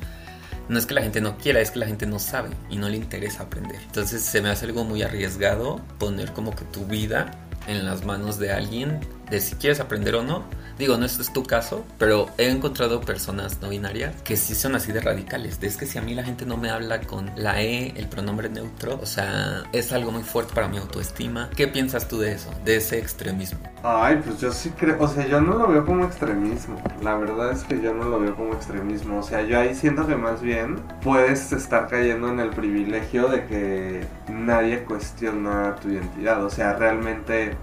no 0.69 0.79
es 0.79 0.85
que 0.85 0.93
la 0.93 1.01
gente 1.01 1.21
no 1.21 1.37
quiera, 1.37 1.59
es 1.59 1.71
que 1.71 1.79
la 1.79 1.85
gente 1.85 2.05
no 2.05 2.19
sabe 2.19 2.49
y 2.69 2.77
no 2.77 2.89
le 2.89 2.97
interesa 2.97 3.43
aprender. 3.43 3.79
Entonces 3.85 4.23
se 4.23 4.41
me 4.41 4.49
hace 4.49 4.65
algo 4.65 4.83
muy 4.83 5.03
arriesgado 5.03 5.81
poner 5.99 6.31
como 6.33 6.55
que 6.55 6.65
tu 6.65 6.85
vida 6.85 7.31
en 7.67 7.85
las 7.85 8.05
manos 8.05 8.39
de 8.39 8.51
alguien, 8.51 8.99
de 9.33 9.39
si 9.39 9.55
quieres 9.55 9.79
aprender 9.79 10.13
o 10.13 10.23
no, 10.23 10.43
Digo, 10.77 10.97
no 10.97 11.05
es 11.05 11.31
tu 11.31 11.43
caso, 11.43 11.85
pero 11.99 12.29
he 12.39 12.49
encontrado 12.49 12.99
personas 13.01 13.61
no 13.61 13.69
binarias 13.69 14.19
que 14.23 14.35
sí 14.37 14.55
son 14.55 14.75
así 14.75 14.91
de 14.91 15.01
radicales. 15.01 15.59
Es 15.61 15.77
que 15.77 15.85
si 15.85 15.99
a 15.99 16.01
mí 16.01 16.15
la 16.15 16.23
gente 16.23 16.47
no 16.47 16.57
me 16.57 16.71
habla 16.71 17.01
con 17.01 17.29
la 17.35 17.61
E, 17.61 17.93
el 17.95 18.07
pronombre 18.07 18.49
neutro, 18.49 18.99
o 18.99 19.05
sea, 19.05 19.63
es 19.71 19.93
algo 19.93 20.11
muy 20.11 20.23
fuerte 20.23 20.53
para 20.55 20.67
mi 20.67 20.77
autoestima. 20.77 21.49
¿Qué 21.55 21.67
piensas 21.67 22.07
tú 22.07 22.17
de 22.19 22.33
eso, 22.33 22.49
de 22.65 22.77
ese 22.77 22.97
extremismo? 22.97 23.59
Ay, 23.83 24.19
pues 24.25 24.39
yo 24.39 24.51
sí 24.51 24.71
creo, 24.71 24.97
o 24.99 25.07
sea, 25.07 25.27
yo 25.27 25.41
no 25.41 25.57
lo 25.57 25.67
veo 25.67 25.85
como 25.85 26.05
extremismo. 26.05 26.81
La 27.03 27.15
verdad 27.15 27.51
es 27.51 27.63
que 27.63 27.79
yo 27.79 27.93
no 27.93 28.05
lo 28.05 28.19
veo 28.19 28.35
como 28.35 28.53
extremismo. 28.53 29.19
O 29.19 29.23
sea, 29.23 29.43
yo 29.43 29.59
ahí 29.59 29.75
siento 29.75 30.07
que 30.07 30.15
más 30.15 30.41
bien 30.41 30.77
puedes 31.03 31.51
estar 31.51 31.87
cayendo 31.87 32.29
en 32.29 32.39
el 32.39 32.49
privilegio 32.49 33.27
de 33.27 33.45
que 33.45 34.07
nadie 34.27 34.83
cuestiona 34.85 35.75
tu 35.75 35.89
identidad. 35.89 36.43
O 36.43 36.49
sea, 36.49 36.73
realmente 36.73 37.55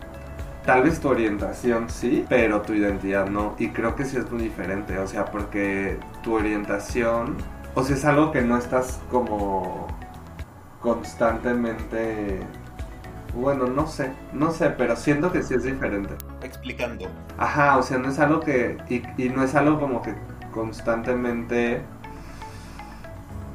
Tal 0.65 0.83
vez 0.83 1.01
tu 1.01 1.09
orientación 1.09 1.89
sí, 1.89 2.25
pero 2.29 2.61
tu 2.63 2.75
identidad 2.75 3.29
no. 3.29 3.55
Y 3.59 3.69
creo 3.69 3.97
que 3.97 4.05
sí 4.05 4.17
es 4.17 4.31
muy 4.31 4.43
diferente, 4.43 4.99
o 4.99 5.07
sea, 5.07 5.25
porque 5.25 5.99
tu 6.23 6.35
orientación, 6.35 7.37
o 7.75 7.83
sea, 7.83 7.97
es 7.97 8.05
algo 8.05 8.31
que 8.31 8.43
no 8.43 8.57
estás 8.57 9.01
como 9.11 9.87
constantemente... 10.81 12.41
Bueno, 13.35 13.67
no 13.67 13.87
sé, 13.87 14.11
no 14.33 14.51
sé, 14.51 14.71
pero 14.71 14.97
siento 14.97 15.31
que 15.31 15.43
sí 15.43 15.55
es 15.55 15.63
diferente. 15.63 16.15
Explicando. 16.43 17.07
Ajá, 17.39 17.79
o 17.79 17.83
sea, 17.83 17.99
no 17.99 18.09
es 18.09 18.19
algo 18.19 18.41
que... 18.41 18.77
Y, 18.89 19.03
y 19.23 19.29
no 19.29 19.45
es 19.45 19.55
algo 19.55 19.79
como 19.79 20.03
que 20.03 20.15
constantemente 20.53 21.81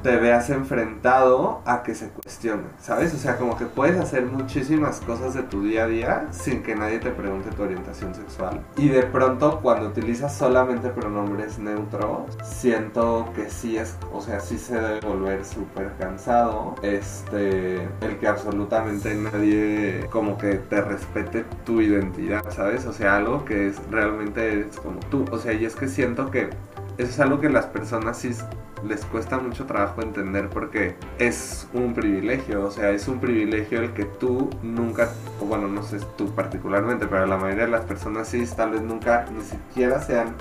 te 0.06 0.16
veas 0.18 0.50
enfrentado 0.50 1.62
a 1.64 1.82
que 1.82 1.92
se 1.96 2.10
cuestione, 2.10 2.62
¿sabes? 2.78 3.12
O 3.12 3.16
sea, 3.16 3.38
como 3.38 3.58
que 3.58 3.64
puedes 3.66 3.98
hacer 3.98 4.24
muchísimas 4.24 5.00
cosas 5.00 5.34
de 5.34 5.42
tu 5.42 5.64
día 5.64 5.82
a 5.82 5.88
día 5.88 6.28
sin 6.30 6.62
que 6.62 6.76
nadie 6.76 7.00
te 7.00 7.10
pregunte 7.10 7.50
tu 7.50 7.64
orientación 7.64 8.14
sexual. 8.14 8.64
Y 8.76 8.88
de 8.88 9.02
pronto 9.02 9.58
cuando 9.60 9.88
utilizas 9.88 10.32
solamente 10.32 10.90
pronombres 10.90 11.58
neutros, 11.58 12.38
siento 12.44 13.28
que 13.34 13.50
sí 13.50 13.78
es, 13.78 13.96
o 14.12 14.20
sea, 14.20 14.38
sí 14.38 14.58
se 14.58 14.80
debe 14.80 15.00
volver 15.00 15.44
súper 15.44 15.90
cansado. 15.98 16.76
Este, 16.82 17.82
el 18.00 18.16
que 18.20 18.28
absolutamente 18.28 19.12
nadie 19.12 20.06
como 20.12 20.38
que 20.38 20.54
te 20.54 20.82
respete 20.82 21.44
tu 21.64 21.80
identidad, 21.80 22.48
¿sabes? 22.52 22.86
O 22.86 22.92
sea, 22.92 23.16
algo 23.16 23.44
que 23.44 23.66
es 23.66 23.80
realmente 23.90 24.60
es 24.60 24.76
como 24.76 25.00
tú. 25.10 25.24
O 25.32 25.38
sea, 25.38 25.52
y 25.52 25.64
es 25.64 25.74
que 25.74 25.88
siento 25.88 26.30
que 26.30 26.50
es 26.98 27.20
algo 27.20 27.40
que 27.40 27.48
las 27.48 27.66
personas 27.66 28.20
cis 28.20 28.44
les 28.86 29.04
cuesta 29.04 29.38
mucho 29.38 29.66
trabajo 29.66 30.02
entender 30.02 30.48
porque 30.48 30.96
es 31.18 31.68
un 31.72 31.94
privilegio, 31.94 32.66
o 32.66 32.70
sea, 32.70 32.90
es 32.90 33.08
un 33.08 33.20
privilegio 33.20 33.80
el 33.80 33.92
que 33.92 34.04
tú 34.04 34.50
nunca, 34.62 35.10
o 35.40 35.46
bueno, 35.46 35.68
no 35.68 35.82
sé 35.82 35.98
tú 36.16 36.34
particularmente, 36.34 37.06
pero 37.06 37.26
la 37.26 37.36
mayoría 37.36 37.64
de 37.64 37.70
las 37.70 37.84
personas 37.84 38.28
cis 38.30 38.54
tal 38.54 38.72
vez 38.72 38.82
nunca 38.82 39.26
ni 39.34 39.42
siquiera 39.42 40.00
se 40.00 40.18
han 40.18 40.34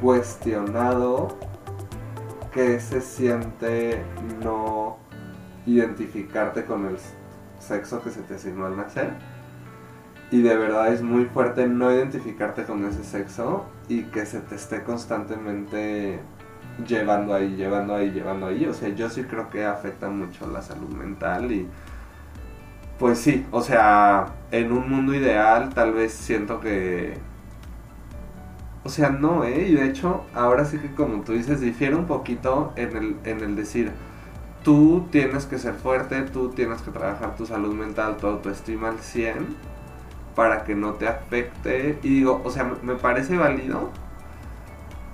cuestionado 0.00 1.36
qué 2.52 2.80
se 2.80 3.00
siente 3.00 4.02
no 4.42 4.98
identificarte 5.66 6.64
con 6.64 6.86
el 6.86 6.96
sexo 7.58 8.02
que 8.02 8.10
se 8.10 8.22
te 8.22 8.34
asignó 8.34 8.66
al 8.66 8.76
nacer. 8.76 9.10
Y 10.30 10.42
de 10.42 10.56
verdad 10.56 10.92
es 10.92 11.02
muy 11.02 11.26
fuerte 11.26 11.68
no 11.68 11.92
identificarte 11.92 12.64
con 12.64 12.84
ese 12.84 13.04
sexo 13.04 13.66
y 13.88 14.04
que 14.04 14.26
se 14.26 14.40
te 14.40 14.54
esté 14.56 14.82
constantemente 14.82 16.20
llevando 16.86 17.34
ahí, 17.34 17.56
llevando 17.56 17.94
ahí, 17.94 18.10
llevando 18.10 18.46
ahí. 18.46 18.66
O 18.66 18.74
sea, 18.74 18.88
yo 18.90 19.08
sí 19.08 19.24
creo 19.24 19.50
que 19.50 19.64
afecta 19.64 20.08
mucho 20.08 20.46
la 20.50 20.62
salud 20.62 20.88
mental 20.88 21.52
y 21.52 21.68
pues 22.98 23.18
sí, 23.18 23.46
o 23.50 23.62
sea, 23.62 24.26
en 24.50 24.72
un 24.72 24.88
mundo 24.88 25.14
ideal 25.14 25.72
tal 25.74 25.92
vez 25.92 26.12
siento 26.12 26.60
que... 26.60 27.18
O 28.84 28.88
sea, 28.88 29.10
no, 29.10 29.44
¿eh? 29.44 29.68
Y 29.68 29.74
de 29.74 29.84
hecho, 29.86 30.24
ahora 30.32 30.64
sí 30.64 30.78
que 30.78 30.94
como 30.94 31.22
tú 31.22 31.32
dices, 31.32 31.60
difiere 31.60 31.96
un 31.96 32.06
poquito 32.06 32.72
en 32.76 32.96
el, 32.96 33.16
en 33.24 33.40
el 33.40 33.56
decir, 33.56 33.90
tú 34.62 35.08
tienes 35.10 35.44
que 35.44 35.58
ser 35.58 35.74
fuerte, 35.74 36.22
tú 36.22 36.50
tienes 36.50 36.82
que 36.82 36.90
trabajar 36.90 37.36
tu 37.36 37.46
salud 37.46 37.74
mental, 37.74 38.16
tu 38.16 38.28
autoestima 38.28 38.88
al 38.88 39.00
100 39.00 39.75
para 40.36 40.62
que 40.64 40.76
no 40.76 40.92
te 40.94 41.08
afecte. 41.08 41.98
Y 42.02 42.10
digo, 42.10 42.40
o 42.44 42.50
sea, 42.50 42.70
me 42.82 42.94
parece 42.94 43.36
válido 43.36 43.90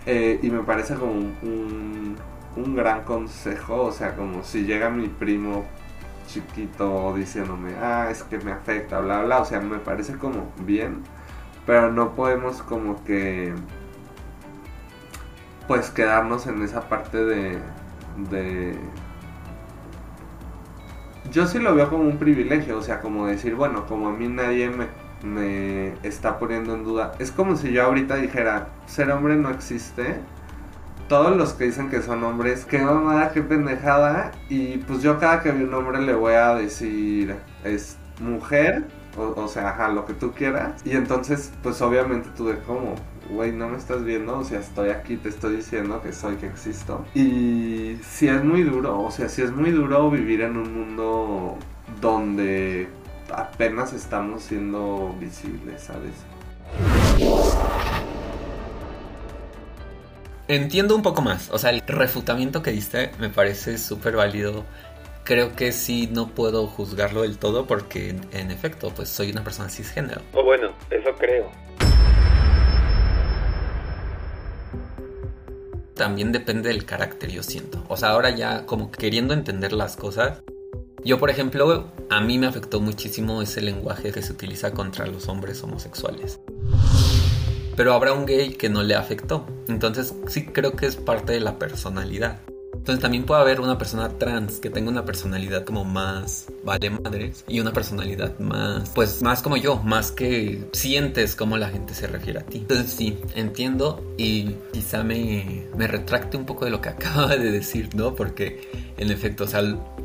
eh, 0.04 0.38
y 0.42 0.50
me 0.50 0.62
parece 0.64 0.96
como 0.96 1.12
un, 1.12 2.16
un, 2.56 2.76
gran 2.76 3.04
consejo. 3.04 3.84
O 3.84 3.92
sea, 3.92 4.14
como 4.16 4.42
si 4.42 4.64
llega 4.64 4.90
mi 4.90 5.08
primo 5.08 5.64
chiquito 6.26 7.14
diciéndome, 7.16 7.74
ah, 7.80 8.08
es 8.10 8.22
que 8.24 8.38
me 8.38 8.52
afecta, 8.52 9.00
bla, 9.00 9.22
bla. 9.22 9.40
O 9.40 9.44
sea, 9.46 9.60
me 9.60 9.78
parece 9.78 10.18
como 10.18 10.52
bien, 10.66 11.02
pero 11.66 11.92
no 11.92 12.14
podemos 12.14 12.62
como 12.62 13.02
que, 13.04 13.54
pues, 15.68 15.90
quedarnos 15.90 16.46
en 16.48 16.62
esa 16.62 16.88
parte 16.88 17.24
de, 17.24 17.58
de 18.30 18.76
yo 21.30 21.46
sí 21.46 21.58
lo 21.58 21.74
veo 21.74 21.88
como 21.88 22.04
un 22.04 22.18
privilegio, 22.18 22.78
o 22.78 22.82
sea, 22.82 23.00
como 23.00 23.26
decir, 23.26 23.54
bueno, 23.54 23.86
como 23.86 24.08
a 24.08 24.12
mí 24.12 24.28
nadie 24.28 24.68
me 24.68 24.86
me 25.22 25.94
está 26.02 26.38
poniendo 26.38 26.74
en 26.74 26.84
duda. 26.84 27.12
Es 27.18 27.30
como 27.30 27.56
si 27.56 27.72
yo 27.72 27.84
ahorita 27.84 28.16
dijera, 28.16 28.68
ser 28.86 29.10
hombre 29.10 29.36
no 29.36 29.50
existe. 29.50 30.16
Todos 31.08 31.36
los 31.36 31.52
que 31.52 31.64
dicen 31.64 31.90
que 31.90 32.00
son 32.00 32.24
hombres, 32.24 32.64
qué 32.64 32.78
mamada, 32.78 33.32
qué 33.32 33.42
pendejada. 33.42 34.32
Y 34.48 34.78
pues 34.78 35.02
yo 35.02 35.18
cada 35.18 35.42
que 35.42 35.52
veo 35.52 35.66
un 35.66 35.74
hombre 35.74 36.00
le 36.00 36.14
voy 36.14 36.34
a 36.34 36.54
decir, 36.54 37.36
es 37.64 37.96
mujer, 38.20 38.84
o, 39.16 39.48
sea, 39.48 39.70
ajá, 39.70 39.88
lo 39.88 40.06
que 40.06 40.14
tú 40.14 40.32
quieras. 40.32 40.80
Y 40.84 40.92
entonces, 40.92 41.52
pues 41.62 41.82
obviamente 41.82 42.30
tú 42.36 42.46
de 42.46 42.58
como, 42.60 42.94
güey, 43.30 43.52
no 43.52 43.68
me 43.68 43.76
estás 43.76 44.04
viendo, 44.04 44.38
o 44.38 44.44
sea, 44.44 44.60
estoy 44.60 44.90
aquí, 44.90 45.16
te 45.16 45.28
estoy 45.28 45.56
diciendo 45.56 46.00
que 46.02 46.12
soy, 46.12 46.36
que 46.36 46.46
existo. 46.46 47.04
Y 47.14 47.98
si 48.02 48.28
es 48.28 48.42
muy 48.42 48.62
duro, 48.62 49.00
o 49.00 49.10
sea, 49.10 49.28
si 49.28 49.42
es 49.42 49.52
muy 49.52 49.70
duro 49.70 50.10
vivir 50.10 50.40
en 50.40 50.56
un 50.56 50.72
mundo 50.74 51.58
donde 52.00 52.88
apenas 53.34 53.92
estamos 53.92 54.42
siendo 54.42 55.14
visibles, 55.18 55.82
¿sabes? 55.82 56.12
Entiendo 60.48 60.94
un 60.94 61.02
poco 61.02 61.22
más, 61.22 61.50
o 61.50 61.58
sea, 61.58 61.70
el 61.70 61.80
refutamiento 61.86 62.62
que 62.62 62.72
diste 62.72 63.12
me 63.18 63.28
parece 63.28 63.78
súper 63.78 64.16
válido. 64.16 64.64
Creo 65.24 65.54
que 65.54 65.70
sí 65.70 66.08
no 66.12 66.28
puedo 66.30 66.66
juzgarlo 66.66 67.22
del 67.22 67.38
todo 67.38 67.66
porque 67.66 68.16
en 68.32 68.50
efecto, 68.50 68.92
pues 68.94 69.08
soy 69.08 69.30
una 69.30 69.44
persona 69.44 69.68
cisgénero. 69.68 70.20
O 70.34 70.42
bueno, 70.42 70.72
eso 70.90 71.14
creo. 71.16 71.48
También 75.94 76.32
depende 76.32 76.70
del 76.70 76.84
carácter, 76.84 77.30
yo 77.30 77.44
siento. 77.44 77.84
O 77.88 77.96
sea, 77.96 78.10
ahora 78.10 78.30
ya 78.30 78.66
como 78.66 78.90
queriendo 78.90 79.34
entender 79.34 79.72
las 79.72 79.96
cosas, 79.96 80.42
yo, 81.04 81.18
por 81.18 81.30
ejemplo, 81.30 81.88
a 82.10 82.20
mí 82.20 82.38
me 82.38 82.46
afectó 82.46 82.80
muchísimo 82.80 83.42
ese 83.42 83.60
lenguaje 83.60 84.12
que 84.12 84.22
se 84.22 84.32
utiliza 84.32 84.72
contra 84.72 85.06
los 85.06 85.28
hombres 85.28 85.62
homosexuales. 85.62 86.40
Pero 87.76 87.94
habrá 87.94 88.12
un 88.12 88.26
gay 88.26 88.54
que 88.54 88.68
no 88.68 88.82
le 88.82 88.94
afectó. 88.94 89.46
Entonces 89.68 90.14
sí 90.28 90.46
creo 90.46 90.76
que 90.76 90.86
es 90.86 90.96
parte 90.96 91.32
de 91.32 91.40
la 91.40 91.58
personalidad. 91.58 92.40
Entonces 92.74 93.00
también 93.00 93.24
puede 93.24 93.40
haber 93.40 93.60
una 93.60 93.78
persona 93.78 94.08
trans 94.08 94.58
que 94.58 94.68
tenga 94.68 94.90
una 94.90 95.04
personalidad 95.04 95.64
como 95.64 95.84
más 95.84 96.48
vale 96.64 96.90
madres 96.90 97.44
y 97.46 97.60
una 97.60 97.72
personalidad 97.72 98.36
más, 98.40 98.90
pues 98.90 99.22
más 99.22 99.40
como 99.40 99.56
yo, 99.56 99.76
más 99.84 100.10
que 100.10 100.64
sientes 100.72 101.36
cómo 101.36 101.58
la 101.58 101.68
gente 101.68 101.94
se 101.94 102.08
refiere 102.08 102.40
a 102.40 102.42
ti. 102.42 102.58
Entonces 102.58 102.90
sí, 102.90 103.18
entiendo 103.36 104.04
y 104.16 104.56
quizá 104.72 105.04
me, 105.04 105.68
me 105.76 105.86
retracte 105.86 106.36
un 106.36 106.44
poco 106.44 106.64
de 106.64 106.72
lo 106.72 106.80
que 106.80 106.88
acaba 106.90 107.36
de 107.36 107.52
decir, 107.52 107.94
¿no? 107.94 108.16
Porque 108.16 108.68
en 108.96 109.12
efecto, 109.12 109.44
o 109.44 109.46
sea, 109.46 109.62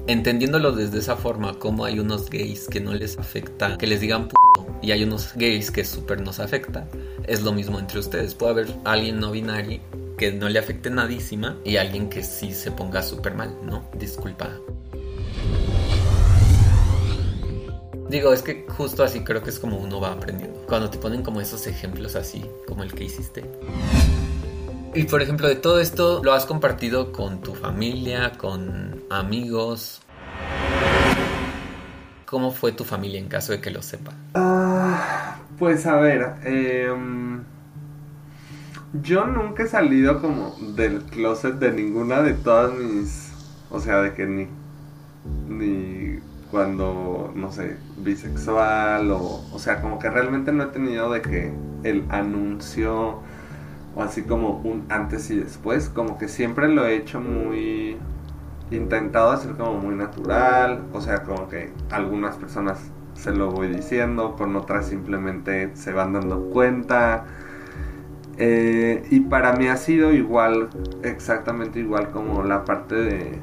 entendiéndolo 0.08 0.72
desde 0.72 1.00
esa 1.00 1.18
forma, 1.18 1.60
como 1.60 1.86
hay 1.86 2.00
unos 2.00 2.30
gays 2.30 2.68
que 2.68 2.80
no 2.80 2.94
les 2.94 3.18
afecta, 3.18 3.78
que 3.78 3.88
les 3.88 4.02
digan 4.02 4.28
p 4.28 4.34
y 4.82 4.92
hay 4.92 5.04
unos 5.04 5.34
gays 5.36 5.72
que 5.72 5.84
súper 5.84 6.22
nos 6.22 6.40
afecta, 6.40 6.88
es 7.26 7.42
lo 7.42 7.52
mismo 7.52 7.80
entre 7.80 8.00
ustedes. 8.00 8.34
Puede 8.34 8.52
haber 8.52 8.68
alguien 8.86 9.20
no 9.20 9.32
binario 9.32 9.80
que 10.18 10.32
no 10.32 10.50
le 10.50 10.60
afecte 10.60 10.90
nadísima 10.90 11.58
y 11.64 11.78
alguien 11.78 12.10
que 12.10 12.24
sí 12.24 12.54
se 12.54 12.72
ponga 12.72 13.04
súper 13.04 13.36
mal, 13.36 13.56
¿no? 13.64 13.88
Disculpa. 14.00 14.50
Digo, 18.10 18.32
es 18.32 18.42
que 18.42 18.66
justo 18.70 19.04
así 19.04 19.22
creo 19.22 19.44
que 19.44 19.50
es 19.50 19.60
como 19.60 19.78
uno 19.78 20.00
va 20.00 20.14
aprendiendo. 20.14 20.64
Cuando 20.68 20.90
te 20.90 20.98
ponen 20.98 21.24
como 21.24 21.42
esos 21.42 21.68
ejemplos 21.68 22.16
así, 22.16 22.46
como 22.66 22.84
el 22.84 22.94
que 22.94 23.04
hiciste. 23.04 23.44
Y 24.94 25.04
por 25.04 25.22
ejemplo, 25.22 25.48
de 25.48 25.56
todo 25.56 25.80
esto, 25.80 26.22
¿lo 26.24 26.34
has 26.34 26.46
compartido 26.46 27.12
con 27.12 27.42
tu 27.42 27.54
familia, 27.54 28.34
con 28.38 29.04
amigos? 29.10 30.02
¿Cómo 32.26 32.52
fue 32.52 32.72
tu 32.72 32.84
familia 32.84 33.20
en 33.20 33.28
caso 33.28 33.52
de 33.54 33.62
que 33.62 33.70
lo 33.72 33.82
sepa? 33.82 34.12
Ah, 34.34 35.38
pues 35.58 35.86
a 35.86 35.96
ver, 35.98 36.36
eh, 36.44 36.92
yo 38.94 39.26
nunca 39.26 39.64
he 39.64 39.68
salido 39.68 40.22
como 40.22 40.56
del 40.76 41.04
closet 41.04 41.56
de 41.56 41.72
ninguna 41.72 42.22
de 42.22 42.34
todas 42.34 42.74
mis. 42.74 43.32
O 43.70 43.80
sea, 43.80 44.02
de 44.02 44.14
que 44.14 44.26
ni. 44.26 44.48
Ni 45.48 46.20
cuando, 46.52 47.32
no 47.36 47.52
sé, 47.52 47.78
bisexual 47.98 49.12
o. 49.12 49.44
O 49.52 49.60
sea, 49.60 49.82
como 49.82 50.00
que 50.00 50.10
realmente 50.10 50.52
no 50.52 50.64
he 50.64 50.68
tenido 50.68 51.12
de 51.12 51.22
que 51.22 51.54
el 51.84 52.06
anuncio. 52.10 53.20
Así 54.00 54.24
como 54.24 54.62
un 54.64 54.86
antes 54.90 55.30
y 55.32 55.38
después. 55.38 55.90
Como 55.90 56.18
que 56.18 56.28
siempre 56.28 56.68
lo 56.68 56.86
he 56.86 56.96
hecho 56.96 57.22
muy. 57.22 57.98
Intentado 58.70 59.32
hacer 59.32 59.54
como 59.54 59.80
muy 59.80 59.96
natural. 59.96 60.84
O 60.94 61.02
sea, 61.02 61.24
como 61.24 61.48
que 61.48 61.72
algunas 61.90 62.36
personas 62.36 62.92
se 63.14 63.32
lo 63.32 63.50
voy 63.50 63.68
diciendo, 63.70 64.36
con 64.38 64.56
otras 64.56 64.88
simplemente 64.88 65.72
se 65.76 65.92
van 65.92 66.14
dando 66.14 66.50
cuenta 66.52 67.26
eh, 68.38 69.04
y 69.10 69.22
para 69.22 69.54
mí 69.54 69.68
ha 69.68 69.78
sido 69.78 70.14
igual, 70.14 70.70
exactamente 71.04 71.80
igual 71.80 72.12
como 72.12 72.44
la 72.44 72.66
parte 72.66 72.96
de, 72.96 73.42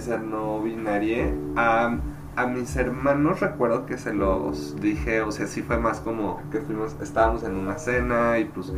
ser 0.00 0.22
no 0.22 0.62
binaria. 0.62 1.34
A, 1.56 1.98
mis 2.46 2.74
hermanos 2.76 3.40
recuerdo 3.40 3.84
que 3.84 3.98
se 3.98 4.14
los 4.14 4.80
dije, 4.80 5.20
o 5.20 5.30
sea, 5.30 5.46
sí 5.46 5.62
fue 5.62 5.76
más 5.76 6.00
como 6.00 6.40
que 6.50 6.60
fuimos, 6.60 6.96
estábamos 7.02 7.42
en 7.42 7.54
una 7.54 7.76
cena 7.76 8.38
y 8.38 8.44
pues 8.44 8.72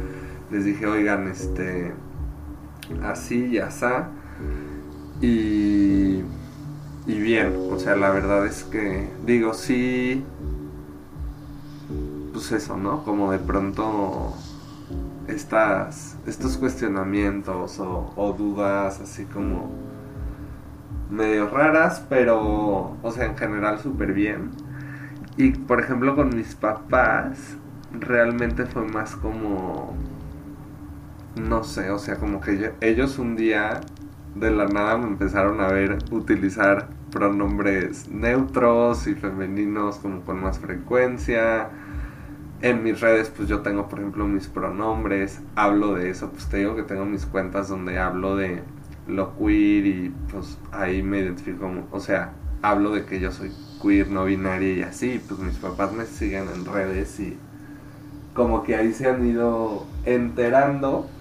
les 0.52 0.64
dije, 0.64 0.86
oigan, 0.86 1.26
este, 1.28 1.92
así 3.02 3.46
y 3.46 3.58
asá. 3.58 4.08
Y, 5.20 6.22
y 7.06 7.20
bien, 7.20 7.54
o 7.70 7.78
sea, 7.78 7.96
la 7.96 8.10
verdad 8.10 8.46
es 8.46 8.64
que, 8.64 9.08
digo, 9.24 9.54
sí, 9.54 10.24
pues 12.32 12.52
eso, 12.52 12.76
¿no? 12.76 13.04
Como 13.04 13.32
de 13.32 13.38
pronto 13.38 14.34
estas, 15.28 16.16
estos 16.26 16.56
cuestionamientos 16.56 17.78
o, 17.78 18.34
dudas 18.36 19.00
así 19.00 19.24
como 19.26 19.70
medio 21.10 21.48
raras, 21.48 22.04
pero, 22.08 22.96
o 23.02 23.12
sea, 23.12 23.26
en 23.26 23.36
general 23.36 23.78
súper 23.78 24.12
bien. 24.12 24.50
Y 25.36 25.52
por 25.52 25.80
ejemplo 25.80 26.16
con 26.16 26.34
mis 26.34 26.54
papás, 26.54 27.56
realmente 27.92 28.66
fue 28.66 28.84
más 28.84 29.16
como, 29.16 29.94
no 31.36 31.64
sé, 31.64 31.90
o 31.90 31.98
sea, 31.98 32.18
como 32.18 32.40
que 32.40 32.74
ellos 32.80 33.18
un 33.18 33.36
día 33.36 33.80
de 34.34 34.50
la 34.50 34.66
nada 34.66 34.96
me 34.98 35.06
empezaron 35.08 35.60
a 35.60 35.68
ver 35.68 35.98
utilizar 36.10 36.88
pronombres 37.10 38.08
neutros 38.08 39.06
y 39.06 39.14
femeninos 39.14 39.98
como 39.98 40.22
con 40.24 40.40
más 40.42 40.58
frecuencia 40.58 41.70
En 42.62 42.82
mis 42.84 43.00
redes, 43.00 43.30
pues 43.30 43.48
yo 43.48 43.62
tengo, 43.62 43.88
por 43.88 44.00
ejemplo, 44.00 44.26
mis 44.28 44.48
pronombres, 44.48 45.42
hablo 45.56 45.94
de 45.94 46.10
eso, 46.10 46.30
pues 46.32 46.48
te 46.48 46.58
digo 46.58 46.76
que 46.76 46.84
tengo 46.84 47.04
mis 47.06 47.26
cuentas 47.26 47.68
donde 47.68 47.98
hablo 47.98 48.36
de 48.36 48.64
lo 49.06 49.36
queer 49.36 49.86
y 49.86 50.16
pues 50.30 50.58
ahí 50.72 51.02
me 51.02 51.20
identifico, 51.20 51.70
o 51.90 52.00
sea, 52.00 52.34
hablo 52.62 52.92
de 52.94 53.04
que 53.06 53.20
yo 53.20 53.32
soy 53.32 53.52
queer, 53.82 54.10
no 54.10 54.24
binaria 54.26 54.74
y 54.74 54.82
así, 54.82 55.24
pues 55.28 55.40
mis 55.40 55.58
papás 55.58 55.92
me 55.92 56.06
siguen 56.06 56.48
en 56.54 56.64
redes 56.66 57.18
y 57.20 57.38
como 58.34 58.62
que 58.62 58.76
ahí 58.76 58.92
se 58.92 59.08
han 59.08 59.26
ido 59.26 59.86
enterando. 60.04 61.11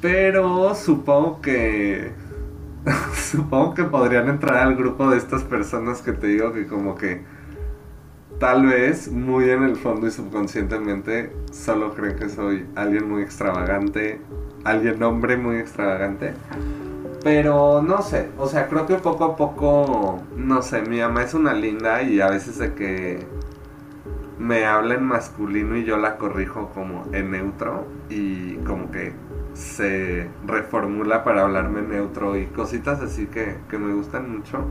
Pero 0.00 0.74
supongo 0.74 1.40
que 1.40 2.12
supongo 3.14 3.74
que 3.74 3.84
podrían 3.84 4.28
entrar 4.28 4.58
al 4.58 4.76
grupo 4.76 5.10
de 5.10 5.18
estas 5.18 5.42
personas 5.42 6.02
que 6.02 6.12
te 6.12 6.28
digo 6.28 6.52
que 6.52 6.66
como 6.66 6.94
que 6.94 7.22
tal 8.38 8.66
vez 8.66 9.10
muy 9.10 9.50
en 9.50 9.64
el 9.64 9.76
fondo 9.76 10.06
y 10.06 10.10
subconscientemente 10.10 11.32
solo 11.50 11.94
creen 11.94 12.16
que 12.16 12.28
soy 12.28 12.66
alguien 12.76 13.08
muy 13.08 13.22
extravagante, 13.22 14.20
alguien 14.64 15.02
hombre 15.02 15.36
muy 15.36 15.56
extravagante. 15.56 16.34
Pero 17.24 17.82
no 17.82 18.00
sé, 18.02 18.28
o 18.38 18.46
sea, 18.46 18.68
creo 18.68 18.86
que 18.86 18.94
poco 18.94 19.24
a 19.24 19.36
poco, 19.36 20.22
no 20.36 20.62
sé, 20.62 20.82
mi 20.82 21.00
mamá 21.00 21.24
es 21.24 21.34
una 21.34 21.52
linda 21.52 22.02
y 22.02 22.20
a 22.20 22.28
veces 22.28 22.58
de 22.58 22.74
que 22.74 23.26
me 24.38 24.64
habla 24.64 24.94
en 24.94 25.02
masculino 25.02 25.76
y 25.76 25.84
yo 25.84 25.96
la 25.96 26.16
corrijo 26.16 26.70
como 26.72 27.04
en 27.12 27.32
neutro 27.32 27.86
y 28.08 28.54
como 28.58 28.92
que 28.92 29.12
se 29.58 30.28
reformula 30.46 31.24
para 31.24 31.42
hablarme 31.42 31.82
neutro 31.82 32.36
y 32.36 32.46
cositas 32.46 33.00
así 33.00 33.26
que, 33.26 33.56
que 33.68 33.78
me 33.78 33.92
gustan 33.92 34.30
mucho. 34.30 34.64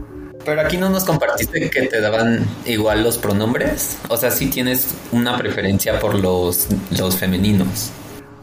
Pero 0.46 0.62
aquí 0.62 0.78
no 0.78 0.90
nos 0.90 1.04
compartiste 1.04 1.70
que 1.70 1.88
te 1.88 2.00
daban 2.00 2.46
igual 2.66 3.04
los 3.04 3.18
pronombres. 3.18 4.00
O 4.08 4.16
sea, 4.16 4.32
si 4.32 4.50
tienes 4.50 4.96
una 5.12 5.38
preferencia 5.38 6.00
por 6.00 6.16
los, 6.16 6.68
los 6.98 7.18
femeninos. 7.18 7.92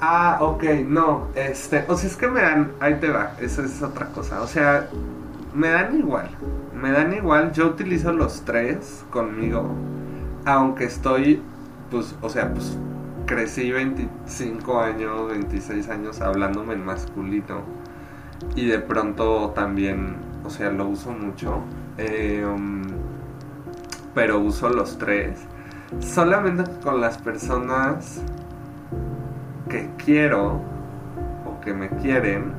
Ah, 0.00 0.38
ok, 0.40 0.64
no, 0.86 1.28
este, 1.34 1.84
o 1.88 1.96
sea, 1.96 2.10
es 2.10 2.16
que 2.16 2.28
me 2.28 2.42
dan, 2.42 2.72
ahí 2.78 2.94
te 3.00 3.08
va, 3.08 3.36
eso 3.40 3.64
es 3.64 3.80
otra 3.80 4.08
cosa, 4.08 4.42
o 4.42 4.46
sea, 4.46 4.90
me 5.54 5.68
dan 5.70 5.98
igual, 5.98 6.28
me 6.74 6.92
dan 6.92 7.14
igual, 7.14 7.52
yo 7.52 7.68
utilizo 7.68 8.12
los 8.12 8.44
tres 8.44 9.02
conmigo, 9.08 9.66
aunque 10.44 10.84
estoy, 10.84 11.40
pues, 11.90 12.14
o 12.20 12.28
sea, 12.28 12.52
pues, 12.52 12.76
crecí 13.26 13.70
25 13.70 14.80
años, 14.80 15.28
26 15.28 15.88
años 15.88 16.20
hablándome 16.20 16.74
en 16.74 16.84
masculino, 16.84 17.62
y 18.56 18.66
de 18.66 18.78
pronto 18.78 19.50
también, 19.50 20.16
o 20.44 20.50
sea, 20.50 20.70
lo 20.70 20.88
uso 20.88 21.10
mucho, 21.12 21.60
em, 21.96 22.82
pero 24.14 24.40
uso 24.40 24.68
los 24.68 24.98
tres, 24.98 25.40
solamente 26.00 26.64
con 26.82 27.00
las 27.00 27.18
personas 27.18 28.22
que 29.68 29.90
quiero 30.04 30.60
o 31.46 31.60
que 31.60 31.74
me 31.74 31.88
quieren, 31.88 32.52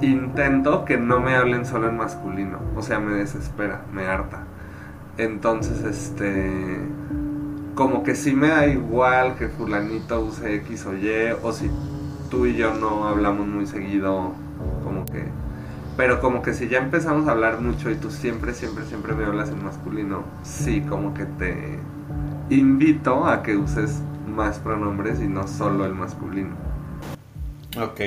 intento 0.00 0.84
que 0.84 0.96
no 0.96 1.20
me 1.20 1.34
hablen 1.34 1.64
solo 1.64 1.88
en 1.88 1.96
masculino. 1.96 2.58
O 2.76 2.82
sea, 2.82 2.98
me 2.98 3.14
desespera, 3.14 3.82
me 3.92 4.06
harta. 4.06 4.44
Entonces, 5.18 5.84
este. 5.84 6.80
Como 7.74 8.02
que 8.02 8.14
sí 8.14 8.34
me 8.34 8.48
da 8.48 8.66
igual 8.66 9.36
que 9.36 9.48
Fulanito 9.48 10.20
use 10.20 10.56
X 10.56 10.86
o 10.86 10.94
Y, 10.94 11.32
o 11.42 11.52
si 11.52 11.70
tú 12.30 12.46
y 12.46 12.56
yo 12.56 12.74
no 12.74 13.06
hablamos 13.06 13.46
muy 13.46 13.66
seguido, 13.66 14.32
como 14.84 15.04
que. 15.06 15.24
Pero 15.96 16.20
como 16.20 16.42
que 16.42 16.54
si 16.54 16.68
ya 16.68 16.78
empezamos 16.78 17.28
a 17.28 17.32
hablar 17.32 17.60
mucho 17.60 17.90
y 17.90 17.96
tú 17.96 18.10
siempre, 18.10 18.54
siempre, 18.54 18.84
siempre 18.84 19.14
me 19.14 19.24
hablas 19.24 19.50
en 19.50 19.62
masculino, 19.62 20.22
sí, 20.42 20.80
como 20.82 21.12
que 21.12 21.24
te 21.24 21.78
invito 22.48 23.26
a 23.26 23.42
que 23.42 23.56
uses 23.56 24.00
más 24.26 24.58
pronombres 24.58 25.20
y 25.20 25.28
no 25.28 25.46
solo 25.46 25.84
el 25.84 25.94
masculino. 25.94 26.54
Ok. 27.80 28.00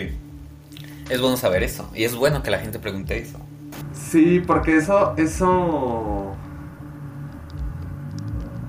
Es 1.10 1.22
bueno 1.22 1.38
saber 1.38 1.64
eso. 1.64 1.90
Y 1.94 2.04
es 2.04 2.16
bueno 2.16 2.42
que 2.42 2.52
la 2.52 2.60
gente 2.60 2.80
pregunte 2.80 3.18
eso. 3.20 3.40
Sí, 3.94 4.42
porque 4.46 4.78
eso, 4.78 5.14
eso... 5.18 6.36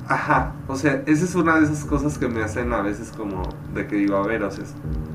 Ajá, 0.09 0.52
o 0.68 0.76
sea, 0.76 1.02
esa 1.07 1.24
es 1.24 1.34
una 1.34 1.59
de 1.59 1.64
esas 1.64 1.84
cosas 1.84 2.16
que 2.16 2.28
me 2.28 2.42
hacen 2.42 2.72
a 2.72 2.80
veces 2.80 3.12
como 3.16 3.42
de 3.74 3.86
que 3.88 3.96
digo, 3.96 4.16
a 4.16 4.26
ver, 4.26 4.44
o 4.44 4.50
sea, 4.50 4.64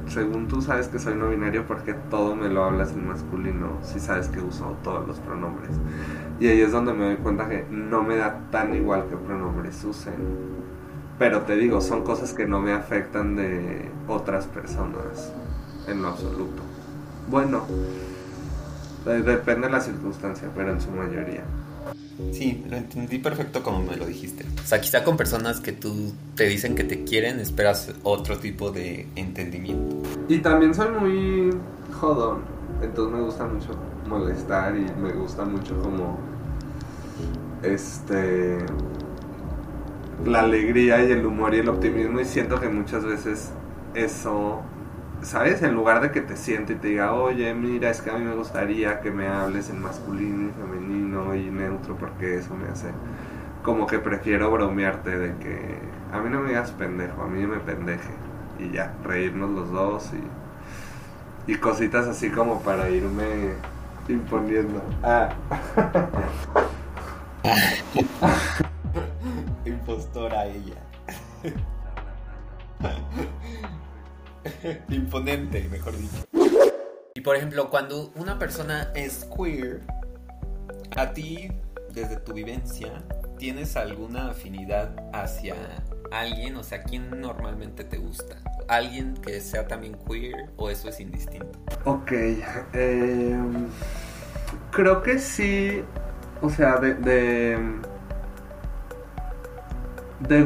según 0.08 0.50
tú 0.50 0.62
sabes 0.62 0.90
que 0.90 1.00
soy 1.00 1.16
no 1.16 1.30
binario, 1.30 1.66
porque 1.66 1.94
todo 1.94 2.36
me 2.36 2.50
lo 2.50 2.66
hablas 2.66 2.92
en 2.92 3.08
masculino 3.08 3.78
si 3.84 4.02
sabes 4.02 4.28
que 4.28 4.42
uso 4.42 4.76
todos 4.84 5.08
los 5.08 5.20
pronombres? 5.20 5.72
Y 6.42 6.48
ahí 6.48 6.60
es 6.60 6.74
donde 6.74 6.94
me 6.94 7.06
doy 7.06 7.16
cuenta 7.18 7.48
que 7.48 7.66
no 7.70 8.04
me 8.04 8.18
da 8.18 8.42
tan 8.52 8.76
igual 8.76 9.06
que 9.10 9.16
pronombres 9.16 9.82
usen 9.86 10.62
pero 11.22 11.42
te 11.42 11.56
digo, 11.56 11.82
son 11.82 12.04
cosas 12.04 12.34
que 12.34 12.48
no 12.48 12.60
me 12.60 12.74
afectan 12.74 13.36
de 13.36 13.92
otras 14.08 14.48
personas 14.48 15.32
en 15.88 16.02
lo 16.02 16.08
absoluto. 16.08 16.64
Bueno, 17.30 17.64
depende 19.06 19.68
de 19.68 19.72
la 19.72 19.82
circunstancia, 19.82 20.50
pero 20.56 20.72
en 20.72 20.82
su 20.82 20.90
mayoría. 20.90 21.44
Sí, 22.32 22.64
lo 22.70 22.78
entendí 22.78 23.18
perfecto 23.18 23.64
como 23.64 23.82
me 23.82 23.96
lo 23.96 24.06
dijiste. 24.06 24.46
O 24.64 24.68
sea, 24.68 24.80
quizá 24.80 25.04
con 25.04 25.18
personas 25.18 25.60
que 25.60 25.72
tú 25.72 26.14
te 26.36 26.46
dicen 26.46 26.76
que 26.76 26.84
te 26.84 27.04
quieren, 27.04 27.40
esperas 27.40 27.92
otro 28.04 28.38
tipo 28.38 28.72
de 28.72 29.08
entendimiento. 29.16 30.08
Y 30.28 30.40
también 30.40 30.74
soy 30.74 30.90
muy 30.90 31.50
jodón, 31.92 32.42
entonces 32.82 33.14
me 33.14 33.24
gusta 33.24 33.46
mucho 33.46 33.70
molestar 34.08 34.76
y 34.76 34.86
me 35.02 35.12
gusta 35.14 35.46
mucho 35.46 35.80
como 35.82 36.18
este 37.64 38.58
la 40.26 40.42
alegría 40.42 41.04
y 41.04 41.12
el 41.12 41.26
humor 41.26 41.54
y 41.56 41.60
el 41.60 41.70
optimismo 41.70 42.20
y 42.20 42.26
siento 42.26 42.60
que 42.60 42.70
muchas 42.70 43.04
veces 43.06 43.52
eso, 43.94 44.62
¿sabes? 45.22 45.62
En 45.62 45.76
lugar 45.76 46.02
de 46.02 46.12
que 46.12 46.22
te 46.22 46.36
siente 46.36 46.74
y 46.74 46.76
te 46.78 46.88
diga, 46.90 47.14
oye, 47.14 47.54
mira, 47.54 47.90
es 47.90 48.02
que 48.02 48.10
a 48.10 48.14
mí 48.14 48.26
me 48.26 48.36
gustaría 48.36 49.02
que 49.02 49.12
me 49.12 49.28
hables 49.28 49.70
en 49.70 49.82
masculino 49.82 50.50
y 50.50 50.52
femenino 50.52 51.36
y 51.36 51.50
neutro 51.50 51.96
porque 51.96 52.38
eso 52.38 52.56
me 52.56 52.70
hace 52.70 52.90
como 53.64 53.86
que 53.86 54.00
prefiero 54.00 54.50
bromearte 54.52 55.18
de 55.18 55.38
que 55.38 55.78
a 56.12 56.20
mí 56.20 56.30
no 56.30 56.42
me 56.42 56.50
digas 56.50 56.72
pendejo, 56.72 57.22
a 57.22 57.28
mí 57.28 57.46
me 57.46 57.58
pendeje 57.58 58.10
y 58.60 58.72
ya, 58.72 58.94
reírnos 59.04 59.52
los 59.52 59.72
dos 59.72 60.10
y, 61.48 61.52
y 61.52 61.56
cositas 61.58 62.08
así 62.08 62.30
como 62.30 62.62
para 62.62 62.90
irme 62.90 63.54
imponiendo. 64.08 64.82
Ah. 65.04 65.30
impostora 69.66 70.46
ella. 70.46 70.76
Imponente, 74.90 75.68
mejor 75.70 75.98
dicho. 75.98 76.26
Y 77.14 77.22
por 77.22 77.36
ejemplo, 77.36 77.70
cuando 77.70 78.12
una 78.16 78.40
persona 78.40 78.92
es 78.96 79.26
queer, 79.36 79.82
a 80.96 81.14
ti, 81.14 81.52
desde 81.94 82.18
tu 82.18 82.34
vivencia, 82.34 83.04
¿tienes 83.38 83.76
alguna 83.76 84.32
afinidad 84.32 84.96
hacia 85.14 85.56
alguien? 86.12 86.56
O 86.56 86.64
sea, 86.64 86.84
¿quién 86.84 87.22
normalmente 87.22 87.84
te 87.84 87.98
gusta? 87.98 88.38
¿Alguien 88.68 89.16
que 89.16 89.42
sea 89.42 89.68
también 89.68 89.98
queer 90.08 90.50
o 90.58 90.70
eso 90.70 90.90
es 90.90 91.00
indistinto? 91.00 91.60
Ok, 91.86 92.12
eh, 92.74 93.38
creo 94.72 95.02
que 95.02 95.20
sí, 95.20 95.84
o 96.42 96.50
sea, 96.50 96.78
de 96.78 96.94
de 96.96 97.82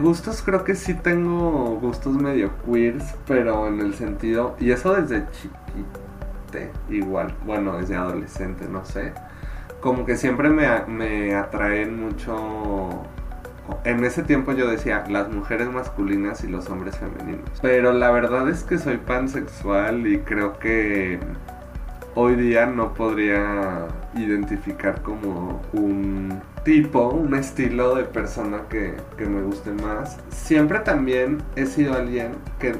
gustos 0.01 0.41
creo 0.41 0.63
que 0.63 0.75
sí 0.75 0.93
tengo 0.93 1.79
gustos 1.79 2.13
medio 2.13 2.51
queers, 2.65 3.15
pero 3.27 3.67
en 3.67 3.79
el 3.81 3.93
sentido, 3.93 4.55
y 4.59 4.71
eso 4.71 4.93
desde 4.93 5.25
chiquite, 5.31 6.71
igual, 6.89 7.33
bueno, 7.45 7.77
desde 7.77 7.95
adolescente, 7.95 8.67
no 8.69 8.85
sé, 8.85 9.13
como 9.81 10.05
que 10.05 10.17
siempre 10.17 10.49
me, 10.49 10.67
me 10.87 11.35
atraen 11.35 11.99
mucho 11.99 13.03
en 13.83 14.03
ese 14.03 14.23
tiempo 14.23 14.51
yo 14.51 14.69
decía 14.69 15.03
las 15.09 15.29
mujeres 15.29 15.71
masculinas 15.71 16.43
y 16.43 16.47
los 16.47 16.69
hombres 16.69 16.97
femeninos. 16.97 17.49
Pero 17.61 17.93
la 17.93 18.11
verdad 18.11 18.47
es 18.49 18.63
que 18.63 18.77
soy 18.77 18.97
pansexual 18.97 20.05
y 20.07 20.19
creo 20.19 20.59
que 20.59 21.19
hoy 22.15 22.35
día 22.35 22.65
no 22.65 22.93
podría 22.93 23.87
identificar 24.15 25.01
como 25.01 25.61
un 25.73 26.41
tipo, 26.63 27.09
un 27.09 27.35
estilo 27.35 27.95
de 27.95 28.05
persona 28.05 28.63
que, 28.69 28.95
me 29.19 29.41
guste 29.43 29.71
más. 29.71 30.17
Siempre 30.29 30.79
también 30.79 31.43
he 31.55 31.65
sido 31.65 31.93
alguien 31.93 32.31
que 32.59 32.75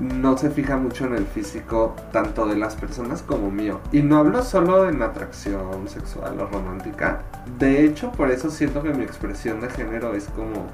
no 0.00 0.36
se 0.36 0.50
fija 0.50 0.76
mucho 0.76 1.06
en 1.06 1.14
el 1.14 1.26
físico 1.26 1.96
tanto 2.12 2.46
de 2.46 2.56
las 2.56 2.76
personas 2.76 3.22
como 3.22 3.50
mío. 3.50 3.80
Y 3.92 4.02
no 4.02 4.18
hablo 4.18 4.42
solo 4.42 4.88
en 4.88 5.02
atracción 5.02 5.88
sexual 5.88 6.38
o 6.40 6.46
romántica. 6.46 7.22
De 7.58 7.84
hecho, 7.84 8.12
por 8.12 8.30
eso 8.30 8.50
siento 8.50 8.82
que 8.82 8.90
mi 8.90 9.04
expresión 9.04 9.60
de 9.60 9.70
género 9.70 10.14
es 10.14 10.24
como 10.26 10.66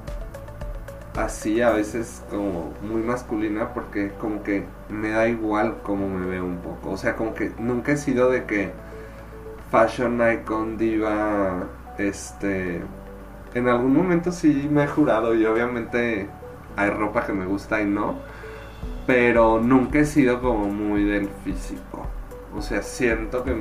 así 1.16 1.60
a 1.62 1.70
veces 1.70 2.22
como 2.30 2.72
muy 2.82 3.02
masculina 3.02 3.72
porque 3.72 4.10
como 4.20 4.42
que 4.42 4.64
me 4.88 5.10
da 5.10 5.28
igual 5.28 5.76
cómo 5.82 6.08
me 6.08 6.26
veo 6.26 6.44
un 6.44 6.58
poco. 6.58 6.90
O 6.90 6.96
sea, 6.96 7.16
como 7.16 7.34
que 7.34 7.52
nunca 7.58 7.92
he 7.92 7.96
sido 7.96 8.30
de 8.30 8.44
que 8.44 8.72
fashion 9.70 10.20
icon 10.32 10.76
diva 10.76 11.64
este 11.98 12.82
en 13.54 13.68
algún 13.68 13.94
momento 13.94 14.32
sí 14.32 14.68
me 14.70 14.84
he 14.84 14.86
jurado 14.88 15.34
y 15.34 15.46
obviamente 15.46 16.28
hay 16.76 16.90
ropa 16.90 17.24
que 17.24 17.32
me 17.32 17.46
gusta 17.46 17.80
y 17.80 17.86
no, 17.86 18.16
pero 19.06 19.60
nunca 19.60 20.00
he 20.00 20.06
sido 20.06 20.40
como 20.40 20.66
muy 20.66 21.04
del 21.04 21.28
físico. 21.44 22.06
O 22.56 22.62
sea, 22.62 22.82
siento 22.82 23.44
que 23.44 23.54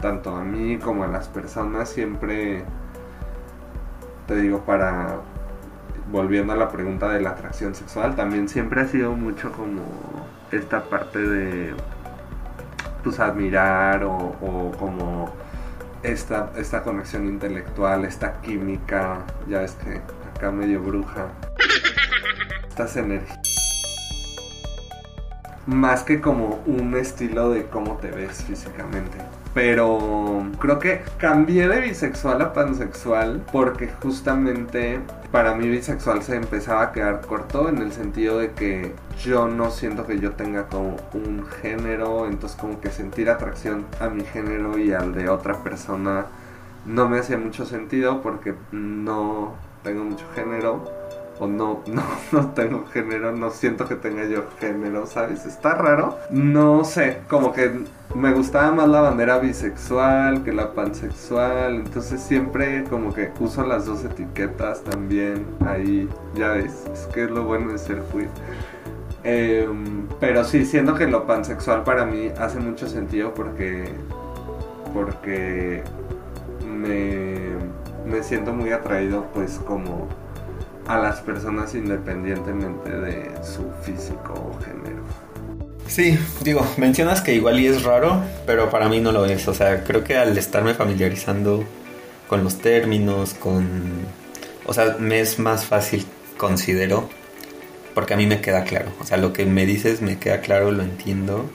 tanto 0.00 0.34
a 0.34 0.42
mí 0.42 0.78
como 0.78 1.04
a 1.04 1.06
las 1.06 1.28
personas 1.28 1.88
siempre, 1.90 2.64
te 4.26 4.36
digo, 4.36 4.60
para, 4.60 5.20
volviendo 6.12 6.52
a 6.52 6.56
la 6.56 6.70
pregunta 6.70 7.08
de 7.08 7.20
la 7.20 7.30
atracción 7.30 7.74
sexual, 7.74 8.14
también 8.14 8.48
siempre 8.48 8.82
ha 8.82 8.86
sido 8.86 9.12
mucho 9.12 9.50
como 9.50 9.82
esta 10.52 10.84
parte 10.84 11.18
de, 11.18 11.74
pues, 13.02 13.18
admirar 13.18 14.04
o, 14.04 14.72
como 14.78 15.34
esta, 16.02 16.52
esta 16.56 16.82
conexión 16.82 17.26
intelectual, 17.26 18.04
esta 18.04 18.40
química, 18.42 19.24
ya 19.48 19.62
es 19.62 19.72
que 19.72 20.00
acá 20.36 20.52
medio 20.52 20.82
bruja, 20.82 21.28
estas 22.68 22.96
energías. 22.96 23.41
Más 25.66 26.02
que 26.02 26.20
como 26.20 26.60
un 26.66 26.96
estilo 26.96 27.50
de 27.50 27.66
cómo 27.66 27.96
te 27.96 28.10
ves 28.10 28.42
físicamente. 28.44 29.18
Pero 29.54 30.44
creo 30.58 30.78
que 30.78 31.02
cambié 31.18 31.68
de 31.68 31.80
bisexual 31.80 32.40
a 32.40 32.52
pansexual 32.52 33.42
porque 33.52 33.90
justamente 34.02 35.00
para 35.30 35.54
mí 35.54 35.68
bisexual 35.68 36.22
se 36.22 36.36
empezaba 36.36 36.82
a 36.82 36.92
quedar 36.92 37.20
corto 37.20 37.68
en 37.68 37.78
el 37.78 37.92
sentido 37.92 38.38
de 38.38 38.52
que 38.52 38.94
yo 39.22 39.48
no 39.48 39.70
siento 39.70 40.06
que 40.06 40.18
yo 40.18 40.32
tenga 40.32 40.68
como 40.68 40.96
un 41.12 41.44
género, 41.60 42.26
entonces 42.26 42.58
como 42.58 42.80
que 42.80 42.90
sentir 42.90 43.28
atracción 43.28 43.84
a 44.00 44.08
mi 44.08 44.24
género 44.24 44.78
y 44.78 44.92
al 44.92 45.14
de 45.14 45.28
otra 45.28 45.62
persona 45.62 46.26
no 46.86 47.08
me 47.08 47.18
hacía 47.18 47.36
mucho 47.36 47.66
sentido 47.66 48.22
porque 48.22 48.54
no 48.72 49.54
tengo 49.82 50.04
mucho 50.04 50.24
género 50.34 51.01
o 51.38 51.46
no, 51.46 51.82
no, 51.86 52.02
no 52.32 52.50
tengo 52.50 52.86
género, 52.86 53.32
no 53.32 53.50
siento 53.50 53.86
que 53.88 53.96
tenga 53.96 54.24
yo 54.26 54.44
género, 54.60 55.06
¿sabes? 55.06 55.46
Está 55.46 55.74
raro. 55.74 56.18
No 56.30 56.84
sé, 56.84 57.18
como 57.28 57.52
que 57.52 57.70
me 58.14 58.32
gustaba 58.32 58.70
más 58.72 58.88
la 58.88 59.00
bandera 59.00 59.38
bisexual 59.38 60.44
que 60.44 60.52
la 60.52 60.72
pansexual, 60.72 61.76
entonces 61.76 62.20
siempre 62.20 62.84
como 62.84 63.12
que 63.12 63.30
uso 63.40 63.64
las 63.64 63.86
dos 63.86 64.04
etiquetas 64.04 64.82
también 64.84 65.46
ahí, 65.66 66.08
ya 66.34 66.48
ves, 66.48 66.84
es 66.92 67.06
que 67.06 67.24
es 67.24 67.30
lo 67.30 67.44
bueno 67.44 67.72
de 67.72 67.78
ser 67.78 68.02
queer. 68.12 68.28
Em, 69.24 70.08
pero 70.18 70.44
sí, 70.44 70.64
siento 70.64 70.94
que 70.94 71.06
lo 71.06 71.26
pansexual 71.26 71.84
para 71.84 72.04
mí 72.04 72.30
hace 72.38 72.58
mucho 72.58 72.88
sentido 72.88 73.32
porque 73.34 73.84
porque 74.92 75.82
me, 76.66 77.38
me 78.04 78.22
siento 78.22 78.52
muy 78.52 78.72
atraído 78.72 79.26
pues 79.32 79.60
como 79.64 80.08
a 80.86 80.98
las 80.98 81.20
personas 81.20 81.74
independientemente 81.74 82.90
de 82.90 83.30
su 83.42 83.70
físico 83.82 84.32
o 84.34 84.58
género. 84.64 85.02
Sí, 85.86 86.18
digo, 86.42 86.66
mencionas 86.76 87.20
que 87.20 87.34
igual 87.34 87.60
y 87.60 87.66
es 87.66 87.82
raro, 87.82 88.22
pero 88.46 88.70
para 88.70 88.88
mí 88.88 89.00
no 89.00 89.12
lo 89.12 89.26
es. 89.26 89.46
O 89.48 89.54
sea, 89.54 89.84
creo 89.84 90.04
que 90.04 90.16
al 90.16 90.36
estarme 90.38 90.74
familiarizando 90.74 91.64
con 92.28 92.44
los 92.44 92.58
términos, 92.58 93.34
con... 93.34 93.66
O 94.64 94.72
sea, 94.72 94.96
me 94.98 95.20
es 95.20 95.38
más 95.38 95.66
fácil, 95.66 96.06
considero, 96.36 97.08
porque 97.94 98.14
a 98.14 98.16
mí 98.16 98.26
me 98.26 98.40
queda 98.40 98.64
claro. 98.64 98.92
O 99.00 99.04
sea, 99.04 99.18
lo 99.18 99.32
que 99.32 99.44
me 99.44 99.66
dices 99.66 100.00
me 100.00 100.18
queda 100.18 100.40
claro, 100.40 100.70
lo 100.70 100.82
entiendo 100.82 101.50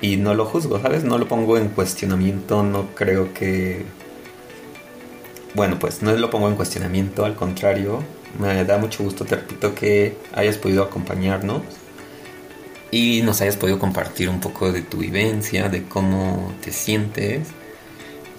y 0.00 0.16
no 0.16 0.34
lo 0.34 0.44
juzgo, 0.44 0.80
¿sabes? 0.80 1.04
No 1.04 1.18
lo 1.18 1.28
pongo 1.28 1.56
en 1.56 1.68
cuestionamiento, 1.68 2.62
no 2.62 2.94
creo 2.94 3.32
que... 3.32 3.84
Bueno, 5.54 5.78
pues 5.78 6.02
no 6.02 6.12
lo 6.12 6.28
pongo 6.28 6.48
en 6.48 6.56
cuestionamiento, 6.56 7.24
al 7.24 7.34
contrario, 7.34 8.02
me 8.38 8.64
da 8.64 8.78
mucho 8.78 9.04
gusto, 9.04 9.24
te 9.24 9.36
repito, 9.36 9.74
que 9.74 10.16
hayas 10.34 10.56
podido 10.56 10.82
acompañarnos 10.82 11.62
y 12.90 13.22
nos 13.22 13.40
hayas 13.40 13.56
podido 13.56 13.78
compartir 13.78 14.28
un 14.28 14.40
poco 14.40 14.72
de 14.72 14.82
tu 14.82 14.98
vivencia, 14.98 15.68
de 15.68 15.84
cómo 15.84 16.54
te 16.62 16.72
sientes. 16.72 17.48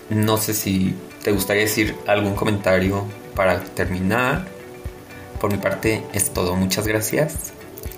No 0.10 0.38
sé 0.38 0.54
si 0.54 0.96
te 1.24 1.32
gustaría 1.32 1.64
decir 1.64 1.96
algún 2.08 2.36
comentario 2.36 3.06
para 3.36 3.60
terminar. 3.60 4.48
Por 5.40 5.52
mi 5.52 5.58
parte 5.58 6.04
es 6.14 6.32
todo, 6.32 6.56
muchas 6.56 6.88
gracias 6.88 7.54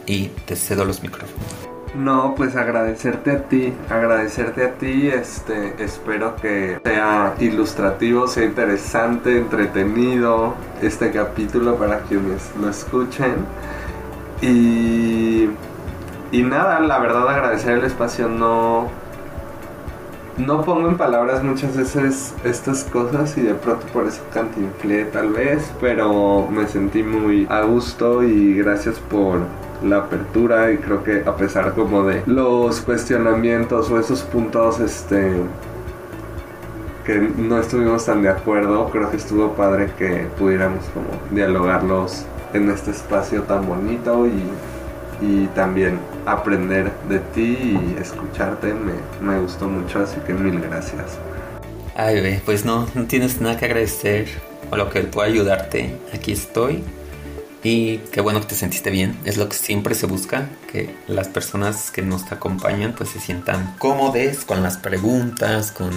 y 0.05 0.27
te 0.45 0.55
cedo 0.55 0.85
los 0.85 1.01
micrófonos. 1.01 1.68
No, 1.95 2.35
pues 2.35 2.55
agradecerte 2.55 3.31
a 3.31 3.43
ti, 3.49 3.73
agradecerte 3.89 4.63
a 4.63 4.73
ti, 4.75 5.07
este, 5.07 5.73
espero 5.83 6.35
que 6.35 6.79
sea 6.83 7.33
ilustrativo, 7.39 8.27
sea 8.27 8.45
interesante, 8.45 9.37
entretenido 9.37 10.53
este 10.83 11.11
capítulo 11.11 11.77
para 11.77 12.01
quienes 12.01 12.55
lo 12.61 12.69
escuchen. 12.69 13.37
Y, 14.41 15.49
y 16.31 16.43
nada, 16.43 16.79
la 16.79 16.99
verdad 16.99 17.27
agradecer 17.27 17.79
el 17.79 17.85
espacio, 17.85 18.29
no, 18.29 18.87
no 20.37 20.61
pongo 20.61 20.89
en 20.89 20.97
palabras 20.97 21.43
muchas 21.43 21.75
veces 21.75 22.35
estas 22.43 22.83
cosas 22.83 23.35
y 23.35 23.41
de 23.41 23.55
pronto 23.55 23.87
por 23.87 24.05
eso 24.05 24.21
cantinflé 24.31 25.05
tal 25.05 25.33
vez, 25.33 25.71
pero 25.81 26.47
me 26.51 26.67
sentí 26.67 27.01
muy 27.01 27.47
a 27.49 27.61
gusto 27.61 28.23
y 28.23 28.53
gracias 28.53 28.99
por 28.99 29.41
la 29.83 29.97
apertura 29.97 30.71
y 30.71 30.77
creo 30.77 31.03
que 31.03 31.23
a 31.25 31.35
pesar 31.35 31.73
como 31.73 32.03
de 32.03 32.23
los 32.25 32.81
cuestionamientos 32.81 33.89
o 33.89 33.99
esos 33.99 34.21
puntos 34.23 34.79
este 34.79 35.31
que 37.05 37.17
no 37.19 37.59
estuvimos 37.59 38.05
tan 38.05 38.21
de 38.21 38.29
acuerdo, 38.29 38.89
creo 38.89 39.09
que 39.09 39.17
estuvo 39.17 39.53
padre 39.53 39.89
que 39.97 40.27
pudiéramos 40.37 40.85
como 40.93 41.07
dialogarlos 41.31 42.23
en 42.53 42.69
este 42.69 42.91
espacio 42.91 43.43
tan 43.43 43.67
bonito 43.67 44.27
y, 44.27 44.43
y 45.25 45.47
también 45.47 45.99
aprender 46.25 46.91
de 47.07 47.19
ti 47.19 47.57
y 47.97 47.97
escucharte 47.99 48.73
me, 48.73 48.93
me 49.25 49.39
gustó 49.39 49.67
mucho, 49.67 49.99
así 49.99 50.17
que 50.27 50.33
mil 50.33 50.61
gracias. 50.61 51.17
Ay, 51.95 52.41
pues 52.45 52.63
no, 52.63 52.87
no 52.93 53.05
tienes 53.05 53.41
nada 53.41 53.57
que 53.57 53.65
agradecer 53.65 54.27
o 54.71 54.77
lo 54.77 54.89
que 54.89 55.01
pueda 55.01 55.27
ayudarte. 55.27 55.95
Aquí 56.13 56.31
estoy 56.31 56.83
y 57.63 57.97
qué 58.11 58.21
bueno 58.21 58.41
que 58.41 58.47
te 58.47 58.55
sentiste 58.55 58.89
bien. 58.89 59.17
Es 59.25 59.37
lo 59.37 59.49
que 59.49 59.55
siempre 59.55 59.95
se 59.95 60.05
busca, 60.05 60.49
que 60.71 60.95
las 61.07 61.27
personas 61.27 61.91
que 61.91 62.01
nos 62.01 62.31
acompañan 62.31 62.93
pues 62.93 63.09
se 63.09 63.19
sientan 63.19 63.75
cómodes 63.77 64.45
con 64.45 64.63
las 64.63 64.77
preguntas, 64.77 65.71
con 65.71 65.91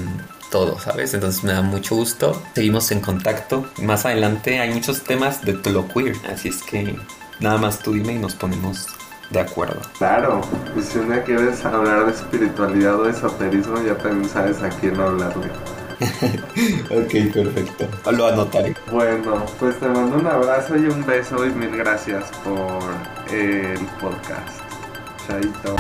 todo, 0.51 0.79
¿sabes? 0.79 1.15
Entonces 1.15 1.45
me 1.45 1.53
da 1.53 1.63
mucho 1.63 1.97
gusto. 1.97 2.43
Seguimos 2.55 2.91
en 2.91 3.01
contacto. 3.01 3.67
Más 3.83 4.05
adelante 4.05 4.61
hay 4.61 4.73
muchos 4.73 5.03
temas 5.03 5.43
de 5.43 5.55
lo 5.71 5.89
queer, 5.89 6.17
así 6.33 6.49
es 6.49 6.63
que 6.63 6.97
nada 7.41 7.59
más 7.59 7.79
tú 7.79 7.93
dime 7.93 8.15
y 8.15 8.19
nos 8.19 8.35
ponemos 8.35 8.87
de 9.31 9.41
acuerdo. 9.41 9.81
Claro, 9.99 10.43
pues 10.75 10.87
si 10.87 10.99
un 10.99 11.09
día 11.09 11.25
quieres 11.25 11.65
hablar 11.65 12.07
de 12.07 12.13
espiritualidad 12.13 13.01
o 13.01 13.09
esoterismo, 13.09 13.83
ya 13.83 13.97
también 13.97 14.29
sabes 14.29 14.63
a 14.63 14.69
quién 14.69 15.01
hablarle. 15.01 15.51
Ok, 16.91 17.33
perfecto. 17.33 17.89
Lo 18.11 18.27
anotaré. 18.27 18.75
Bueno, 18.91 19.45
pues 19.59 19.79
te 19.79 19.89
mando 19.89 20.17
un 20.17 20.27
abrazo 20.27 20.77
y 20.77 20.87
un 20.87 21.05
beso 21.05 21.45
y 21.47 21.51
mil 21.51 21.77
gracias 21.77 22.31
por 22.45 22.83
el 23.31 23.79
podcast. 24.01 24.61
Chaito. 25.27 25.77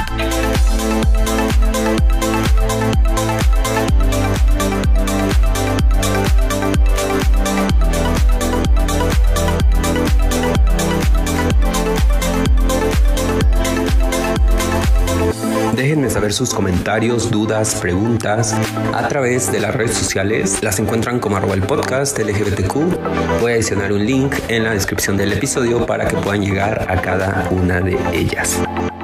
Déjenme 15.82 16.08
saber 16.10 16.32
sus 16.32 16.54
comentarios, 16.54 17.28
dudas, 17.28 17.74
preguntas 17.74 18.54
a 18.94 19.08
través 19.08 19.50
de 19.50 19.58
las 19.58 19.74
redes 19.74 19.94
sociales. 19.94 20.62
Las 20.62 20.78
encuentran 20.78 21.18
como 21.18 21.36
arroba 21.36 21.54
el 21.54 21.62
podcast 21.62 22.16
LGBTQ. 22.20 23.40
Voy 23.40 23.50
a 23.50 23.54
adicionar 23.56 23.92
un 23.92 24.06
link 24.06 24.32
en 24.46 24.62
la 24.62 24.74
descripción 24.74 25.16
del 25.16 25.32
episodio 25.32 25.84
para 25.84 26.06
que 26.06 26.16
puedan 26.18 26.40
llegar 26.40 26.86
a 26.88 27.02
cada 27.02 27.48
una 27.50 27.80
de 27.80 27.98
ellas. 28.12 28.60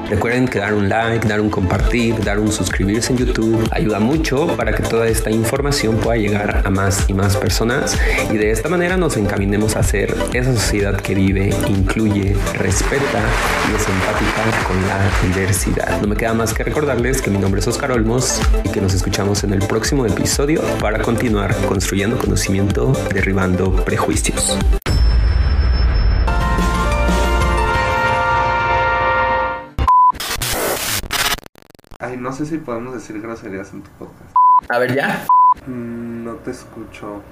Recuerden 0.08 0.48
que 0.48 0.58
dar 0.58 0.72
un 0.72 0.88
like, 0.88 1.28
dar 1.28 1.40
un 1.40 1.50
compartir, 1.50 2.18
dar 2.24 2.38
un 2.38 2.50
suscribirse 2.50 3.12
en 3.12 3.18
YouTube 3.18 3.68
ayuda 3.70 4.00
mucho 4.00 4.46
para 4.56 4.74
que 4.74 4.82
toda 4.82 5.06
esta 5.06 5.30
información 5.30 5.98
pueda 5.98 6.16
llegar 6.16 6.62
a 6.64 6.70
más 6.70 7.04
y 7.08 7.14
más 7.14 7.36
personas 7.36 7.96
y 8.30 8.38
de 8.38 8.50
esta 8.50 8.70
manera 8.70 8.96
nos 8.96 9.16
encaminemos 9.18 9.76
a 9.76 9.82
ser 9.82 10.14
esa 10.32 10.54
sociedad 10.54 10.98
que 10.98 11.14
vive, 11.14 11.50
incluye, 11.68 12.34
respeta 12.54 13.20
y 13.70 13.76
es 13.76 13.88
empática 13.88 14.66
con 14.66 14.80
la 14.88 15.10
diversidad. 15.28 16.00
No 16.00 16.08
me 16.08 16.16
queda 16.16 16.32
más 16.32 16.54
que 16.54 16.64
recordarles 16.64 17.20
que 17.20 17.30
mi 17.30 17.38
nombre 17.38 17.60
es 17.60 17.66
Oscar 17.66 17.92
Olmos 17.92 18.40
y 18.64 18.70
que 18.70 18.80
nos 18.80 18.94
escuchamos 18.94 19.44
en 19.44 19.52
el 19.52 19.60
próximo 19.60 20.06
episodio 20.06 20.62
para 20.80 21.02
continuar 21.02 21.54
construyendo 21.66 22.16
conocimiento, 22.16 22.92
derribando 23.12 23.72
prejuicios. 23.84 24.56
Ay, 32.08 32.16
no 32.16 32.32
sé 32.32 32.46
si 32.46 32.56
podemos 32.56 32.94
decir 32.94 33.20
groserías 33.20 33.74
en 33.74 33.82
tu 33.82 33.90
podcast. 33.98 34.34
A 34.70 34.78
ver, 34.78 34.94
ya. 34.94 35.26
Mm, 35.66 36.24
no 36.24 36.36
te 36.36 36.52
escucho. 36.52 37.22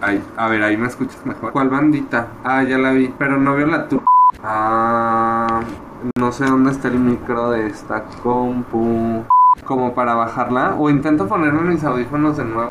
Ay, 0.00 0.20
a 0.36 0.48
ver, 0.48 0.60
ahí 0.64 0.76
me 0.76 0.88
escuchas 0.88 1.24
mejor. 1.24 1.52
¿Cuál 1.52 1.68
bandita? 1.68 2.26
Ah, 2.42 2.64
ya 2.64 2.76
la 2.76 2.90
vi. 2.90 3.14
Pero 3.16 3.38
no 3.38 3.54
veo 3.54 3.68
la 3.68 3.86
tu. 3.86 4.02
Ah, 4.42 5.60
no 6.18 6.32
sé 6.32 6.46
dónde 6.46 6.72
está 6.72 6.88
el 6.88 6.98
micro 6.98 7.52
de 7.52 7.68
esta 7.68 8.02
compu. 8.24 9.24
Como 9.64 9.94
para 9.94 10.14
bajarla. 10.14 10.74
O 10.80 10.90
intento 10.90 11.28
ponerme 11.28 11.60
mis 11.60 11.84
audífonos 11.84 12.36
de 12.36 12.44
nuevo. 12.44 12.70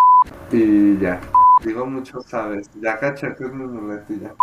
Y 0.51 0.97
ya. 0.97 1.21
Digo 1.63 1.85
mucho, 1.85 2.19
sabes. 2.19 2.69
Ya 2.81 2.99
caché 2.99 3.33
que 3.37 3.45
es 3.45 3.53
mi 3.53 3.63
muletilla. 3.63 4.33